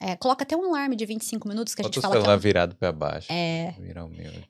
[0.00, 2.20] É, coloca até um alarme de 25 minutos que a Bota gente o fala que
[2.20, 3.28] celular é, virado para baixo.
[3.30, 3.74] é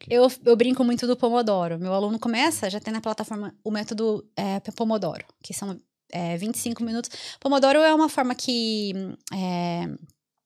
[0.09, 1.79] eu, eu brinco muito do Pomodoro.
[1.79, 5.79] Meu aluno começa, já tem na plataforma o método é, Pomodoro, que são
[6.15, 7.11] é, 25 minutos.
[7.41, 8.93] Pomodoro é uma forma que
[9.35, 9.87] é,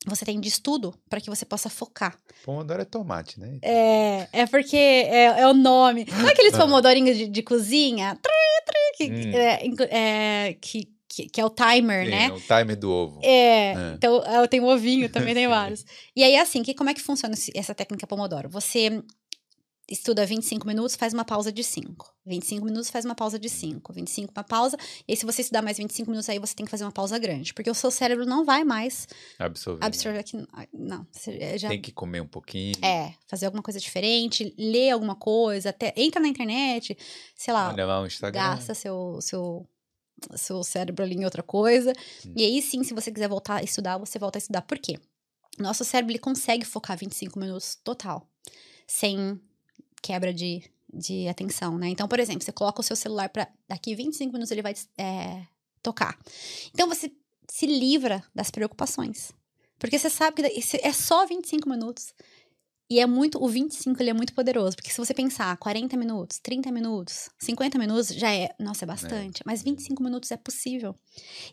[0.06, 2.18] você tem de estudo para que você possa focar.
[2.44, 3.58] Pomodoro é tomate, né?
[3.62, 6.06] É, é porque é, é o nome.
[6.10, 6.58] Não é aqueles Ah.
[6.58, 8.18] pomodorinhos de, de cozinha?
[8.96, 9.32] Que, Hum.
[9.32, 12.24] é, é, que, que, que é o timer, Sim, né?
[12.26, 13.20] é o timer do ovo.
[13.22, 13.92] É, É.
[13.94, 15.84] então eu tenho um ovinho, também tem vários.
[16.16, 18.48] E aí, assim, que, como é que funciona essa técnica Pomodoro?
[18.48, 19.00] Você
[19.90, 22.14] estuda 25 minutos, faz uma pausa de 5.
[22.26, 23.92] 25 minutos, faz uma pausa de 5.
[23.92, 24.76] 25, uma pausa.
[25.06, 27.18] E aí, se você estudar mais 25 minutos, aí você tem que fazer uma pausa
[27.18, 27.54] grande.
[27.54, 29.08] Porque o seu cérebro não vai mais
[29.38, 29.80] Absorver.
[29.80, 29.86] né?
[29.86, 30.46] absorver aqui.
[30.74, 32.74] Não, você já Tem que comer um pouquinho.
[32.82, 36.96] é, fazer alguma coisa diferente, ler alguma coisa, até entra na internet,
[37.34, 38.40] sei lá, Olha lá o Instagram.
[38.40, 39.66] gasta seu, seu,
[40.34, 41.92] seu cérebro ali em outra coisa.
[42.26, 42.34] Hum.
[42.36, 44.62] E aí sim, se você quiser voltar a estudar, você volta a estudar.
[44.62, 44.98] Por quê?
[45.58, 48.28] Nosso cérebro ele consegue focar 25 minutos total,
[48.86, 49.40] sem
[50.02, 50.62] quebra de,
[50.92, 51.88] de atenção, né?
[51.88, 55.42] Então, por exemplo, você coloca o seu celular para daqui 25 minutos ele vai é,
[55.82, 56.18] tocar.
[56.72, 57.10] Então você
[57.50, 59.32] se livra das preocupações.
[59.78, 62.12] Porque você sabe que é só 25 minutos.
[62.90, 66.38] E é muito, o 25 ele é muito poderoso, porque se você pensar 40 minutos,
[66.38, 70.94] 30 minutos, 50 minutos, já é, nossa, é bastante, mas 25 minutos é possível.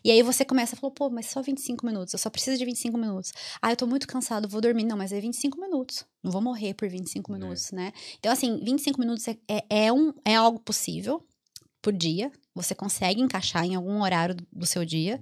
[0.02, 2.64] E aí você começa a falar, pô, mas só 25 minutos, eu só preciso de
[2.64, 3.32] 25 minutos.
[3.60, 4.84] Ah, eu tô muito cansado, vou dormir.
[4.84, 6.06] Não, mas é 25 minutos.
[6.22, 7.38] Não vou morrer por 25 É.
[7.38, 7.92] minutos, né?
[8.18, 11.22] Então, assim, 25 minutos é, é, é um, é algo possível
[11.82, 12.32] por dia.
[12.54, 15.20] Você consegue encaixar em algum horário do, do seu dia,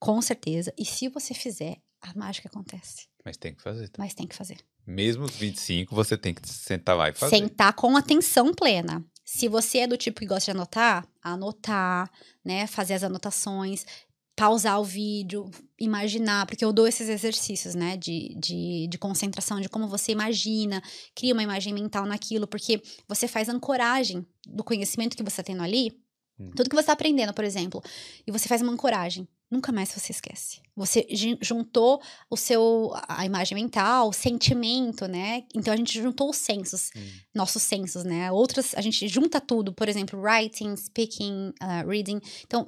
[0.00, 0.74] com certeza.
[0.76, 3.06] E se você fizer, a mágica acontece.
[3.24, 3.88] Mas tem que fazer.
[3.96, 4.58] Mas tem que fazer.
[4.86, 7.36] Mesmo os 25, você tem que sentar lá e fazer.
[7.36, 9.04] Sentar com atenção plena.
[9.24, 12.10] Se você é do tipo que gosta de anotar, anotar,
[12.44, 12.66] né?
[12.66, 13.86] Fazer as anotações,
[14.34, 17.96] pausar o vídeo, imaginar, porque eu dou esses exercícios, né?
[17.96, 20.82] De, de, de concentração, de como você imagina,
[21.14, 25.62] cria uma imagem mental naquilo, porque você faz ancoragem do conhecimento que você está tendo
[25.62, 25.92] ali.
[26.38, 26.50] Hum.
[26.56, 27.82] Tudo que você está aprendendo, por exemplo,
[28.26, 29.28] e você faz uma ancoragem.
[29.52, 30.62] Nunca mais você esquece.
[30.74, 32.00] Você ju- juntou
[32.30, 35.44] o seu a imagem mental, o sentimento, né?
[35.54, 37.06] Então a gente juntou os sensos Hum.
[37.34, 38.32] nossos sensos, né?
[38.32, 42.18] Outras, a gente junta tudo, por exemplo, writing, speaking, uh, reading.
[42.46, 42.66] Então,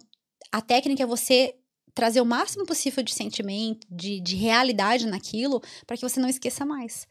[0.52, 1.54] a técnica é você
[1.94, 6.66] trazer o máximo possível de sentimento, de, de realidade naquilo, para que você não esqueça
[6.66, 7.06] mais.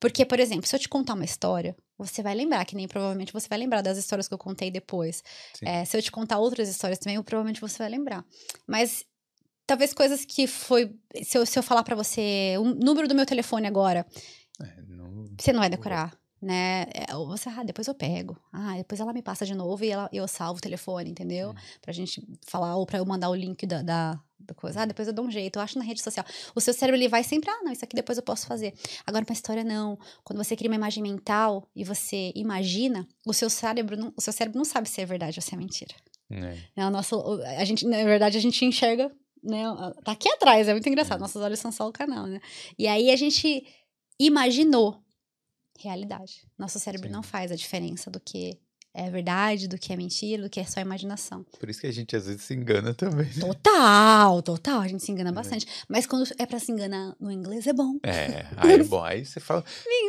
[0.00, 3.32] Porque, por exemplo, se eu te contar uma história, você vai lembrar, que nem provavelmente
[3.32, 5.22] você vai lembrar das histórias que eu contei depois.
[5.60, 8.24] É, se eu te contar outras histórias também, provavelmente você vai lembrar.
[8.66, 9.04] Mas
[9.68, 10.92] talvez coisas que foi.
[11.22, 14.04] Se eu, se eu falar para você o número do meu telefone agora,
[14.60, 16.86] É, não- você não vai decorar, né?
[16.92, 18.36] É, Ou você, ah, depois eu pego.
[18.52, 21.50] Ah, depois ela me passa de novo e ela, eu salvo o telefone, entendeu?
[21.50, 21.54] Hum.
[21.80, 24.80] Pra gente falar, ou pra eu mandar o link da, da, da coisa.
[24.82, 26.26] Ah, depois eu dou um jeito, eu acho na rede social.
[26.56, 28.74] O seu cérebro, ele vai sempre, ah, não, isso aqui depois eu posso fazer.
[29.06, 29.96] Agora, uma história, não.
[30.24, 34.32] Quando você cria uma imagem mental e você imagina, o seu cérebro não, o seu
[34.32, 35.94] cérebro não sabe se é verdade ou se é mentira.
[36.30, 36.56] É.
[36.76, 39.10] Né, o nosso, o- a gente, na verdade, a gente enxerga,
[39.42, 39.64] né?
[40.04, 41.18] Tá aqui atrás, é muito engraçado.
[41.18, 41.22] Uhum.
[41.24, 42.40] Nossos olhos são só o canal, né?
[42.78, 43.64] E aí a gente
[44.18, 45.02] imaginou
[45.78, 46.42] realidade.
[46.58, 47.12] Nosso cérebro Sim.
[47.12, 48.58] não faz a diferença do que
[48.94, 51.44] é verdade, do que é mentira, do que é só imaginação.
[51.60, 53.26] Por isso que a gente às vezes se engana também.
[53.26, 53.40] né?
[53.40, 54.80] Total, total.
[54.80, 55.32] A gente se engana É.
[55.32, 55.66] bastante.
[55.88, 57.96] Mas quando é pra se enganar no inglês, é bom.
[58.02, 59.04] É, aí é bom.
[59.04, 59.62] Aí você fala.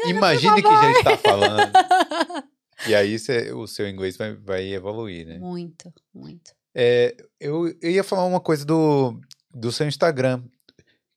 [0.07, 0.97] Imagine que já favor.
[0.97, 1.72] está falando.
[2.88, 5.38] E aí você- o seu inglês vai, vai evoluir, né?
[5.38, 6.51] Muito, muito.
[6.81, 9.19] É, eu, eu ia falar uma coisa do,
[9.53, 10.41] do seu Instagram.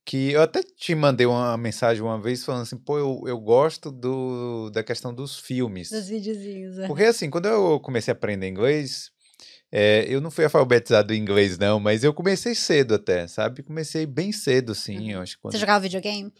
[0.05, 3.93] Que eu até te mandei uma mensagem uma vez falando assim, pô, eu, eu gosto
[3.93, 5.90] do, da questão dos filmes.
[5.90, 6.76] Dos videozinhos.
[6.80, 6.89] é.
[6.89, 9.12] Porque assim, quando eu comecei a aprender inglês,
[9.70, 13.62] é, eu não fui alfabetizado em inglês, não, mas eu comecei cedo até, sabe?
[13.62, 16.32] Comecei bem cedo, assim, eu acho quando Você jogava videogame?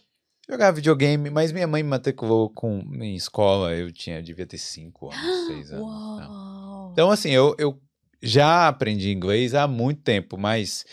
[0.47, 5.09] jogava videogame, mas minha mãe me matriculou com, em escola, eu tinha, devia ter 5
[5.09, 5.85] anos, 6 anos.
[5.85, 6.89] Uau!
[6.91, 7.81] Então, assim, eu, eu
[8.23, 10.85] já aprendi inglês há muito tempo, mas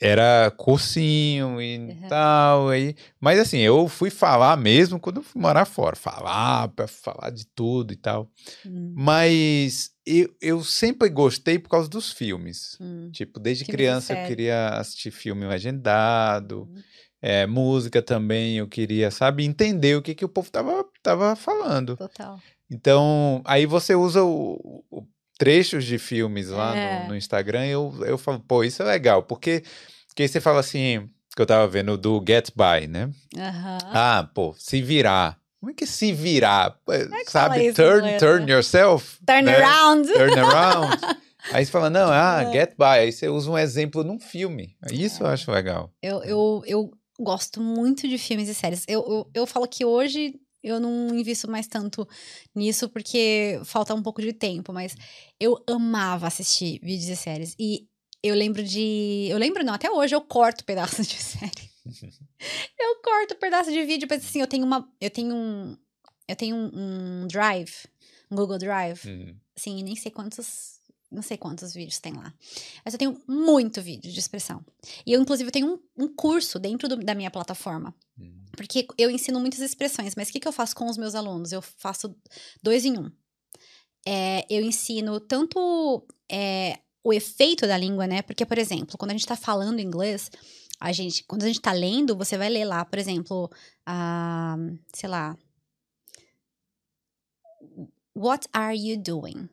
[0.00, 2.08] era cursinho e Uhum.
[2.08, 2.68] tal.
[2.70, 5.94] Aí, mas assim, eu fui falar mesmo quando eu fui morar fora.
[5.96, 8.30] Falar, pra falar de tudo e tal.
[8.64, 12.76] Hum, Mas eu, eu sempre gostei por causa dos filmes.
[12.80, 16.80] hum, Tipo, desde Filmes e criança eu queria assistir filme legendado, hum.
[17.20, 21.96] é, música também, eu queria, sabe, entender o que, que o povo tava, tava falando.
[21.96, 22.38] Total.
[22.70, 25.06] Então, aí você usa o, o-
[25.40, 27.02] trechos de filmes lá É.
[27.04, 29.64] no, no Instagram eu, eu falo, pô, isso é legal, porque,
[30.06, 33.08] porque aí você fala assim, que eu tava vendo do Get By, né?
[33.92, 35.38] Ah, pô, se virar.
[35.58, 36.76] Como é que se virar?
[36.88, 38.52] É, que Sabe, isso turn, inglês, turn né?
[38.52, 39.18] yourself.
[39.26, 39.56] Turn né?
[39.56, 40.08] around!
[40.12, 40.98] Turn around.
[41.52, 42.52] Aí você fala, não, ah, É.
[42.52, 42.84] get by.
[42.84, 44.76] Aí você usa um exemplo num filme.
[44.92, 45.90] Isso eu acho legal.
[46.02, 48.84] Eu, eu, eu gosto muito de filmes e séries.
[48.88, 52.06] Eu, eu, eu falo que hoje eu não invisto mais tanto
[52.54, 54.96] nisso porque falta um pouco de tempo, mas
[55.38, 57.54] eu amava assistir vídeos e séries.
[57.58, 57.88] E
[58.22, 59.28] eu lembro de.
[59.30, 61.70] Eu lembro, não, até hoje eu corto pedaços de série.
[62.78, 64.88] eu corto pedaço de vídeo, mas assim, eu tenho uma.
[65.00, 65.76] Eu tenho um.
[66.28, 67.72] Eu tenho um, um drive,
[68.30, 69.04] um Google Drive.
[69.06, 69.36] Uhum.
[69.56, 70.79] Assim, nem sei quantos.
[71.10, 72.32] Não sei quantos vídeos tem lá.
[72.84, 74.64] Mas eu tenho muito vídeo de expressão.
[75.04, 75.66] E eu, inclusive, tenho
[75.98, 77.92] um, um curso dentro do- da minha plataforma.
[78.16, 78.44] Uhum.
[78.56, 81.50] Porque eu ensino muitas expressões, mas o que, que eu faço com os meus alunos?
[81.50, 82.14] Eu faço
[82.62, 83.10] dois em um.
[84.06, 88.22] É, eu ensino tanto é, o efeito da língua, né?
[88.22, 90.30] Porque, por exemplo, quando a gente tá falando inglês,
[90.78, 93.50] a gente, quando a gente tá lendo, você vai ler lá, por exemplo,
[93.84, 94.56] a,
[94.94, 95.36] sei lá.
[98.14, 99.48] What are you doing?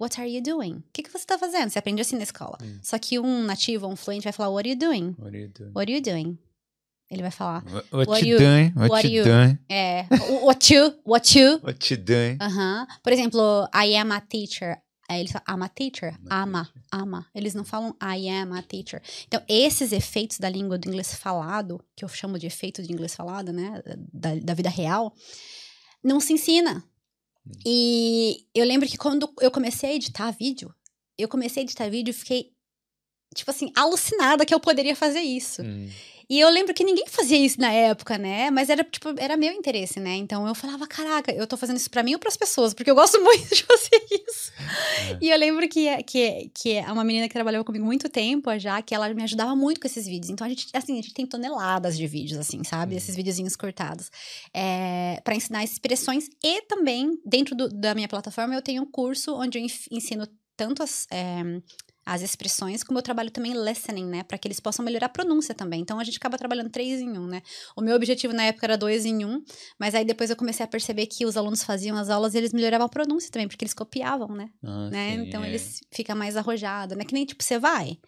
[0.00, 0.74] What are you doing?
[0.76, 1.70] O que, que você tá fazendo?
[1.70, 2.58] Você aprende assim na escola.
[2.62, 2.78] Hum.
[2.82, 5.14] Só que um nativo, um fluente, vai falar, What are you doing?
[5.18, 5.70] What are you doing?
[5.74, 6.38] What are you doing?
[7.10, 7.62] Ele vai falar,
[7.92, 8.72] What, What you you- doing?
[8.74, 9.58] What, what you doing?
[9.70, 10.06] é,
[10.42, 11.60] what you, what you.
[11.62, 12.38] What you doing?
[12.40, 12.86] Aham.
[13.02, 14.78] Por exemplo, I am a teacher.
[15.08, 16.14] Aí eles falam, I'm a teacher.
[16.24, 16.82] I'm Ama, teacher.
[16.90, 17.26] ama.
[17.34, 19.02] Eles não falam I am a teacher.
[19.28, 23.14] Então, esses efeitos da língua do inglês falado, que eu chamo de efeito de inglês
[23.14, 23.82] falado, né?
[24.10, 25.14] Da, da vida real,
[26.02, 26.82] não se ensina.
[27.64, 30.74] E eu lembro que quando eu comecei a editar vídeo,
[31.18, 32.52] eu comecei a editar vídeo e fiquei,
[33.34, 35.62] tipo assim, alucinada que eu poderia fazer isso.
[35.62, 35.90] Hum.
[36.28, 38.50] E eu lembro que ninguém fazia isso na época, né?
[38.50, 40.14] Mas era, tipo, era meu interesse, né?
[40.16, 42.72] Então eu falava, caraca, eu tô fazendo isso pra mim ou pras pessoas?
[42.74, 44.52] Porque eu gosto muito de fazer isso.
[45.10, 45.18] É.
[45.20, 48.80] E eu lembro que, que, que é uma menina que trabalhou comigo muito tempo já,
[48.82, 50.30] que ela me ajudava muito com esses vídeos.
[50.30, 52.92] Então a gente, assim, a gente tem toneladas de vídeos, assim, sabe?
[52.92, 52.98] Uhum.
[52.98, 54.10] Esses videozinhos cortados.
[54.52, 59.34] É, para ensinar expressões e também, dentro do- da minha plataforma, eu tenho um curso
[59.34, 60.26] onde eu ensino
[60.56, 61.06] tanto as.
[61.10, 61.42] é,
[62.06, 64.22] as expressões, como eu trabalho também listening, né?
[64.22, 65.80] Para que eles possam melhorar a pronúncia também.
[65.80, 67.42] Então a gente acaba trabalhando três em um, né?
[67.76, 69.42] O meu objetivo na época era dois em um,
[69.78, 72.52] mas aí depois eu comecei a perceber que os alunos faziam as aulas e eles
[72.52, 74.48] melhoravam a pronúncia também, porque eles copiavam, né?
[74.62, 75.14] Ah, né?
[75.14, 75.48] sim, então é.
[75.48, 77.04] eles ficam mais arrojados, né?
[77.04, 77.98] Que nem tipo, você vai,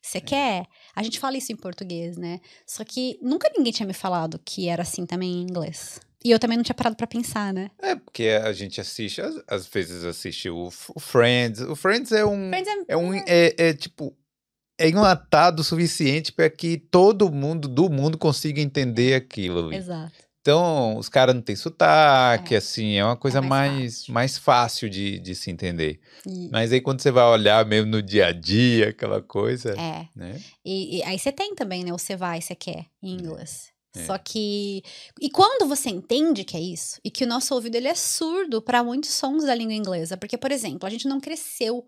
[0.00, 0.66] você quer.
[0.96, 2.40] A gente fala isso em português, né?
[2.66, 6.00] Só que nunca ninguém tinha me falado que era assim também em inglês.
[6.24, 7.70] E eu também não tinha parado pra pensar, né?
[7.80, 11.60] É, porque a gente assiste, às, às vezes assiste o, Friends.
[11.60, 12.48] O Friends é um.
[12.50, 13.14] Friends é- É um.
[13.14, 14.16] É, é tipo.
[14.78, 19.66] É enlatado o suficiente para que todo mundo do mundo consiga entender aquilo.
[19.68, 19.76] ali.
[19.76, 20.12] Exato.
[20.40, 22.58] Então, os caras não têm sotaque, É.
[22.58, 24.12] assim, é uma coisa mais mais, fácil.
[24.14, 26.00] mais fácil de, de se entender.
[26.26, 30.08] E- Mas aí quando você vai olhar mesmo no dia a dia, aquela coisa, é.
[30.16, 30.40] né?
[30.64, 31.92] E, e aí você tem também, né?
[31.92, 33.70] O você vai, você quer, em inglês.
[33.94, 34.06] É.
[34.06, 34.82] Só que.
[35.20, 38.62] E quando você entende que é isso, e que o nosso ouvido ele é surdo
[38.62, 40.16] para muitos sons da língua inglesa.
[40.16, 41.86] Porque, por exemplo, a gente não cresceu.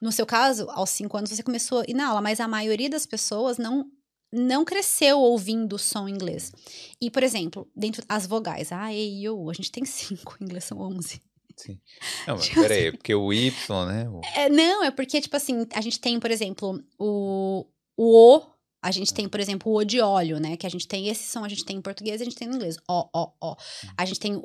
[0.00, 2.90] No seu caso, aos cinco anos você começou a ir na aula, mas a maioria
[2.90, 3.84] das pessoas não.
[4.32, 6.52] Não cresceu ouvindo o som inglês.
[7.00, 10.64] E, por exemplo, dentro as vogais, A, E, O, a gente tem cinco, em inglês
[10.64, 11.22] são onze.
[11.56, 11.80] Sim.
[12.26, 14.08] Não, mas peraí, porque o Y, né?
[14.10, 14.20] O...
[14.34, 17.66] É, não, é porque, tipo assim, a gente tem, por exemplo, o,
[17.96, 18.42] o O,
[18.86, 20.56] a gente tem, por exemplo, o O de óleo, né?
[20.56, 22.54] Que a gente tem esse som, a gente tem em português, a gente tem no
[22.54, 22.76] inglês.
[22.88, 23.56] O, O, O.
[23.96, 24.42] A gente tem o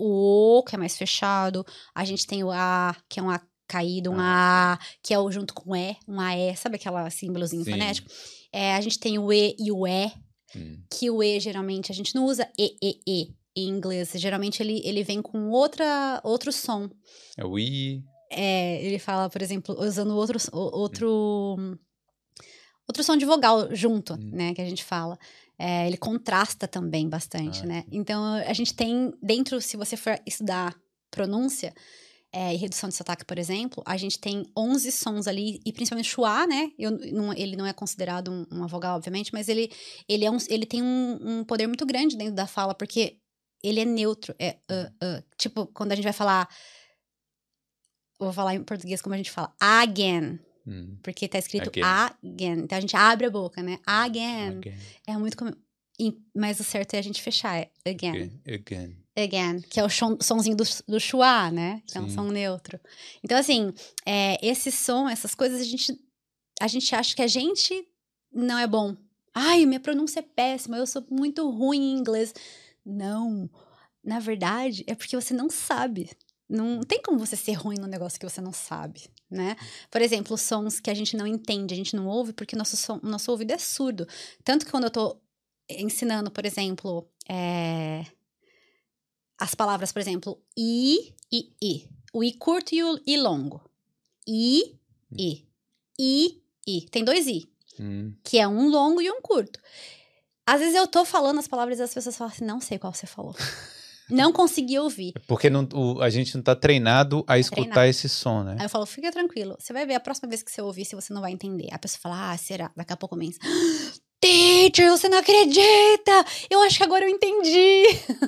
[0.59, 1.65] O, que é mais fechado.
[1.93, 5.19] A gente tem o A, que é um A caído, um Ah, A, que é
[5.19, 7.71] o junto com E, um AE, sabe aquela símbolozinho Sim.
[7.71, 8.09] fonético?
[8.51, 10.11] É, a gente tem o E e o E,
[10.53, 14.11] Hum, que o E geralmente a gente não usa E, E, E em inglês.
[14.15, 16.89] Geralmente ele, ele vem com outra, outro som.
[17.37, 18.03] É o I.
[18.29, 21.79] É, ele fala, por exemplo, usando outro, outro, outro
[23.03, 24.29] som de vogal junto, Hum.
[24.33, 25.17] né, que a gente fala.
[25.57, 27.83] É, ele contrasta também bastante, Ah, né?
[27.91, 30.75] Então, a gente tem, dentro, se você for estudar
[31.11, 31.73] pronúncia
[32.33, 36.07] é, e redução de sotaque, por exemplo, a gente tem 11 sons ali, e principalmente
[36.07, 36.71] o schwa, né?
[36.79, 39.69] Eu, não- ele não é considerado um- uma vogal, obviamente, mas ele,
[40.07, 43.17] ele, é um, ele tem um, um poder muito grande dentro da fala, porque
[43.61, 44.33] ele é neutro.
[44.39, 45.23] É, uh, uh.
[45.37, 46.47] Tipo, quando a gente vai falar
[48.19, 51.83] vou falar em português como a gente fala, again, Hum, porque tá escrito Again.
[52.23, 52.59] again.
[52.63, 53.79] Então a gente abre a boca, né?
[53.85, 54.57] Again.
[54.59, 54.77] again,
[55.07, 55.51] É muito comum.
[56.35, 58.41] Mas o certo é a gente fechar, é again.
[58.47, 59.61] again, again.
[59.61, 61.81] Que é o som, sonzinho do, do schwa, né?
[61.85, 62.15] Que é um Sim.
[62.15, 62.79] som neutro.
[63.23, 63.71] Então, assim,
[64.05, 65.99] é, esse som, essas coisas, a gente,
[66.59, 67.87] a gente acha que a gente
[68.33, 68.95] não é bom.
[69.33, 72.33] Ai, minha pronúncia é péssima, eu sou muito ruim em inglês.
[72.83, 73.49] Não.
[74.03, 76.09] Na verdade, é porque você não sabe.
[76.51, 79.55] Não tem como você ser ruim num negócio que você não sabe, né?
[79.89, 82.99] Por exemplo, sons que a gente não entende, a gente não ouve, porque nosso, som,
[83.01, 84.05] nosso ouvido é surdo.
[84.43, 85.17] Tanto que quando eu tô
[85.69, 88.05] ensinando, por exemplo, é,
[89.39, 91.87] as palavras, por exemplo, i e i.
[92.13, 93.61] O i curto e o i longo.
[94.27, 94.77] I,
[95.17, 95.47] i.
[95.97, 96.81] I, i.
[96.89, 97.49] Tem dois i,
[97.79, 99.59] Hum, que é um longo e um curto.
[100.45, 102.93] Às vezes eu tô falando as palavras e as pessoas falam assim, não sei qual
[102.93, 103.35] você falou.
[104.09, 105.13] não consegui ouvir.
[105.27, 107.87] porque não, o- a gente não tá treinado a escutar treinado.
[107.87, 108.55] esse som, né?
[108.59, 109.55] Aí eu falo, fica tranquilo.
[109.59, 111.67] Você vai ver a próxima vez que você ouvir, se você não vai entender.
[111.71, 112.71] A pessoa fala, ah, será?
[112.75, 113.39] Daqui a pouco começa.
[114.19, 116.11] Teacher, você não acredita!
[116.49, 117.83] Eu acho que agora eu entendi.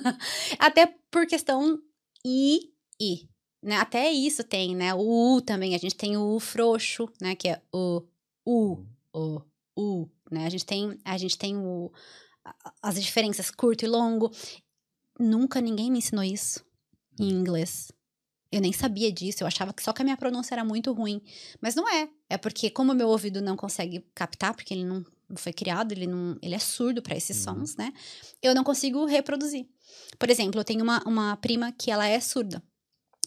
[0.58, 1.78] Até por questão
[2.26, 2.60] I,
[3.00, 3.30] I.
[3.62, 3.78] Né?
[3.78, 4.94] Até isso tem, né?
[4.94, 5.76] O U também.
[5.76, 7.36] A gente tem o U frouxo, né?
[7.36, 8.04] Que é o
[8.46, 8.84] U,
[9.14, 9.42] o
[9.78, 10.46] U, né?
[10.46, 11.92] A gente tem, a gente tem o,
[12.82, 14.32] as diferenças curto e longo.
[15.20, 16.64] Nunca ninguém me ensinou isso
[17.20, 17.92] em inglês.
[18.52, 21.22] Eu nem sabia disso, eu achava que só que a minha pronúncia era muito ruim.
[21.60, 22.08] Mas não é.
[22.30, 25.04] É porque, como o meu ouvido não consegue captar, porque ele não
[25.36, 27.56] foi criado, ele, não, ele é surdo para esses Uhum.
[27.62, 27.92] sons, né?
[28.42, 29.68] Eu não consigo reproduzir.
[30.20, 32.62] Por exemplo, eu tenho uma, uma prima que ela é surda.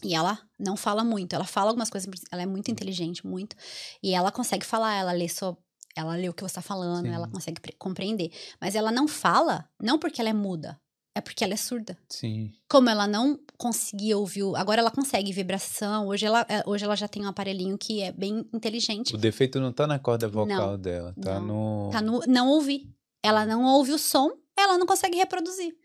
[0.03, 1.33] E ela não fala muito.
[1.33, 3.55] Ela fala algumas coisas, ela é muito inteligente, muito.
[4.01, 5.57] E ela consegue falar, ela lê só.
[5.95, 7.11] Ela lê o que você está falando, Sim.
[7.13, 8.31] ela consegue pre- compreender.
[8.61, 10.79] Mas ela não fala, não porque ela é muda,
[11.17, 12.51] é porque ela é surda Sim.
[12.69, 16.07] como ela não conseguia ouvir, agora ela consegue vibração.
[16.07, 19.15] Hoje ela, é, hoje ela já tem um aparelhinho que é bem inteligente.
[19.15, 21.85] O defeito não tá na corda vocal dela, tá não.
[21.85, 21.89] no.
[21.91, 22.87] Tá no não ouvir.
[23.23, 25.75] Ela não ouve o som, ela não consegue reproduzir.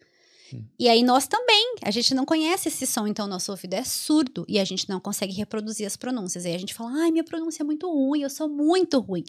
[0.53, 0.65] Hum.
[0.79, 4.45] E aí nós também, a gente não conhece esse som, então nosso ouvido é surdo
[4.47, 6.45] e a gente não consegue reproduzir as pronúncias.
[6.45, 9.25] Aí a gente fala: "Ai, minha pronúncia é muito ruim, eu sou muito ruim".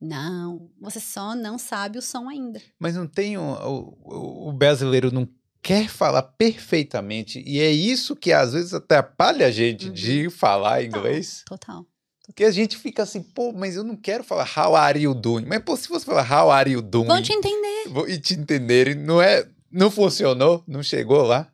[0.00, 2.60] Não, você só não sabe o som ainda.
[2.78, 5.26] Mas não tem o, o brasileiro não
[5.64, 9.92] quer falar perfeitamente e é isso que às vezes atrapalha a gente Uhum.
[9.94, 11.42] de falar inglês.
[11.46, 11.84] Total.
[12.26, 15.44] Porque a gente fica assim, pô, mas eu não quero falar how are you doing.
[15.46, 17.84] Mas pô, se você falar how are you doing Vão te entender.
[18.08, 21.50] e te entenderem, não é, não funcionou, não chegou lá.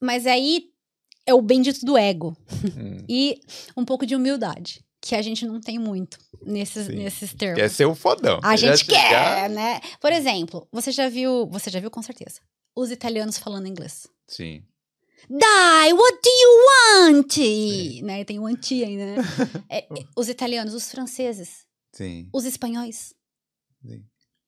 [0.00, 0.64] Mas aí
[1.26, 2.36] é o bendito do ego.
[2.76, 3.40] Hum, e
[3.76, 6.96] um pouco de humildade, que a gente não tem muito nesses, Sim.
[6.96, 7.58] nesses termos.
[7.60, 8.40] quer ser o fodão.
[8.42, 9.80] A gente quer, chegar- né?
[10.00, 12.40] Por exemplo, você já viu, você já viu com certeza,
[12.80, 14.06] os italianos falando inglês.
[14.26, 14.62] Sim.
[15.28, 16.64] Die, what do you
[17.12, 17.36] want?
[18.04, 18.24] Né?
[18.24, 19.16] Tem o anti ainda, né?
[19.68, 22.28] É, é, os italianos, os franceses, Sim.
[22.32, 23.14] os espanhóis,
[23.84, 24.04] sim.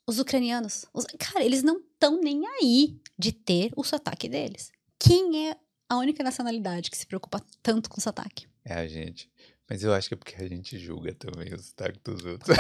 [0.07, 0.87] os ucranianos.
[0.95, 4.71] os- Cara, eles não estão nem aí de ter o sotaque deles.
[4.99, 5.57] Quem é
[5.89, 8.47] a única nacionalidade que se preocupa tanto com o sotaque?
[8.65, 9.30] É a gente.
[9.71, 12.57] Mas eu acho que é porque a gente julga também o sotaque dos outros.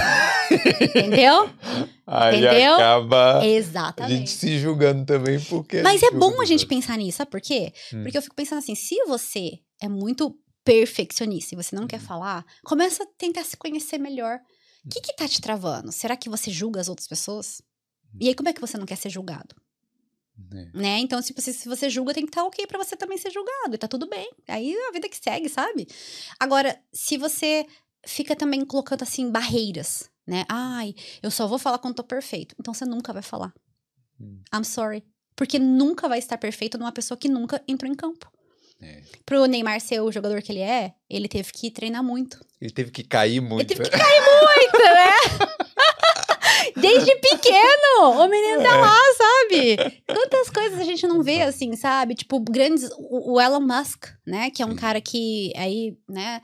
[0.80, 1.50] Entendeu?
[2.06, 2.74] Aí Entendeu?
[2.74, 4.30] acaba a gente Exatamente.
[4.30, 5.82] se julgando também porque.
[5.82, 7.72] Mas é bom a os gente pensar nisso, sabe por quê?
[7.92, 8.02] Hum.
[8.04, 12.06] Porque eu fico pensando assim, se você é muito perfeccionista e você não quer Uhum.
[12.06, 14.38] falar, começa a tentar se conhecer melhor.
[14.84, 15.90] O que que tá te travando?
[15.92, 17.60] Será que você julga as outras pessoas?
[18.20, 19.54] E aí, como é que você não quer ser julgado?
[20.52, 20.78] É.
[20.78, 20.98] Né?
[20.98, 23.74] Então, tipo, se, se você julga, tem que estar ok pra você também ser julgado.
[23.74, 24.30] E tá tudo bem.
[24.48, 25.86] Aí a vida que segue, sabe?
[26.38, 27.66] Agora, se você
[28.06, 30.44] fica também colocando assim barreiras, né?
[30.48, 32.54] Ai, eu só vou falar quando tô perfeito.
[32.58, 33.52] Então você nunca vai falar.
[34.20, 34.40] Hum.
[34.54, 35.04] I'm sorry.
[35.36, 38.30] Porque nunca vai estar perfeito numa pessoa que nunca entrou em campo.
[38.82, 39.02] É.
[39.26, 42.40] Pro Neymar ser o jogador que ele é, ele teve que treinar muito.
[42.60, 43.70] Ele teve que cair muito.
[43.72, 45.66] Ele teve que cair muito, né?
[46.76, 50.02] Desde pequeno, o menino tá lá, sabe?
[50.06, 52.14] Quantas coisas a gente não vê assim, sabe?
[52.14, 52.90] Tipo, grandes.
[52.98, 54.50] O, o Elon Musk, né?
[54.50, 56.40] Que é um cara que aí, né?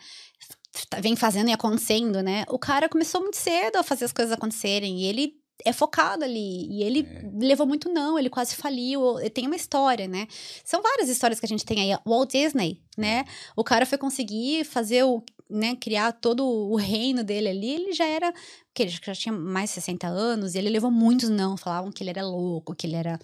[0.90, 2.44] tá- Vem fazendo e acontecendo, né?
[2.48, 5.00] O cara começou muito cedo a fazer as coisas acontecerem.
[5.00, 5.32] E ele
[5.64, 6.66] é focado ali.
[6.70, 7.30] E ele É.
[7.46, 9.14] levou muito não, ele quase faliu.
[9.32, 10.26] Tem uma história, né?
[10.64, 11.98] São várias histórias que a gente tem aí.
[12.06, 13.24] Walt Disney, né?
[13.56, 15.22] O cara foi conseguir fazer o.
[15.48, 18.34] Né, criar todo o reino dele ali, ele já era.
[18.74, 22.02] Que ele já tinha mais de 60 anos, e ele levou muitos não, falavam que
[22.02, 23.16] ele era louco, que ele era.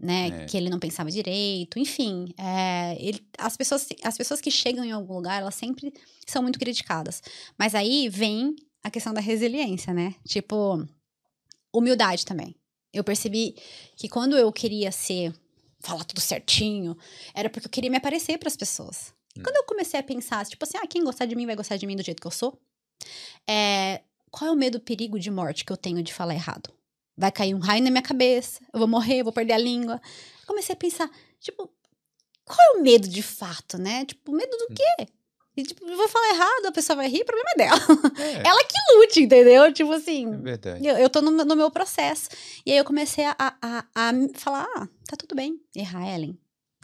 [0.00, 0.44] Né, É.
[0.46, 2.32] que ele não pensava direito, enfim.
[2.38, 5.92] é, ele, as, pessoas, as pessoas que chegam em algum lugar, elas sempre
[6.26, 7.20] são muito criticadas.
[7.58, 8.54] Mas aí vem
[8.84, 10.14] a questão da resiliência, né?
[10.26, 10.86] Tipo,
[11.78, 12.54] humildade também.
[12.92, 13.54] Eu percebi
[13.96, 15.32] que quando eu queria ser,
[15.80, 16.96] falar tudo certinho,
[17.34, 19.12] era porque eu queria me aparecer para as pessoas.
[19.36, 19.42] Hum.
[19.42, 21.86] Quando eu comecei a pensar, tipo assim, ah, quem gostar de mim vai gostar de
[21.86, 22.58] mim do jeito que eu sou.
[23.48, 26.72] É, qual é o medo, perigo de morte que eu tenho de falar errado?
[27.16, 30.00] Vai cair um raio na minha cabeça, eu vou morrer, eu vou perder a língua.
[30.46, 31.10] Comecei a pensar,
[31.40, 31.70] tipo,
[32.44, 34.04] qual é o medo de fato, né?
[34.04, 35.08] Tipo, medo do quê?
[35.58, 37.80] E, tipo, eu vou falar errado, a pessoa vai rir, o problema é dela.
[38.18, 39.72] É, Ela que lute, entendeu?
[39.72, 40.86] Tipo assim, é verdade.
[40.86, 42.28] eu, eu tô no, meu- no meu processo.
[42.64, 46.38] E aí eu comecei a, a, a, a falar: ah, tá tudo bem errar, Ellen.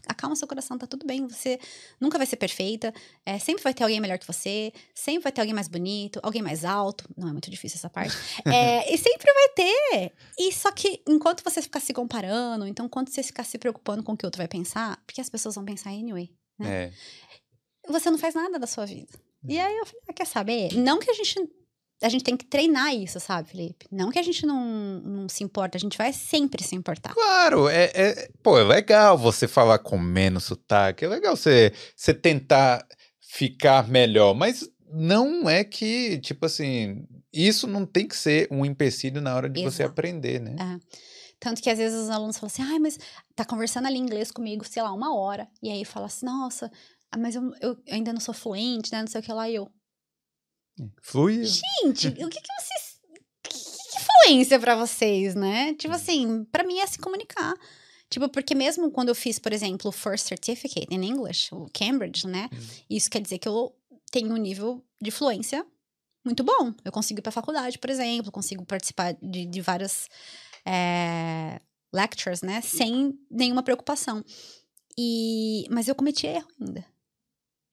[0.07, 1.27] Acalma seu coração, tá tudo bem.
[1.29, 1.59] Você
[1.99, 2.93] nunca vai ser perfeita.
[3.25, 4.71] é, sempre vai ter alguém melhor que você.
[4.95, 7.09] Sempre vai ter alguém mais bonito, alguém mais alto.
[7.17, 8.15] Não é muito difícil essa parte.
[8.45, 10.13] É, e sempre vai ter.
[10.39, 14.13] E só que enquanto você ficar se comparando, então enquanto você ficar se preocupando com
[14.13, 16.29] o que o outro vai pensar, porque as pessoas vão pensar anyway,
[16.61, 16.91] É.
[17.89, 19.13] você não faz nada da sua vida.
[19.47, 20.75] E aí eu falei, ah, quer saber?
[20.75, 21.37] Não que a gente.
[22.03, 23.87] A gente tem que treinar isso, sabe, Felipe?
[23.91, 24.63] Não que a gente não,
[25.01, 27.15] não se importa, a gente vai sempre se importar.
[27.15, 32.13] Claro, é, é- pô, é legal você falar com menos sotaque, é legal você, você
[32.13, 32.87] tentar
[33.21, 39.21] ficar melhor, mas não é que, tipo assim, isso não tem que ser um empecilho
[39.21, 39.91] na hora de você Exato.
[39.91, 40.57] aprender, né?
[41.41, 42.99] Tanto que às vezes os alunos falam assim, ai, mas
[43.35, 45.49] tá conversando ali inglês comigo, sei lá, uma hora.
[45.63, 46.71] E aí fala assim, nossa,
[47.15, 49.01] ah, mas eu, eu ainda não sou fluente, né?
[49.01, 49.49] Não sei o que lá.
[49.49, 49.71] E eu,
[51.03, 51.45] Flui.
[51.45, 53.01] gente, o que que vocês.
[53.43, 55.75] Que, que fluência pra vocês, né?
[55.75, 57.55] Tipo assim, pra mim é se comunicar.
[58.11, 62.27] Tipo, porque mesmo quando eu fiz, por exemplo, o First Certificate in English, o Cambridge,
[62.27, 62.51] né?
[62.53, 62.59] Hum.
[62.91, 63.75] Isso quer dizer que eu
[64.11, 65.65] tenho um nível de fluência
[66.25, 66.73] muito bom.
[66.85, 70.09] Eu consigo ir pra faculdade, por exemplo, consigo participar de, de várias
[70.67, 71.61] é,
[71.93, 72.61] lectures, né?
[72.61, 74.25] Sem nenhuma preocupação.
[74.99, 76.94] E, mas eu cometi erro ainda.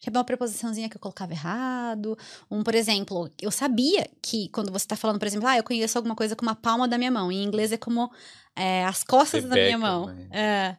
[0.01, 2.17] Tinha uma preposiçãozinha que eu colocava errado.
[2.49, 5.95] Um, por exemplo, eu sabia que quando você tá falando, por exemplo, ah, eu conheço
[5.95, 7.31] alguma coisa com uma palma da minha mão.
[7.31, 8.11] Em inglês é como
[8.55, 10.07] é, as costas da minha mão.
[10.07, 10.27] hand.
[10.31, 10.77] É.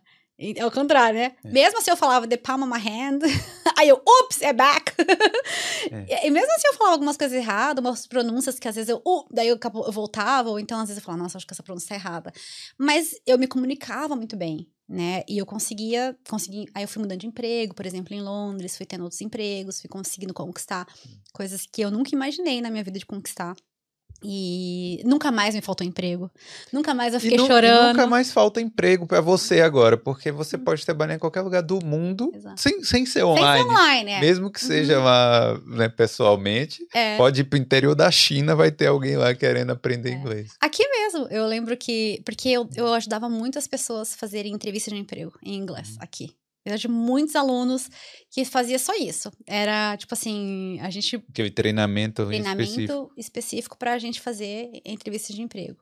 [0.56, 1.36] É o contrário, né?
[1.44, 1.50] É.
[1.52, 3.20] Mesmo se eu falava the palm of my hand,
[3.78, 4.92] aí eu, ups, é back.
[4.98, 6.26] É.
[6.26, 9.24] E, mesmo se eu falava algumas coisas erradas, umas pronúncias que às vezes eu, uh,
[9.30, 9.58] daí eu,
[9.92, 12.32] voltava, ou então às vezes eu falava, nossa, acho que essa pronúncia tá errada.
[12.76, 15.22] Mas eu me comunicava muito bem, né?
[15.26, 18.84] E eu conseguia, consegui, aí eu fui mudando de emprego, por exemplo, em Londres, fui
[18.84, 20.86] tendo outros empregos, fui conseguindo conquistar
[21.32, 23.56] coisas que eu nunca imaginei na minha vida de conquistar.
[24.24, 26.30] E nunca mais me faltou emprego.
[26.72, 27.88] Nunca mais eu fiquei e, nu- e chorando.
[27.88, 31.84] nunca mais falta emprego pra você agora, porque você pode trabalhar em qualquer lugar do
[31.84, 32.60] mundo Exato.
[32.60, 33.62] sem, sem ser Sem online.
[33.64, 34.20] ser online, é.
[34.20, 37.16] Mesmo que seja lá né, pessoalmente, É.
[37.16, 40.12] pode ir pro interior da China, vai ter alguém lá querendo aprender É.
[40.14, 40.52] inglês.
[40.60, 42.20] Aqui mesmo, eu lembro que.
[42.24, 46.32] Porque eu, eu ajudava muitas pessoas a fazerem entrevista de emprego em inglês aqui.
[46.64, 47.88] Eu tinha muitos alunos
[48.30, 49.30] que fazia só isso.
[49.46, 53.12] Era tipo assim, a gente Aquele treinamento, treinamento específico.
[53.16, 55.76] específico para a gente fazer entrevista de emprego.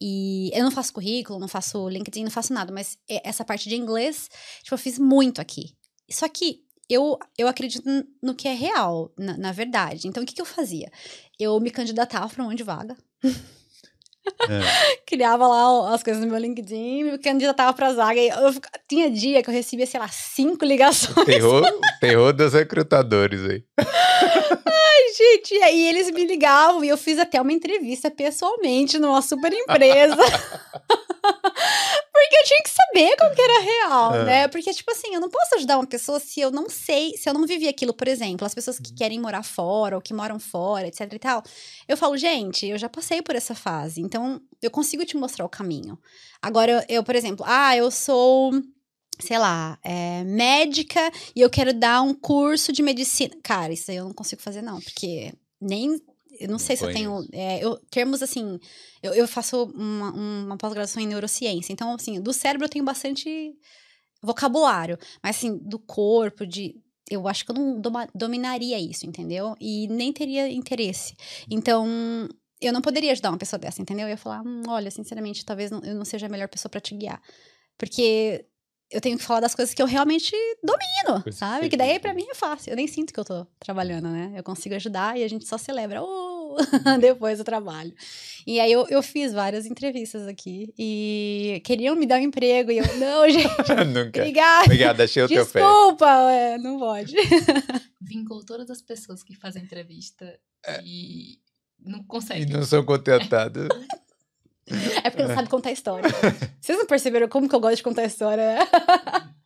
[0.00, 3.76] E eu não faço currículo, não faço LinkedIn, não faço nada, mas essa parte de
[3.76, 4.28] inglês,
[4.62, 5.74] tipo, eu fiz muito aqui.
[6.10, 7.84] Só que eu, eu acredito
[8.22, 10.08] no que é real, na, na verdade.
[10.08, 10.90] Então, o que, que eu fazia?
[11.38, 12.96] Eu me candidatava para um monte de vaga.
[14.48, 14.98] É.
[15.06, 18.20] Criava lá o- as coisas no meu LinkedIn, me candidatava pra zaga.
[18.20, 18.54] Eu
[18.88, 21.26] tinha dia que eu recebia, sei lá, cinco ligações.
[21.26, 21.64] Terror,
[22.00, 23.62] terror dos recrutadores aí.
[25.18, 29.52] Gente, e aí eles me ligavam e eu fiz até uma entrevista pessoalmente numa super
[29.52, 30.16] empresa.
[32.12, 34.24] Porque eu tinha que saber como que era real, É.
[34.24, 34.48] né?
[34.48, 37.34] Porque, tipo assim, eu não posso ajudar uma pessoa se eu não sei, se eu
[37.34, 40.86] não vivi aquilo, por exemplo, as pessoas que querem morar fora ou que moram fora,
[40.88, 41.42] etc e tal.
[41.86, 45.48] Eu falo, gente, eu já passei por essa fase, então eu consigo te mostrar o
[45.48, 45.98] caminho.
[46.42, 48.52] Agora, eu, eu, por exemplo, ah, eu sou
[49.20, 53.34] sei lá, é, médica e eu quero dar um curso de medicina.
[53.42, 56.00] Cara, isso aí eu não consigo fazer, não, porque nem.
[56.40, 57.26] Eu não, Não sei se eu tenho.
[57.32, 58.60] é, eu, termos assim.
[59.02, 61.72] Eu, eu faço uma, uma pós-graduação em neurociência.
[61.72, 63.52] Então, assim, do cérebro eu tenho bastante
[64.22, 66.76] vocabulário, mas assim, do corpo, de.
[67.10, 69.54] Eu acho que eu não doma- dominaria isso, entendeu?
[69.58, 71.14] E nem teria interesse.
[71.50, 71.88] Então,
[72.60, 74.04] eu não poderia ajudar uma pessoa dessa, entendeu?
[74.06, 76.94] Eu ia falar, "Hum, olha, sinceramente, talvez eu não seja a melhor pessoa pra te
[76.94, 77.22] guiar.
[77.78, 78.44] Porque
[78.90, 81.64] eu tenho que falar das coisas que eu realmente domino, que sabe?
[81.64, 82.70] você Que daí pra mim é fácil.
[82.70, 84.32] Eu nem sinto que eu tô trabalhando, né?
[84.36, 86.56] Eu consigo ajudar e a gente só celebra "Oh",
[87.00, 87.92] depois do trabalho.
[88.46, 92.78] E aí eu, eu fiz várias entrevistas aqui e queriam me dar um emprego e
[92.78, 93.46] eu, não, gente,
[93.92, 94.20] Nunca.
[94.20, 94.64] obrigada.
[94.64, 95.60] Obrigado, achei o teu pé.
[95.60, 97.14] Desculpa, é, não pode.
[98.00, 100.38] Vincou todas as pessoas que fazem entrevista
[100.82, 101.38] e
[101.78, 102.52] não E consegue.
[102.52, 103.68] não sou contentado.
[105.04, 106.08] É porque não sabe contar história.
[106.60, 108.54] Vocês não perceberam como que eu gosto de contar história?
[108.54, 108.58] né?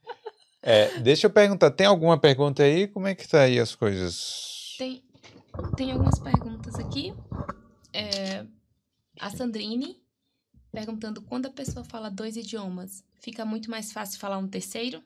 [0.65, 2.86] É, deixa eu perguntar, tem alguma pergunta aí?
[2.86, 4.77] Como é que tá aí as coisas?
[4.78, 5.03] Tem,
[5.77, 7.12] tem algumas perguntas aqui.
[7.93, 8.47] É,
[9.19, 10.01] a Sandrine
[10.73, 15.03] perguntando quando a pessoa fala dois idiomas, fica muito mais fácil falar um terceiro?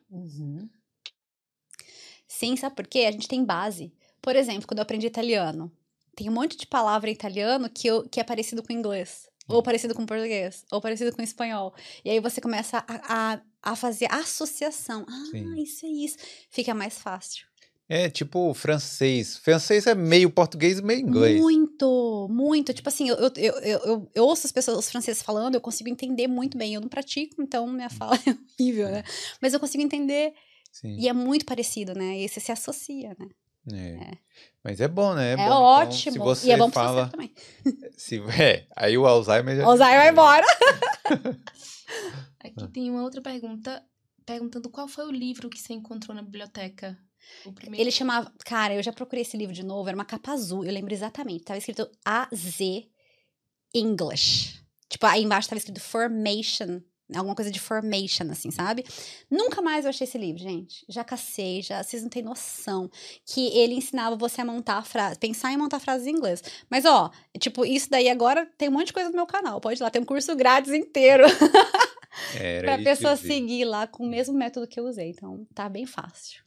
[2.27, 2.99] Sim, sabe por quê?
[2.99, 3.93] A gente tem base.
[4.21, 5.71] Por exemplo, quando eu aprendi italiano,
[6.15, 9.29] tem um monte de palavra em italiano que, eu, que é parecido com inglês.
[9.47, 11.73] Ou parecido com português, ou parecido com espanhol.
[12.03, 15.05] E aí você começa a, a, a fazer associação.
[15.07, 15.55] Ah, Sim.
[15.55, 16.17] isso é isso.
[16.49, 17.47] Fica mais fácil.
[17.89, 19.37] É tipo francês.
[19.37, 21.39] Francês é meio português e meio inglês.
[21.39, 22.73] Muito, muito.
[22.73, 26.27] Tipo assim, eu, eu, eu, eu, ouço as pessoas, os franceses falando, eu consigo entender
[26.27, 26.73] muito bem.
[26.73, 29.03] Eu não pratico, então minha fala é horrível, né?
[29.41, 30.33] Mas eu consigo entender
[30.73, 30.97] Sim.
[30.99, 32.19] e é muito parecido, né?
[32.19, 33.27] E você se associa, né?
[33.73, 34.17] É.
[34.63, 35.33] Mas é bom, né?
[35.33, 35.43] É, bom.
[35.43, 36.13] Então, ótimo.
[36.13, 37.33] se você e é bom pra fala, você também.
[37.97, 40.45] se é, aí o Alzheimer já Alzheimer vai embora.
[42.39, 43.83] Aqui tem uma outra pergunta
[44.25, 46.97] perguntando qual foi o livro que você encontrou na biblioteca.
[47.45, 47.81] O primeiro.
[47.81, 48.31] Ele chamava.
[48.45, 51.43] Cara, eu já procurei esse livro de novo, era uma capa azul, eu lembro exatamente.
[51.43, 52.59] Tava escrito AZ
[53.73, 54.61] English.
[54.89, 56.81] Tipo, aí embaixo tava escrito Formation.
[57.15, 58.83] Alguma coisa de formation, assim, sabe?
[59.31, 60.85] Nunca mais eu achei esse livro, gente.
[60.89, 61.81] Já cacei, já.
[61.81, 62.89] Vocês não têm noção.
[63.25, 66.43] Que ele ensinava você a montar frases, pensar em montar frases em inglês.
[66.69, 67.09] Mas, ó,
[67.39, 69.61] tipo, isso daí agora tem um monte de coisa no meu canal.
[69.61, 71.23] Pode ir lá, tem um curso grátis inteiro
[72.33, 75.09] Era pra isso que eu pessoa seguir lá com o mesmo método que eu usei.
[75.09, 76.43] Então, tá bem fácil.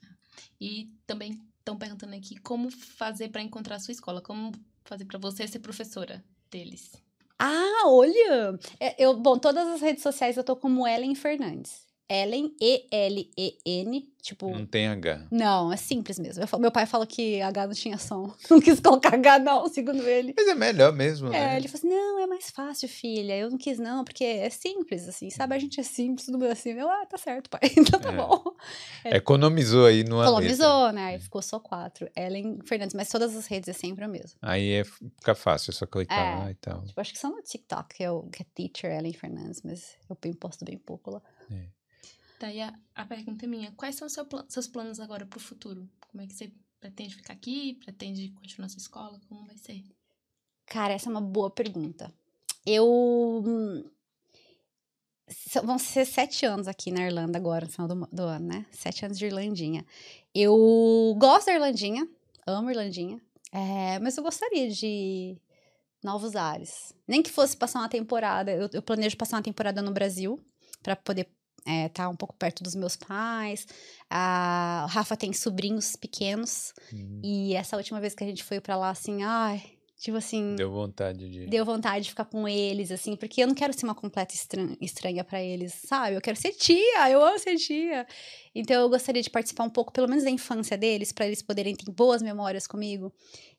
[0.60, 4.52] E também estão perguntando aqui como fazer para encontrar a sua escola, como
[4.84, 6.92] fazer para você ser professora deles.
[7.40, 8.58] Ah, olha!
[8.78, 11.86] É, Eu, bom, todas as redes sociais eu tô como Ellen Fernandes.
[12.12, 14.50] Ellen, E-L-E-N, tipo...
[14.50, 15.28] Não tem H.
[15.30, 16.44] Não, é simples mesmo.
[16.46, 18.34] Falo- meu pai falou que H não tinha som.
[18.50, 20.34] Não quis colocar H, não, segundo ele.
[20.36, 21.56] Mas é melhor mesmo, É, né?
[21.56, 23.36] ele falou assim: não, é mais fácil, filha.
[23.38, 25.54] Eu não quis, não, porque é simples, assim, sabe?
[25.54, 26.70] A gente é simples, tudo bem assim.
[26.70, 27.60] Eu, ah, tá certo, pai.
[27.78, 28.16] Então tá É.
[28.16, 28.42] bom.
[29.04, 29.16] é.
[29.16, 30.34] Economizou aí numa letra.
[30.34, 31.04] Colonizou, né?
[31.06, 32.08] Aí ficou só quatro.
[32.16, 34.36] Ellen Fernandes, mas todas as redes é sempre o mesmo.
[34.42, 36.38] Aí é, fica fácil, é só clicar É.
[36.44, 36.82] lá e tal.
[36.84, 39.96] Tipo, acho que só no TikTok, que é o que é Teacher Ellen Fernandes, mas
[40.08, 41.22] eu posto bem pouco lá.
[42.40, 45.88] Daí a, a pergunta é minha: quais são seu seus planos agora pro futuro?
[46.08, 46.50] Como é que você
[46.80, 47.74] pretende ficar aqui?
[47.74, 49.20] Pretende continuar sua escola?
[49.28, 49.84] Como vai ser?
[50.64, 52.12] Cara, essa é uma boa pergunta.
[52.64, 52.86] Eu.
[53.46, 53.84] hum,
[55.62, 58.66] Vão ser sete anos aqui na Irlanda agora, no final do, do ano, né?
[58.72, 59.86] Sete anos de Irlandinha.
[60.34, 62.08] Eu gosto da Irlandinha,
[62.46, 63.20] amo Irlandinha,
[63.52, 65.36] é, mas eu gostaria de
[66.02, 66.94] novos ares.
[67.06, 68.50] Nem que fosse passar uma temporada.
[68.50, 70.40] Eu, eu planejo passar uma temporada no Brasil
[70.82, 71.28] para poder
[71.66, 73.66] estar um pouco perto dos meus pais.
[74.08, 76.72] A, Rafa tem sobrinhos pequenos.
[76.92, 79.62] Hum, E essa última vez que a gente foi pra lá, assim, ai,
[80.00, 81.46] tipo assim, Deu vontade de.
[81.46, 84.74] deu vontade de ficar com eles, assim, porque eu não quero ser uma completa estran-
[84.80, 86.16] estranha pra eles, sabe?
[86.16, 88.06] Eu quero ser tia, eu amo ser tia.
[88.52, 91.76] Então eu gostaria de participar um pouco, pelo menos da infância deles, pra eles poderem
[91.76, 93.12] ter boas memórias comigo.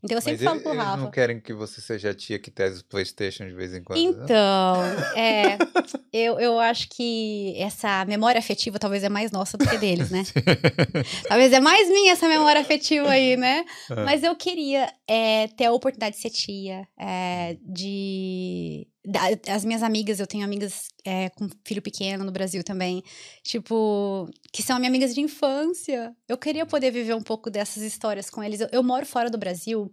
[0.03, 0.97] Então eu sempre Mas falo ele- pro eles Rafa.
[0.97, 4.01] não querem que você seja a tia que traz o Playstation de vez em quando,
[4.01, 4.09] não?
[4.23, 4.83] Então,
[5.15, 5.57] é,
[6.11, 10.23] eu, eu acho que essa memória afetiva talvez é mais nossa do que deles, né?
[11.29, 13.63] talvez é mais minha essa memória afetiva aí, né?
[13.91, 14.03] Ah.
[14.03, 18.87] Mas eu queria é, ter a oportunidade de ser tia, é, de...
[19.05, 23.03] da- As minhas amigas, eu tenho amigas é, com filho pequeno no Brasil também,
[23.43, 26.15] tipo, que são minhas amigas de infância.
[26.27, 28.61] Eu queria poder viver um pouco dessas histórias com eles.
[28.61, 29.91] Eu, eu moro fora do Brasil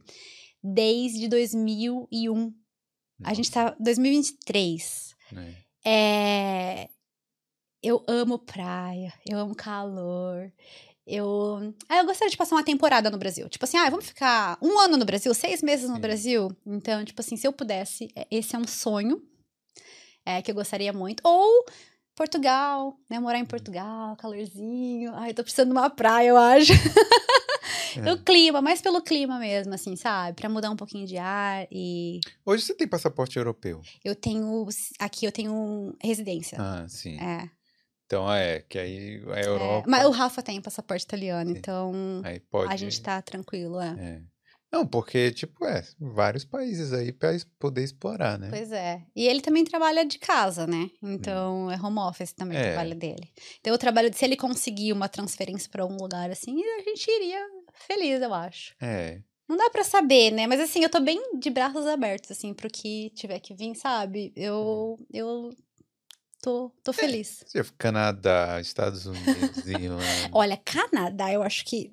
[0.62, 2.55] desde 2001.
[3.24, 5.15] A gente tá 2023.
[5.36, 5.69] É.
[5.90, 6.89] É,
[7.82, 10.52] eu amo praia, eu amo calor.
[11.09, 13.48] Eu, ah, eu gostaria de passar uma temporada no Brasil.
[13.48, 16.01] Tipo assim, ah, vamos ficar um ano no Brasil, seis meses no Sim.
[16.02, 16.56] Brasil.
[16.66, 19.22] Então, tipo assim, se eu pudesse, é, esse é um sonho
[20.26, 21.22] é, que eu gostaria muito.
[21.24, 21.64] Ou
[22.14, 23.18] Portugal, né?
[23.18, 25.14] Morar em Portugal, calorzinho.
[25.14, 26.72] Ai, eu tô precisando de uma praia, eu acho.
[27.97, 28.12] É.
[28.12, 30.36] O clima, mais pelo clima mesmo, assim, sabe?
[30.36, 33.80] Pra mudar um pouquinho de ar e Hoje você tem passaporte europeu.
[34.05, 34.66] eu tenho
[34.98, 36.59] aqui eu tenho residência.
[36.60, 37.18] Ah, sim.
[37.18, 37.48] É.
[38.09, 39.86] Então é, que aí a É, Europa.
[39.86, 41.93] mas o Rafa tem passaporte italiano, então
[42.24, 42.72] Aí pode.
[42.72, 43.94] a gente tá tranquilo, é.
[43.98, 44.22] é.
[44.72, 48.48] Não, porque, tipo, é, vários países aí pra poder explorar, né?
[48.51, 49.02] Pois é.
[49.16, 50.90] E ele também trabalha de casa, né?
[51.02, 52.72] Então é home office também o É.
[52.72, 53.30] trabalho dele.
[53.60, 57.40] Então o trabalho, se ele conseguir uma transferência pra algum lugar assim, a gente iria
[57.86, 58.74] feliz, eu acho.
[58.80, 59.20] É.
[59.48, 60.47] Não dá pra saber, né?
[60.47, 64.32] Mas assim, eu tô bem de braços abertos, assim, pro que tiver que vir, sabe?
[64.36, 65.51] Eu, eu
[66.43, 67.44] tô, tô feliz.
[67.47, 69.65] Você Canadá, Estados Unidos.
[70.32, 71.93] Olha, Canadá, eu acho que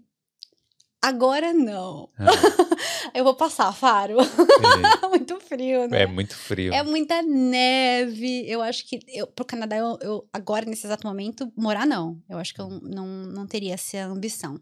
[1.02, 2.10] agora não.
[2.18, 2.26] Ah,
[3.14, 4.18] Eu vou passar, Faro.
[4.20, 5.08] é.
[5.08, 6.02] Muito frio, né?
[6.02, 6.74] É muito frio.
[6.74, 8.44] É muita neve.
[8.50, 12.22] Eu acho que eu, pro Canadá, eu, eu- agora, nesse exato momento, morar não.
[12.28, 14.60] Eu acho que eu não, não teria essa ambição.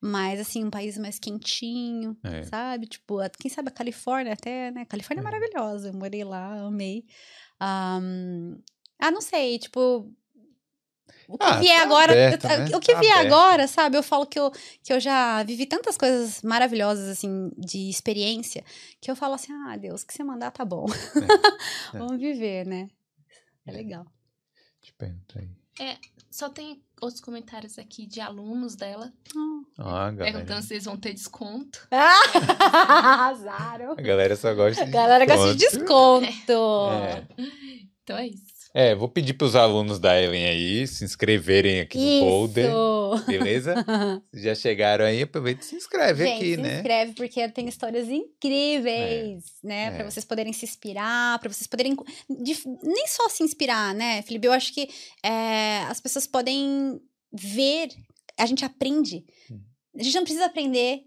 [0.00, 2.42] Mas, assim, um país mais quentinho, É.
[2.44, 2.86] sabe?
[2.88, 4.84] Tipo, a- quem sabe a Califórnia até, né?
[4.86, 5.30] Califórnia é É.
[5.30, 5.88] maravilhosa.
[5.90, 7.04] Eu morei lá, amei.
[7.60, 8.56] Ahn,
[9.02, 10.10] ah, não sei, tipo.
[11.28, 12.12] O que Ah, vier tá agora.
[12.12, 12.76] aberto, eu- né?
[12.76, 13.32] O que Tá vier aberto.
[13.32, 13.96] agora, sabe?
[13.96, 14.50] Eu falo que eu,
[14.82, 18.64] que eu já vivi tantas coisas maravilhosas, assim, de experiência,
[19.00, 20.86] que eu falo assim: ah, Deus, o que você mandar tá bom.
[21.94, 21.98] É.
[21.98, 22.88] Vamos viver, né?
[23.66, 23.74] É É.
[23.74, 24.06] legal.
[24.80, 24.94] Te
[25.38, 25.48] aí.
[26.30, 29.12] Só tem outros comentários aqui de alunos dela,
[29.78, 30.32] Ó, a galera.
[30.32, 31.86] perguntando se eles vão ter desconto.
[32.60, 33.92] Arrasaram.
[33.92, 36.26] A galera só gosta A de galera gosta de desconto.
[36.26, 36.90] desconto.
[36.92, 37.26] É.
[38.02, 38.51] Então é isso.
[38.74, 43.24] É, vou pedir pros alunos da Ellen aí se inscreverem aqui no Boulder, Isso.
[43.28, 43.74] beleza?
[44.32, 46.76] Se já chegaram aí, aproveita e se inscreve Gente, aqui, se né?
[46.76, 49.84] inscreve porque tem histórias incríveis, né?
[49.86, 49.90] é.
[49.90, 51.94] Pra vocês poderem se inspirar, pra vocês poderem
[52.30, 54.46] de- nem só se inspirar, né, Felipe?
[54.46, 54.88] Eu acho que
[55.22, 56.98] é, as pessoas podem
[57.32, 57.88] ver,
[58.38, 59.24] a gente aprende.
[59.50, 59.60] Hum.
[59.98, 61.02] A gente não precisa aprender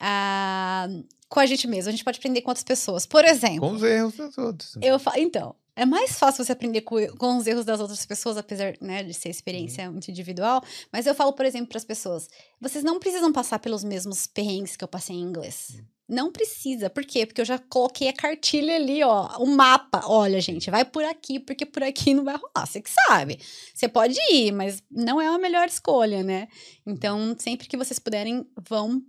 [0.00, 0.88] ah,
[1.28, 3.06] com a gente mesmo, a gente pode aprender com outras pessoas.
[3.06, 4.76] Por exemplo, Com os erros dos outros.
[4.82, 8.36] eu falo, então, é mais fácil você aprender com, com os erros das outras pessoas,
[8.36, 10.62] apesar né, de ser experiência muito individual.
[10.92, 12.28] Mas eu falo, por exemplo, para as pessoas:
[12.60, 15.82] vocês não precisam passar pelos mesmos perrengues que eu passei em inglês.
[16.06, 16.90] Não precisa.
[16.90, 17.24] Por quê?
[17.24, 20.02] Porque eu já coloquei a cartilha ali, ó, o mapa.
[20.04, 22.66] Olha, gente, vai por aqui, porque por aqui não vai rolar.
[22.66, 23.40] Você que sabe.
[23.74, 26.46] Você pode ir, mas não é a melhor escolha, né?
[26.86, 29.02] Então, sempre que vocês puderem, vão,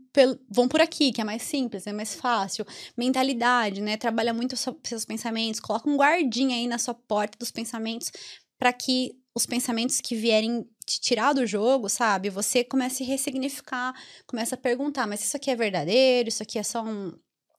[0.50, 2.66] vão por aqui, que é mais simples, é mais fácil
[2.98, 3.98] mentalidade, né?
[3.98, 8.12] Trabalha muito seus pensamentos, coloca um guardinha aí na sua porta dos pensamentos
[8.58, 12.30] para que os pensamentos que vierem te tirar do jogo, sabe?
[12.30, 13.94] Você comece a ressignificar,
[14.26, 16.30] comece a perguntar, mas isso aqui é verdadeiro?
[16.30, 17.12] Isso aqui é só um-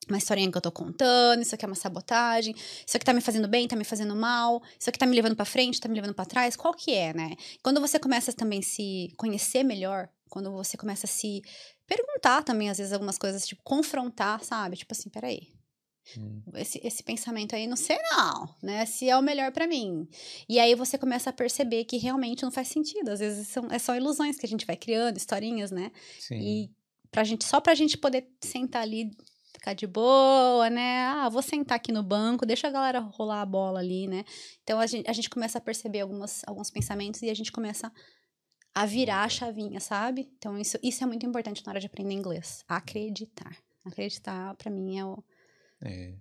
[0.09, 1.43] uma historinha que eu tô contando?
[1.43, 2.55] Isso aqui é uma sabotagem?
[2.87, 4.63] Isso aqui tá me fazendo bem, tá me fazendo mal?
[4.79, 6.57] Isso aqui tá me levando para frente, tá me levando para trás?
[6.57, 7.35] Qual que é, né?
[7.63, 11.43] Quando você começa também a se conhecer melhor, quando você começa a se
[11.87, 14.77] perguntar também, às vezes, algumas coisas, tipo, confrontar, sabe?
[14.77, 15.49] Tipo assim, peraí,
[16.17, 16.41] Hum.
[16.55, 18.87] esse, esse pensamento aí, não sei não, né?
[18.87, 20.09] Se é o melhor pra mim.
[20.49, 23.11] E aí você começa a perceber que realmente não faz sentido.
[23.11, 25.91] Às vezes são, é só ilusões que a gente vai criando, historinhas, né?
[26.19, 26.39] Sim.
[26.41, 26.71] E
[27.11, 29.11] pra gente, só pra gente poder sentar ali,
[29.53, 31.07] ficar de boa, né?
[31.07, 34.25] Ah, vou sentar aqui no banco, deixa a galera rolar a bola ali, né?
[34.63, 37.89] Então a gente, a gente começa a perceber algumas, alguns pensamentos e a gente começa
[37.89, 37.93] a
[38.85, 40.29] virar a chavinha, sabe?
[40.37, 42.65] Então isso, isso é muito importante na hora de aprender inglês.
[42.69, 43.57] Acreditar.
[43.85, 45.25] Acreditar, pra mim, é o,
[45.81, 46.15] É.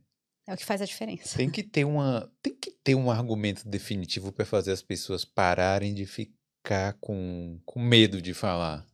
[0.48, 1.36] é o que faz a diferença.
[1.36, 5.94] Tem que ter uma, tem que ter um argumento definitivo para fazer as pessoas pararem
[5.94, 8.88] de ficar com, com medo de falar.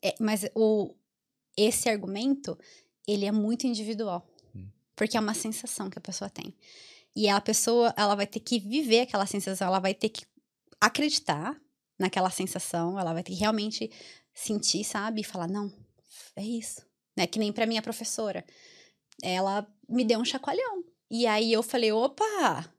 [0.00, 0.94] É, mas o,
[1.56, 2.56] esse argumento,
[3.06, 4.24] ele é muito individual.
[4.54, 4.68] Hum.
[4.94, 6.54] Porque é uma sensação que a pessoa tem.
[7.16, 10.24] E a pessoa, ela vai ter que viver aquela sensação, ela vai ter que
[10.80, 11.60] acreditar
[11.98, 13.90] naquela sensação, ela vai ter que realmente
[14.34, 15.20] sentir, sabe?
[15.20, 15.72] E falar, não,
[16.36, 16.82] é isso.
[17.16, 17.26] Né?
[17.26, 18.44] Que nem pra minha professora.
[19.22, 20.84] Ela me deu um chacoalhão.
[21.10, 22.72] E aí eu falei, opa!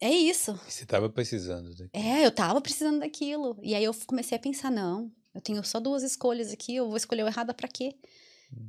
[0.00, 0.54] É isso.
[0.68, 1.74] Você tava precisando.
[1.74, 1.90] daqui.
[1.92, 3.58] É, eu tava precisando daquilo.
[3.62, 6.96] E aí eu comecei a pensar, não, eu tenho só duas escolhas aqui, eu vou
[6.96, 7.96] escolher o errado pra quê?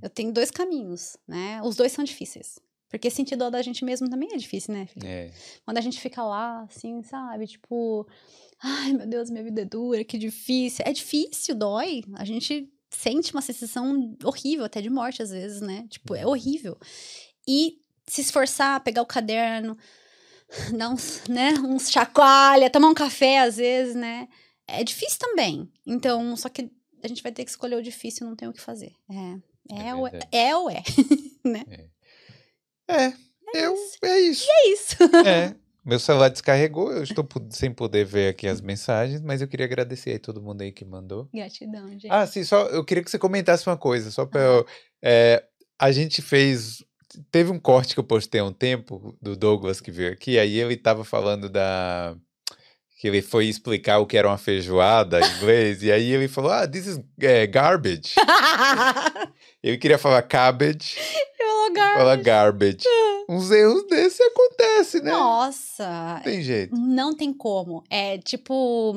[0.02, 1.62] Eu tenho dois caminhos, né?
[1.64, 2.60] Os dois são difíceis.
[2.90, 5.06] Porque sentir dó da gente mesmo também é difícil, né, filho?
[5.06, 5.32] É.
[5.64, 7.45] Quando a gente fica lá, assim, sabe?
[7.45, 8.07] Tipo,
[8.61, 10.84] ai meu Deus, minha vida é dura, que difícil.
[10.88, 12.03] É difícil, dói.
[12.16, 15.86] A gente sente uma sensação horrível, até de morte às vezes, né?
[15.88, 16.78] Tipo, é horrível.
[17.48, 19.78] E se esforçar, pegar o caderno,
[20.76, 24.28] dar uns, né, uns chacoalha, tomar um café às vezes, né?
[24.68, 25.72] É difícil também.
[25.86, 26.72] Então, só que
[27.03, 28.94] a gente vai ter que escolher o difícil, não tem o que fazer.
[29.10, 29.49] É.
[29.72, 30.84] É, É ou é, é ou é.
[31.70, 31.86] É,
[33.53, 34.48] eu, é isso.
[34.49, 34.95] É isso.
[35.26, 35.56] É.
[35.86, 40.11] Meu celular descarregou, eu estou sem poder ver aqui as mensagens, mas eu queria agradecer
[40.11, 41.28] aí todo mundo aí que mandou.
[41.34, 42.10] Gratidão, gente.
[42.10, 44.66] Ah, sim, só eu queria que você comentasse uma coisa, só para eu.
[45.02, 45.44] é,
[45.80, 46.84] a gente fez.
[47.32, 50.60] Teve um corte que eu postei há um tempo do Douglas que veio aqui, aí
[50.60, 52.16] ele tava falando da.
[52.99, 56.51] Que ele foi explicar o que era uma feijoada em inglês, e aí ele falou,
[56.51, 58.13] ah, this is é, garbage.
[59.63, 60.97] ele queria falar cabbage,
[61.39, 61.97] Eu lugar.
[61.97, 62.84] fala garbage.
[63.30, 65.11] Uns erros desses acontecem, né?
[65.11, 66.76] Nossa, Não tem jeito.
[66.76, 67.84] não tem como.
[67.89, 68.93] É tipo.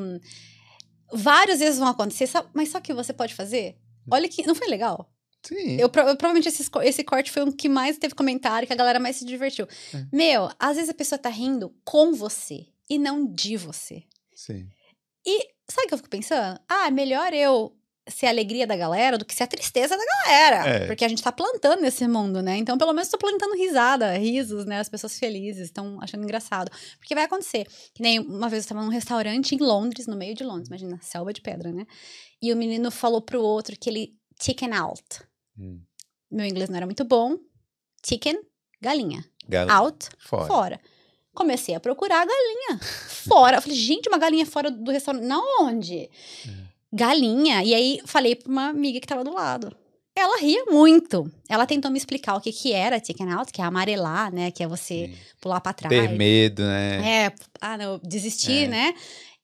[1.12, 3.76] Várias vezes vão acontecer, mas só que você pode fazer?
[4.10, 4.46] Olha que.
[4.46, 5.08] Não foi legal?
[5.44, 5.74] Sim.
[5.74, 8.98] Eu, eu- provavelmente esse, esse corte foi um que mais teve comentário, que a galera
[8.98, 9.66] mais se divertiu.
[9.94, 10.04] É.
[10.12, 14.02] Meu, às vezes a pessoa tá rindo com você e não de você.
[14.34, 14.68] Sim.
[15.70, 16.60] Sabe o que eu fico pensando?
[16.68, 17.74] Ah, melhor eu
[18.10, 20.68] ser a alegria da galera do que ser a tristeza da galera.
[20.68, 20.86] É.
[20.86, 22.56] Porque a gente tá plantando nesse mundo, né?
[22.56, 24.80] Então, pelo menos tô plantando risada, risos, né?
[24.80, 26.70] As pessoas felizes estão achando engraçado.
[26.98, 27.66] Porque vai acontecer.
[27.94, 30.98] Que nem uma vez eu tava num restaurante em Londres, no meio de Londres, imagina,
[31.00, 31.86] selva de pedra, né?
[32.42, 35.02] E o menino falou pro outro que ele chicken out.
[35.56, 35.80] Hum.
[36.30, 37.38] Meu inglês não era muito bom.
[38.04, 38.38] Chicken,
[38.80, 39.24] galinha.
[39.48, 40.46] Gal- Out, Fora.
[40.46, 40.80] fora.
[41.34, 42.80] Comecei a procurar a galinha.
[43.26, 43.56] Fora.
[43.56, 45.24] Eu falei, gente, uma galinha fora do restaurante.
[45.24, 45.98] Na onde?
[46.00, 46.08] É.
[46.92, 47.62] Galinha.
[47.64, 49.74] E aí falei pra uma amiga que tava do lado.
[50.14, 51.30] Ela ria muito.
[51.48, 54.50] Ela tentou me explicar o que que era chicken out, que é amarelar, né?
[54.50, 55.14] Que é você Sim.
[55.40, 55.90] pular pra trás.
[55.90, 57.24] Ter medo, né?
[57.26, 58.68] É, ah, não, desistir, É.
[58.68, 58.94] né?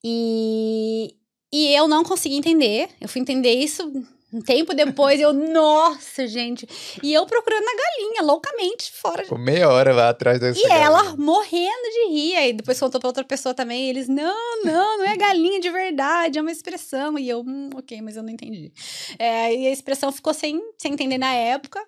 [0.03, 1.15] E,
[1.51, 2.87] e eu não consegui entender.
[3.01, 3.91] Eu fui entender isso
[4.31, 5.19] um tempo depois.
[5.19, 6.67] eu, nossa, gente.
[7.01, 11.03] E eu procurando a galinha, loucamente, fora Ficou meia hora lá atrás dessa e ela
[11.03, 11.15] galinha.
[11.17, 12.35] morrendo de rir.
[12.35, 13.85] Aí depois contou pra outra pessoa também.
[13.87, 17.17] E eles, não, não, não é galinha de verdade, é uma expressão.
[17.17, 18.71] E eu, hum, ok, mas eu não entendi.
[19.17, 21.83] É, e a expressão ficou sem, sem entender na época.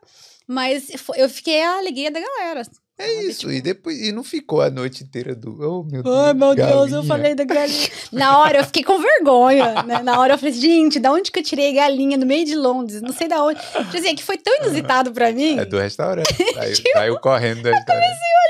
[0.47, 2.63] Mas eu fiquei a alegria da galera.
[2.99, 5.49] É isso, e depois e não ficou a noite inteira do.
[5.59, 6.15] Oh, meu Deus.
[6.15, 7.03] Ai, meu Deus, eu galinha.
[7.03, 7.89] falei da galinha.
[8.13, 10.03] Na hora eu fiquei com vergonha, né?
[10.03, 13.01] Na hora eu falei, gente, da onde que eu tirei galinha no meio de Londres?
[13.01, 13.59] Não sei da onde.
[13.89, 15.57] Quer dizer, que foi tão inusitado pra mim.
[15.57, 16.27] É do restaurante.
[16.53, 18.05] Saiu, Tipo, saiu correndo do restaurante.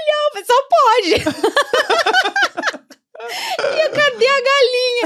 [0.09, 1.13] Não, mas só pode.
[3.77, 4.41] e eu, cadê a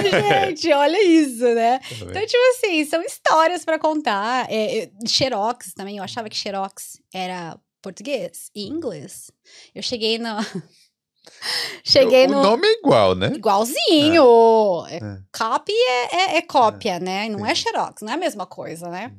[0.02, 0.72] galinha, gente?
[0.74, 1.80] Olha isso, né?
[1.92, 4.48] Então, tipo assim, são histórias pra contar.
[4.50, 9.30] É, eu- Xerox também, eu achava que Xerox era português e inglês.
[9.76, 10.30] Eu cheguei no.
[11.84, 12.44] cheguei o no.
[12.44, 13.28] nome é igual, né?
[13.36, 14.86] Igualzinho.
[14.90, 15.18] É, É.
[15.38, 17.30] Copy é, é- é cópia, né?
[17.30, 17.62] Não é sim.
[17.64, 19.14] Xerox, não é a mesma coisa, né?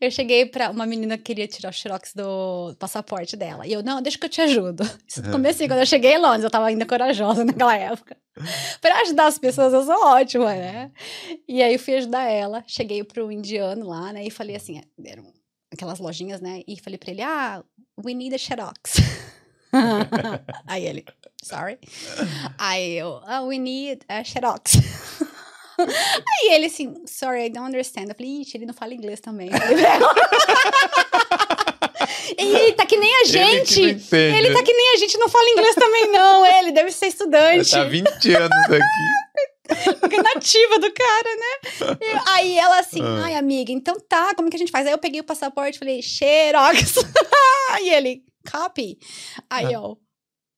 [0.00, 3.66] Eu cheguei pra uma menina que queria tirar o Xerox do passaporte dela.
[3.66, 4.84] E eu, não, deixa que eu te ajudo.
[5.08, 8.16] Isso no começo, quando eu cheguei em Londres, eu tava ainda corajosa naquela época.
[8.80, 10.92] pra ajudar as pessoas, eu sou ótima, né?
[11.48, 12.62] E aí eu fui ajudar ela.
[12.66, 14.24] Cheguei pro indiano lá, né?
[14.24, 15.32] E falei assim, eram
[15.72, 16.62] aquelas lojinhas, né?
[16.68, 17.64] E falei pra ele, ah,
[18.02, 19.00] we need a Xerox.
[20.66, 21.04] aí ele,
[21.42, 21.78] sorry.
[22.58, 24.76] Aí eu, ah, we need a Xerox.
[25.78, 28.08] Aí ele assim, sorry, I don't understand.
[28.08, 29.50] Eu falei, ixi, ele não fala inglês também.
[32.38, 33.82] Eita, que nem a Ele gente.
[33.82, 34.16] entende.
[34.38, 36.46] Ele tá que nem a gente, não fala inglês também, não.
[36.46, 37.70] Ele deve ser estudante.
[37.70, 39.25] Tá 20 anos aqui.
[40.00, 41.98] Fica nativa do cara, né?
[42.00, 43.24] E aí ela assim, Ah.
[43.24, 44.86] ai, amiga, então tá, como que a gente faz?
[44.86, 46.94] Aí eu peguei o passaporte e falei, Xerox.
[47.70, 48.98] aí ele, copy.
[49.50, 49.72] Aí Ah.
[49.72, 49.98] eu.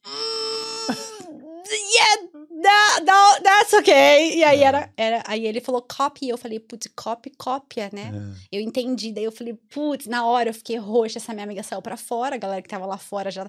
[0.06, 1.48] "Mm,
[1.94, 2.22] Yeah,
[2.62, 4.36] that, that- that's okay.
[4.36, 4.68] E aí Ah.
[4.68, 8.10] era, era, aí ele falou copy, eu falei, putz, copy, cópia, né?
[8.14, 11.62] Ah, Eu entendi, daí eu falei, putz, na hora eu fiquei roxa, essa minha amiga
[11.62, 13.42] saiu pra fora, a galera que tava lá fora já,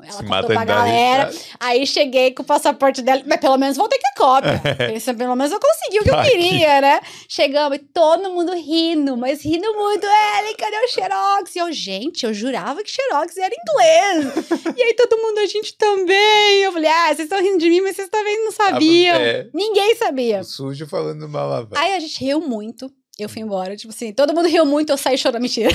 [0.00, 1.44] ela Se contou pra galera, risada.
[1.60, 4.60] Aí cheguei com o passaporte dela, mas pelo menos voltei com a cópia.
[4.92, 6.30] Pensei, pelo menos eu consegui o que eu Tá aqui.
[6.30, 7.00] queria, né?
[7.28, 10.06] Chegamos e todo mundo rindo, mas rindo muito.
[10.06, 11.56] Ellen, cadê o Xerox?
[11.56, 14.34] E eu, gente, eu jurava que Xerox era inglês.
[14.76, 16.62] e aí todo mundo, a gente também.
[16.62, 19.16] Eu falei, ah, vocês estão rindo de mim, mas vocês também não sabiam.
[19.16, 19.48] é.
[19.52, 20.40] Ninguém sabia.
[20.40, 21.68] O sujo falando mal.
[21.74, 22.92] Aí a gente riu muito.
[23.18, 25.68] Eu fui embora, tipo assim, todo mundo riu muito, eu saí chorando, mentira.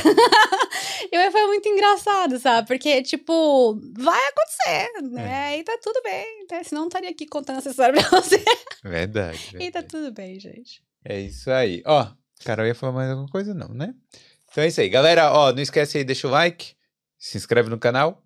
[1.12, 2.68] e aí foi muito engraçado, sabe?
[2.68, 5.60] Porque, tipo, vai acontecer, né?
[5.60, 6.64] E tá tudo bem, né?
[6.64, 8.44] Senão eu não estaria aqui contando essa história pra você.
[8.84, 9.50] Verdade.
[9.50, 9.88] E tá verdade.
[9.88, 10.82] tudo bem, gente.
[11.06, 11.84] É isso aí.
[11.86, 12.08] Ó,
[12.44, 13.94] Carol ia falar mais alguma coisa, não, né?
[14.52, 14.90] Então é isso aí.
[14.90, 16.74] Galera, ó, não esquece aí, deixa o like,
[17.20, 18.24] se inscreve no canal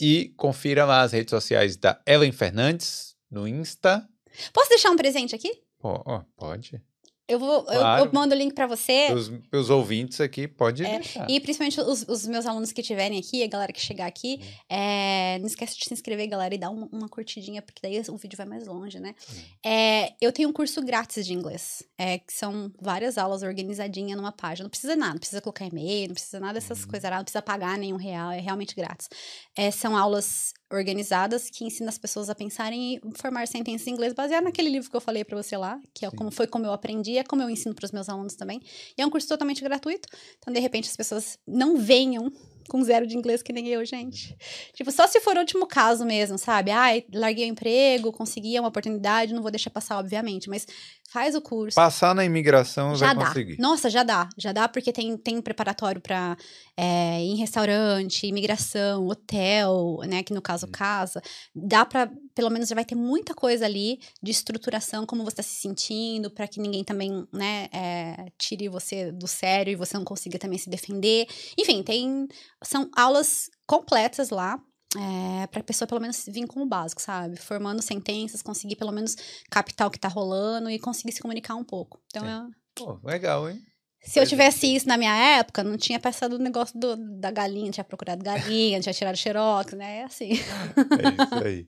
[0.00, 4.08] e confira lá as redes sociais da Ellen Fernandes no Insta.
[4.52, 5.50] Posso deixar um presente aqui?
[5.82, 6.80] Ó, pode.
[7.26, 8.04] Eu vou, eu- Claro.
[8.04, 9.10] eu, mando o link pra você.
[9.10, 11.26] Os, os ouvintes aqui, pode É, deixar.
[11.30, 14.76] E principalmente os, os meus alunos que estiverem aqui, a galera que chegar aqui, Uhum.
[14.76, 18.16] é, não esquece de se inscrever, galera, e dar uma, uma curtidinha, porque daí o
[18.18, 19.14] vídeo vai mais longe, né?
[19.30, 19.42] Uhum.
[19.64, 24.32] É, eu tenho um curso grátis de inglês, é, que são várias aulas organizadinhas numa
[24.32, 24.64] página.
[24.64, 26.88] Não precisa nada, não precisa colocar e-mail, não precisa nada dessas Uhum.
[26.90, 29.08] coisas, não precisa pagar nenhum real, é realmente grátis.
[29.56, 34.12] É, são aulas organizadas que ensinam as pessoas a pensarem e formar sentenças em inglês
[34.12, 36.16] baseado naquele livro que eu falei pra você lá, que é Sim.
[36.16, 38.60] como foi como eu aprendi, é como eu ensino pros meus alunos também.
[38.96, 40.08] E é um curso totalmente gratuito.
[40.38, 42.32] Então, de repente, as pessoas não venham
[42.68, 44.36] com zero de inglês que nem eu, gente.
[44.72, 46.70] Tipo, só se for o último caso mesmo, sabe?
[46.70, 50.66] Ai, larguei o emprego, consegui uma oportunidade, não vou deixar passar, obviamente, mas
[51.14, 51.76] faz o curso.
[51.76, 53.26] Passar na imigração já vai dá.
[53.28, 53.56] conseguir.
[53.60, 54.28] Nossa, já dá.
[54.36, 56.36] Já dá porque tem, tem preparatório para
[56.76, 60.24] é, em restaurante, imigração, hotel, né?
[60.24, 60.70] Que no caso, Hum.
[60.72, 61.22] casa.
[61.54, 65.42] Dá para pelo menos já vai ter muita coisa ali de estruturação, como você está
[65.44, 70.04] se sentindo, para que ninguém também, né, é, tire você do sério e você não
[70.04, 71.28] consiga também se defender.
[71.56, 72.26] Enfim, tem.
[72.64, 74.58] São aulas completas lá.
[74.96, 77.36] É, para a pessoa pelo menos vir com o básico, sabe?
[77.36, 79.16] Formando sentenças, conseguir pelo menos
[79.50, 82.00] captar o que tá rolando e conseguir se comunicar um pouco.
[82.06, 83.60] Então, é, Pô, legal, hein?
[84.02, 87.70] se eu tivesse isso na minha época, não tinha passado o negócio do- da galinha,
[87.70, 90.00] tinha procurado galinha, tinha tirado xerox, né?
[90.00, 90.30] É assim.
[91.00, 91.66] É isso aí.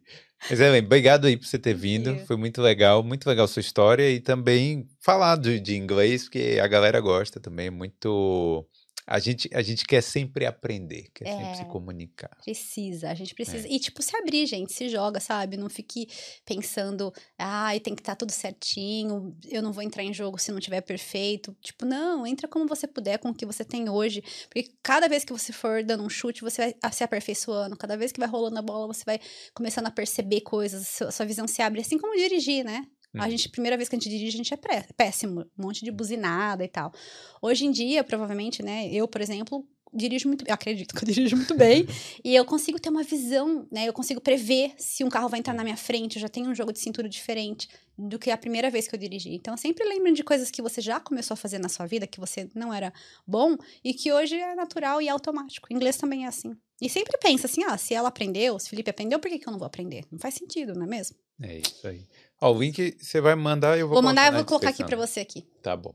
[0.49, 2.15] Mas, Ellen, obrigado aí por você ter vindo.
[2.27, 6.67] Foi muito legal, muito legal sua história e também falar de, de inglês, porque a
[6.67, 7.69] galera gosta também.
[7.69, 8.67] É muito.
[9.07, 11.67] A gente, a gente quer sempre aprender, quer sempre se É.
[11.67, 12.37] comunicar.
[12.43, 13.35] Precisa, a gente É.
[13.37, 13.69] precisa.
[13.69, 15.57] E, tipo, se abrir, gente, se joga, sabe?
[15.57, 16.09] Não fique
[16.45, 20.59] pensando, ai, tem que estar tudo certinho, eu não vou entrar em jogo se não
[20.59, 21.57] tiver perfeito.
[21.63, 24.23] Tipo, não, entra como você puder, com o que você tem hoje.
[24.49, 27.77] Porque cada vez que você for dando um chute, você vai se aperfeiçoando.
[27.77, 29.21] Cada vez que vai rolando a bola, você vai
[29.55, 31.81] começando a perceber coisas, sua, sua visão se abre.
[31.81, 32.85] Assim como dirigir, né?
[33.15, 33.31] A Uhum.
[33.31, 36.63] gente, primeira vez que a gente dirige, a gente é péssimo, um monte de buzinada
[36.65, 36.93] e tal.
[37.41, 41.37] Hoje em dia, provavelmente, né, eu, por exemplo, dirijo muito, eu acredito que eu dirijo
[41.37, 41.87] muito bem,
[42.23, 45.55] e eu consigo ter uma visão, né, eu consigo prever se um carro vai entrar
[45.55, 48.69] na minha frente, eu já tenho um jogo de cintura diferente do que a primeira
[48.71, 49.31] vez que eu dirigi.
[49.35, 52.21] Então, sempre lembre de coisas que você já começou a fazer na sua vida, que
[52.21, 52.93] você não era
[53.27, 55.69] bom, e que hoje é natural e automático.
[55.71, 56.55] O inglês também é assim.
[56.79, 59.49] E sempre pensa assim, ah, se ela aprendeu, se o Felipe aprendeu, por que, que
[59.49, 60.05] eu não vou aprender?
[60.13, 61.17] Não faz sentido, não é mesmo?
[61.41, 62.03] É isso aí.
[62.41, 64.97] Ó, o link você vai mandar, eu vou Vou mandar, eu vou colocar aqui pra
[64.97, 65.47] você aqui.
[65.63, 65.95] Tá bom.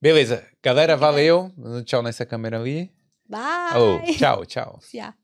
[0.00, 0.46] Beleza.
[0.62, 1.52] Galera, valeu.
[1.84, 2.90] Tchau nessa câmera ali.
[3.28, 3.76] Bye!
[3.76, 4.80] Oh, tchau, tchau.
[4.92, 5.14] Yeah.